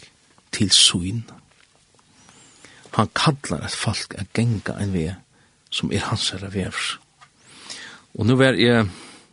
til 0.51 0.71
syn. 0.71 1.23
Han 2.97 3.09
kallar 3.15 3.65
eit 3.65 3.75
folk 3.75 4.15
a 4.17 4.25
genga 4.33 4.77
ein 4.79 4.93
vei 4.93 5.11
som 5.69 5.91
er 5.93 6.07
hans 6.09 6.31
herre 6.33 6.49
vevs. 6.53 6.97
Og 8.17 8.25
nu 8.25 8.39
er 8.41 8.57
jeg 8.57 8.87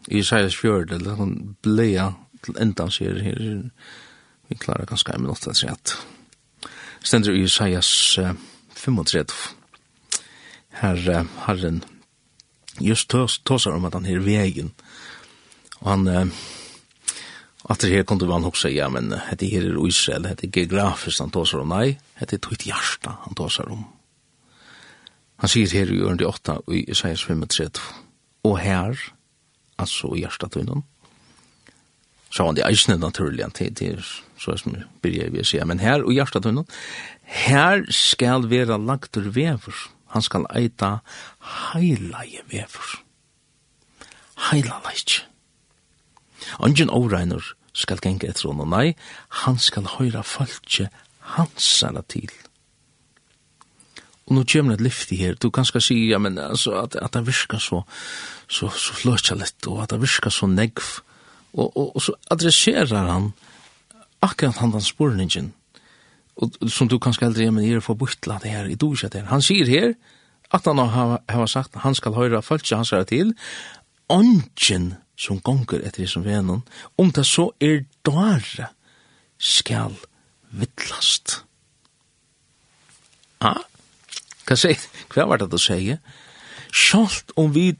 i 0.09 0.19
Isaias 0.19 0.57
fjord, 0.57 0.93
eller 0.93 1.17
han 1.17 1.57
bleia 1.63 2.13
til 2.45 2.59
endan 2.61 2.93
sier 2.93 3.17
her, 3.23 3.41
vi 4.49 4.59
klarar 4.61 4.87
ganske 4.87 5.15
en 5.15 5.25
minutt 5.25 5.49
at 5.49 5.57
sett. 5.57 5.97
stendur 7.03 7.35
i 7.35 7.45
Isaias 7.47 8.19
uh, 8.19 8.35
35, 8.75 9.33
her 10.83 10.97
uh, 11.09 11.27
herren 11.47 11.85
just 12.81 13.09
tåsar 13.45 13.71
om 13.71 13.85
at 13.85 13.95
han 13.95 14.07
er 14.07 14.19
vegen, 14.19 14.73
og 15.81 15.91
han 15.91 16.09
uh, 16.09 16.27
at 17.71 17.83
det 17.83 17.91
her 17.91 18.05
kunne 18.07 18.29
man 18.31 18.45
også 18.47 18.71
ja, 18.71 18.89
men 18.89 19.11
det 19.11 19.51
her 19.51 19.65
er 19.67 19.87
Israel, 19.87 20.23
det 20.23 20.45
er 20.45 20.55
geografisk 20.55 21.21
han 21.21 21.33
tar 21.35 21.51
om, 21.59 21.73
nei, 21.75 21.99
det 22.21 22.39
er 22.39 22.43
tøyt 22.43 22.67
hjärsta 22.69 23.17
han 23.25 23.35
tar 23.35 23.71
om. 23.71 23.85
Han 25.43 25.53
sier 25.53 25.73
her 25.75 25.91
i 25.93 25.99
ørende 26.01 26.29
8 26.29 26.61
og 26.63 26.77
i 26.77 26.85
Isaias 26.91 27.25
35, 27.27 27.83
og 28.47 28.59
her, 28.63 28.95
altså 29.79 30.15
i 30.15 30.23
hjärsta 30.23 30.49
tøynen, 30.49 30.85
så 32.31 32.45
var 32.45 32.55
det 32.57 32.65
er 32.65 32.75
ikke 32.75 32.97
naturlig, 33.01 33.45
det 33.59 33.83
er 33.83 34.07
så 34.39 34.57
som 34.57 34.75
jeg 34.75 34.87
begynner 35.03 35.33
vi 35.33 35.43
å 35.43 35.47
si, 35.47 35.61
men 35.65 35.83
her 35.83 36.05
og 36.05 36.13
i 36.13 36.21
hjärsta 36.21 36.41
tøynen, 36.45 36.67
her 37.27 37.83
skal 37.91 38.47
være 38.51 38.79
lagt 38.79 39.17
ur 39.19 39.31
vever, 39.35 39.87
han 40.15 40.23
skal 40.23 40.47
eita 40.55 40.99
heilige 41.75 42.47
vever, 42.53 42.99
heilige 44.51 44.85
leitje. 44.87 45.27
Ongen 46.59 46.91
åreiner 46.91 47.45
skal 47.77 48.01
genge 48.03 48.29
etter 48.29 48.49
hon, 48.49 48.65
nei, 48.71 48.95
han 49.45 49.59
skal 49.61 49.89
høyra 49.99 50.23
falskje 50.25 50.89
hansara 51.37 52.03
til. 52.09 52.31
Og 54.27 54.35
nå 54.35 54.43
kommer 54.51 54.79
det 54.79 54.93
i 55.15 55.21
her, 55.21 55.37
du 55.39 55.51
kan 55.55 55.65
skal 55.65 55.83
si, 55.85 55.95
ja, 56.11 56.19
men 56.19 56.39
altså, 56.39 56.75
at, 56.81 56.97
at 56.99 57.15
det 57.15 57.27
virker 57.29 57.61
så, 57.63 57.83
så, 58.49 58.69
så 58.69 58.97
fløtja 58.99 59.37
litt, 59.39 59.69
og 59.71 59.85
at 59.85 59.93
det 59.95 60.01
virker 60.03 60.35
så 60.35 60.49
negv, 60.51 60.83
og, 61.55 61.69
og, 61.77 61.93
og 61.95 62.03
så 62.03 62.17
adresserar 62.31 63.07
han 63.07 63.31
akkurat 64.25 64.59
han 64.59 64.75
den 64.75 64.83
spurningen, 64.83 65.53
og 66.37 66.57
som 66.69 66.89
du 66.91 66.99
kan 66.99 67.15
skal 67.15 67.31
aldri, 67.31 67.47
ja, 67.47 67.55
men 67.55 67.65
jeg 67.65 67.79
er 67.79 67.87
forbutla 67.87 68.41
det 68.43 68.51
her, 68.51 68.67
i 68.67 68.75
du 68.75 68.91
ikke 68.93 69.09
det 69.13 69.23
her. 69.23 69.31
Han 69.31 69.45
sier 69.45 69.71
her, 69.71 69.95
at 70.53 70.67
han 70.67 70.79
har, 70.79 71.21
har 71.29 71.47
sagt, 71.47 71.79
han 71.81 71.95
skal 71.95 72.17
høyra 72.19 72.43
falskje 72.45 72.77
hansara 72.83 73.07
til, 73.09 73.33
ongen 74.13 74.95
som 75.17 75.41
gonger 75.41 75.85
etter 75.87 76.05
i 76.05 76.11
som 76.11 76.25
venon, 76.25 76.63
om 77.01 77.11
det 77.13 77.25
så 77.27 77.51
er 77.61 77.85
dåre 78.05 78.71
skal 79.39 79.97
vittlast. 80.57 81.41
Ja, 83.43 83.57
hva 84.47 84.57
sier, 84.57 84.81
hva 85.13 85.27
var 85.29 85.41
det 85.43 85.51
du 85.53 85.59
sier? 85.61 85.99
Sjalt 86.77 87.33
om 87.41 87.53
vi 87.55 87.71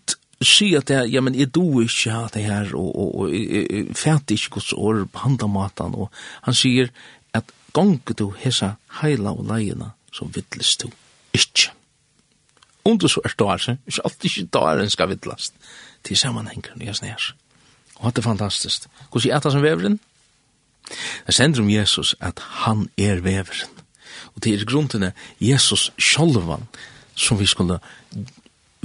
sier 0.45 0.83
at 0.83 0.91
jeg, 0.93 1.13
ja, 1.15 1.23
men 1.25 1.37
jeg 1.39 1.53
do 1.55 1.81
ikke 1.85 2.13
av 2.13 2.31
det 2.35 2.45
her, 2.45 2.73
og, 2.77 2.91
og, 2.91 3.15
og 3.23 3.33
jeg 3.33 3.87
fæt 3.97 4.35
ikke 4.35 4.57
gods 4.59 4.73
år 4.77 5.05
på 5.13 5.25
handamaten, 5.25 5.95
og 5.95 6.11
han 6.45 6.57
sier 6.57 6.91
at 7.37 7.53
gonger 7.77 8.17
du 8.19 8.31
hesa 8.43 8.75
heila 9.01 9.33
og 9.37 9.49
leina, 9.49 9.93
så 10.13 10.29
vittlast 10.33 10.85
du 10.85 10.91
ikke. 11.37 11.73
Om 12.87 12.99
du 13.03 13.09
så 13.11 13.21
er 13.25 13.35
dåre, 13.39 13.59
så 13.59 14.05
er 14.05 14.29
ikke 14.29 14.47
dåren 14.55 14.91
skal 14.91 15.11
vittlast 15.11 15.57
til 16.07 16.19
sammanhengen 16.19 16.83
i 16.83 16.89
hans 16.91 17.03
nær. 17.03 17.33
Og 17.99 18.09
hatt 18.09 18.21
er 18.21 18.27
fantastisk. 18.27 18.87
Hvordan 19.11 19.33
er 19.33 19.43
det 19.43 19.53
som 19.53 19.65
veveren? 19.65 19.99
Det 21.27 21.35
sender 21.35 21.63
om 21.63 21.71
Jesus 21.71 22.15
at 22.21 22.41
han 22.63 22.89
er 22.97 23.21
veveren. 23.25 23.73
Og 24.35 24.45
det 24.45 24.55
er 24.55 24.69
grunnen 24.69 25.13
Jesus 25.41 25.91
sjolvan 25.99 26.69
som 27.17 27.41
vi 27.41 27.47
skulle 27.49 27.81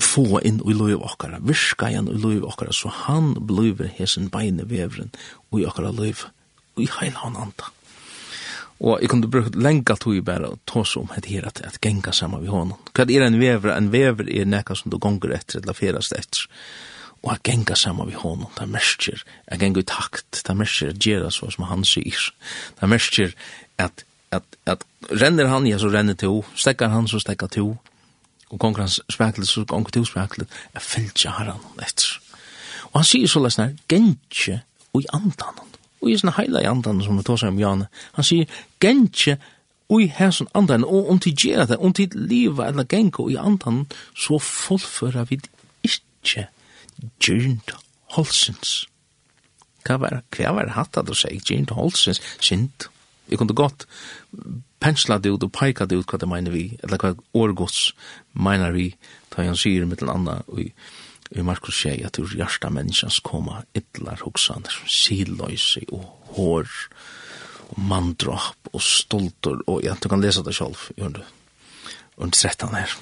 få 0.01 0.39
inn 0.47 0.61
i 0.65 0.74
loiv 0.74 1.03
okkara, 1.03 1.41
virka 1.45 1.91
igjen 1.91 2.07
i 2.09 2.17
loiv 2.17 2.47
okkara, 2.47 2.74
så 2.74 2.89
han 3.05 3.36
blir 3.47 3.91
hesen 3.97 4.32
beine 4.34 4.65
veveren 4.69 5.11
og 5.51 5.59
i 5.61 5.67
okkara 5.67 5.91
loiv, 5.93 6.26
og 6.78 6.84
i 6.86 6.89
heil 6.99 7.17
han 7.19 7.38
anda. 7.38 7.69
Og 8.82 8.97
jeg 9.03 9.11
kunne 9.11 9.30
brukt 9.30 9.57
lenga 9.61 9.93
tog 9.99 10.15
i 10.17 10.24
bare 10.26 10.49
å 10.49 10.57
ta 10.65 10.82
seg 10.88 11.03
om 11.03 11.11
et 11.13 11.28
her 11.30 11.45
at, 11.45 11.59
at 11.61 11.78
genga 11.84 12.13
sammen 12.17 12.41
med 12.41 12.49
honom. 12.49 12.80
Hva 12.97 13.05
er 13.05 13.28
en 13.28 13.38
vever? 13.38 13.76
En 13.76 13.91
vever 13.93 14.32
er 14.32 14.47
nekka 14.49 14.74
som 14.80 14.89
du 14.89 14.97
gonger 14.97 15.36
etter 15.36 15.59
eller 15.61 15.78
ferast 15.78 16.15
etter 16.17 16.47
og 17.22 17.34
a 17.34 17.38
genga 17.43 17.76
saman 17.78 18.09
vi 18.09 18.17
honom, 18.17 18.49
det 18.57 18.67
merskir, 18.69 19.22
a 19.51 19.57
genga 19.61 19.84
i 19.84 19.86
takt, 19.86 20.41
det 20.47 20.55
merskir 20.57 20.89
a 20.89 20.97
gjera 20.97 21.30
så 21.32 21.51
som 21.53 21.67
han 21.69 21.86
sier, 21.86 22.32
det 22.80 22.89
merskir 22.89 23.36
at, 23.78 24.05
at, 24.34 24.57
at 24.65 24.86
renner 25.11 25.51
han, 25.51 25.67
ja, 25.69 25.78
så 25.78 25.91
renner 25.93 26.17
to, 26.17 26.39
stekkar 26.55 26.89
han, 26.93 27.07
så 27.07 27.22
stekkar 27.22 27.51
to, 27.53 27.76
og 28.51 28.59
gonger 28.59 28.88
han 28.88 28.91
speklet, 28.91 29.47
så 29.47 29.65
gonger 29.69 29.93
to 29.93 30.05
speklet, 30.05 30.49
jeg 30.74 30.88
fylgja 30.88 31.36
herran 31.38 31.61
etter. 31.82 32.17
Og 32.91 33.01
han 33.01 33.07
sier 33.07 33.30
så 33.30 33.41
lesnar, 33.43 33.76
gengje 33.91 34.61
og 34.91 35.05
i 35.05 35.09
andan, 35.13 35.61
og 36.01 36.09
i 36.09 36.17
sånne 36.17 36.34
heila 36.39 36.63
i 36.63 36.69
andan 36.69 37.03
som 37.05 37.19
vi 37.19 37.26
tar 37.28 37.38
seg 37.39 37.53
om 37.53 37.59
Jane, 37.61 37.89
han 38.17 38.28
sier, 38.28 38.49
gengje 38.82 39.38
og 39.91 40.01
i 40.01 40.09
hæsson 40.09 40.49
andan, 40.57 40.88
og 40.88 41.11
om 41.11 41.19
til 41.22 41.36
gjerra 41.38 41.67
det, 41.69 41.78
om 41.78 41.93
til 41.93 42.09
liva 42.15 42.72
eller 42.72 42.88
genga 42.89 43.22
og 43.22 43.32
i 43.32 43.38
andan, 43.39 43.84
så 44.17 44.39
fullføra 44.41 45.28
vi 45.30 45.38
ikkje 45.86 46.47
Gyrnt 47.21 47.73
Holsens. 48.15 48.85
Hva 49.85 49.97
var, 50.01 50.21
hva 50.35 50.55
var 50.57 50.73
hatt 50.75 50.97
at 50.99 51.09
du 51.09 51.15
sier 51.17 51.41
Gyrnt 51.41 51.73
Holsens? 51.75 52.21
Sint. 52.43 52.89
Jeg 53.31 53.39
kunne 53.39 53.55
godt 53.55 53.87
pensla 54.81 55.19
det 55.21 55.31
ut 55.31 55.45
og 55.45 55.53
peika 55.55 55.85
det 55.87 56.01
ut 56.01 56.09
hva 56.09 56.19
det 56.19 56.29
mener 56.29 56.53
vi, 56.53 56.65
eller 56.83 56.99
hva 56.99 57.13
årgods 57.37 57.91
mener 58.33 58.73
vi, 58.75 58.89
da 59.31 59.45
han 59.45 59.59
sier 59.59 59.87
mittel 59.87 60.11
anna 60.11 60.41
og 60.47 60.65
i 61.31 61.43
Markus 61.47 61.77
sier 61.79 62.09
at 62.09 62.19
ur 62.19 62.33
hjärsta 62.35 62.67
menneskans 62.73 63.21
koma 63.23 63.61
ytlar 63.77 64.19
hoksaner, 64.25 64.73
siløyse 64.83 65.85
og 65.95 66.03
hår, 66.35 66.67
og 67.71 67.79
mandrap 67.87 68.71
og 68.73 68.83
stoltor, 68.83 69.61
og 69.67 69.85
ja, 69.85 69.95
du 69.95 70.09
kan 70.11 70.23
lesa 70.23 70.43
det 70.43 70.57
sjálf, 70.57 70.89
gjør 70.97 71.15
du, 71.15 71.21
under 72.17 72.35
13 72.35 72.75
her 72.75 72.97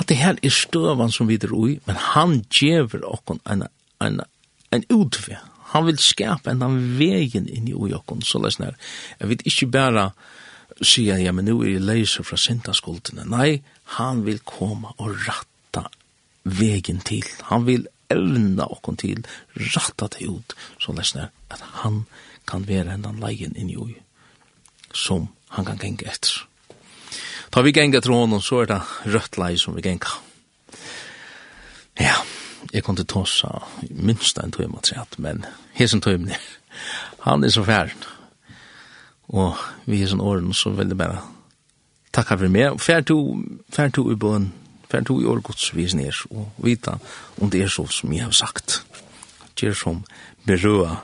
at 0.00 0.08
det 0.08 0.16
her 0.16 0.38
er 0.42 0.54
støvan 0.54 1.12
som 1.12 1.28
vi 1.28 1.36
er 1.36 1.52
ui, 1.52 1.78
men 1.86 1.96
han 1.96 2.40
gjever 2.48 3.04
okkon 3.04 3.40
en, 3.50 3.66
en, 4.00 4.20
en 4.72 4.84
utve. 4.90 5.38
Han 5.74 5.86
vil 5.86 6.00
skapa 6.02 6.50
en 6.50 6.64
av 6.66 6.74
vegen 6.98 7.48
inn 7.48 7.68
i 7.68 7.76
ui 7.76 7.92
okkon, 7.94 8.24
så 8.24 8.40
leis 8.42 8.58
nær. 8.58 8.78
Jeg 9.20 9.30
vil 9.30 9.44
ikke 9.46 9.70
bare 9.76 10.10
sige, 10.80 11.18
ja, 11.20 11.32
men 11.36 11.44
nu 11.44 11.60
er 11.60 11.74
jeg 11.74 11.84
leiser 11.84 12.26
fra 12.26 12.40
sintaskuldene. 12.40 13.28
Nei, 13.28 13.60
han 14.00 14.24
vil 14.26 14.40
komme 14.46 14.94
og 14.96 15.14
ratta 15.28 15.86
vegen 16.48 17.02
til. 17.04 17.26
Han 17.52 17.68
vil 17.68 17.86
evna 18.10 18.66
okkon 18.72 18.98
til, 18.98 19.22
ratta 19.76 20.08
det 20.16 20.26
ut, 20.26 20.56
så 20.82 20.96
leis 20.96 21.14
nær, 21.14 21.30
at 21.52 21.62
han 21.84 22.04
kan 22.48 22.64
være 22.66 22.96
en 22.96 23.06
av 23.06 23.20
leien 23.20 23.54
inn 23.54 23.70
i 23.70 23.78
ui, 23.78 23.94
som 24.96 25.28
han 25.54 25.68
kan 25.68 25.78
genge 25.78 26.08
etter. 26.08 26.49
Ta 27.50 27.62
vi 27.66 27.72
genga 27.74 28.00
til 28.00 28.14
honom, 28.14 28.42
så 28.42 28.62
er 28.62 28.68
det 28.70 28.80
rødt 29.10 29.38
lei 29.38 29.56
som 29.58 29.74
vi 29.74 29.82
genga. 29.82 30.12
Ja, 31.98 32.14
jeg 32.70 32.84
kom 32.86 32.96
ta 32.96 33.02
Tossa 33.02 33.50
minst 33.90 34.38
en 34.38 34.54
tøyma 34.54 34.78
trett, 34.86 35.18
men 35.18 35.42
hesen 35.74 36.00
tøymne, 36.00 36.38
han 37.26 37.44
er 37.44 37.50
så 37.50 37.64
færen. 37.66 38.06
Og 39.34 39.58
vi 39.86 39.98
hesen 39.98 40.22
åren, 40.22 40.54
så 40.54 40.70
vil 40.70 40.90
det 40.90 40.98
bare 40.98 41.18
takka 42.14 42.38
for 42.38 42.50
meg. 42.50 42.78
Fær 42.82 43.02
to, 43.06 43.18
fær 43.74 43.90
to 43.94 44.06
i 44.12 44.18
bøn, 44.18 44.52
fær 44.90 45.02
to 45.06 45.18
i 45.22 45.26
årgods 45.26 45.72
vis 45.74 45.94
ned, 45.98 46.22
og 46.30 46.52
vita 46.62 46.98
om 47.40 47.50
det 47.50 47.64
er 47.64 47.74
så 47.74 47.86
som 47.90 48.14
jeg 48.14 48.28
har 48.28 48.34
sagt. 48.34 48.80
Gjer 49.58 49.74
som 49.74 50.04
berøa 50.46 51.00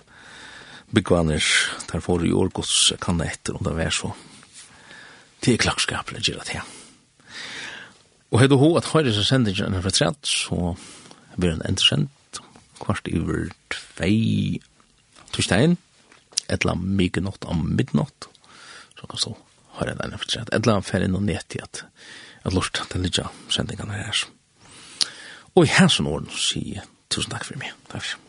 byggvanner, 0.94 1.42
der 1.90 2.00
får 2.00 2.24
i 2.24 2.32
årgods 2.32 2.92
kan 3.02 3.20
etter 3.20 3.58
om 3.58 3.66
det 3.66 3.74
er 3.82 3.90
så 3.90 4.14
det 5.44 5.54
er 5.54 5.62
klokskap 5.62 6.12
det 6.14 6.24
gjør 6.26 6.44
det. 6.48 6.62
Og 8.32 8.40
hei 8.40 8.48
du 8.50 8.56
ho 8.60 8.72
at 8.78 8.90
høyre 8.92 9.12
seg 9.14 9.26
sendingen 9.28 9.76
fra 9.82 9.92
trett, 9.94 10.26
så 10.26 10.74
blir 11.36 11.54
den 11.54 11.66
endersendt 11.68 12.40
kvart 12.80 13.08
over 13.12 13.50
tvei 13.72 14.60
torsdagen, 15.32 15.76
etla 16.52 16.76
mye 16.78 17.22
nått 17.22 17.46
om 17.50 17.64
midnått 17.78 18.28
så 18.96 19.06
kan 19.06 19.20
så 19.20 19.32
høyre 19.78 19.96
den 19.98 20.16
fra 20.16 20.30
trett, 20.30 20.52
etla 20.56 20.80
ferdig 20.84 21.10
noe 21.12 21.24
nett 21.24 21.56
i 21.56 21.62
at 21.62 21.84
at 22.46 22.54
lort 22.54 22.78
den 22.92 23.02
lilla 23.02 23.26
sendingen 23.50 23.90
her. 23.90 24.20
Og 25.56 25.66
i 25.66 25.72
hans 25.80 25.98
orden 25.98 26.30
sier 26.30 26.86
tusen 27.10 27.34
takk 27.34 27.48
for 27.48 27.58
meg. 27.58 27.74
Takk 27.90 28.04
for 28.04 28.20
meg 28.20 28.25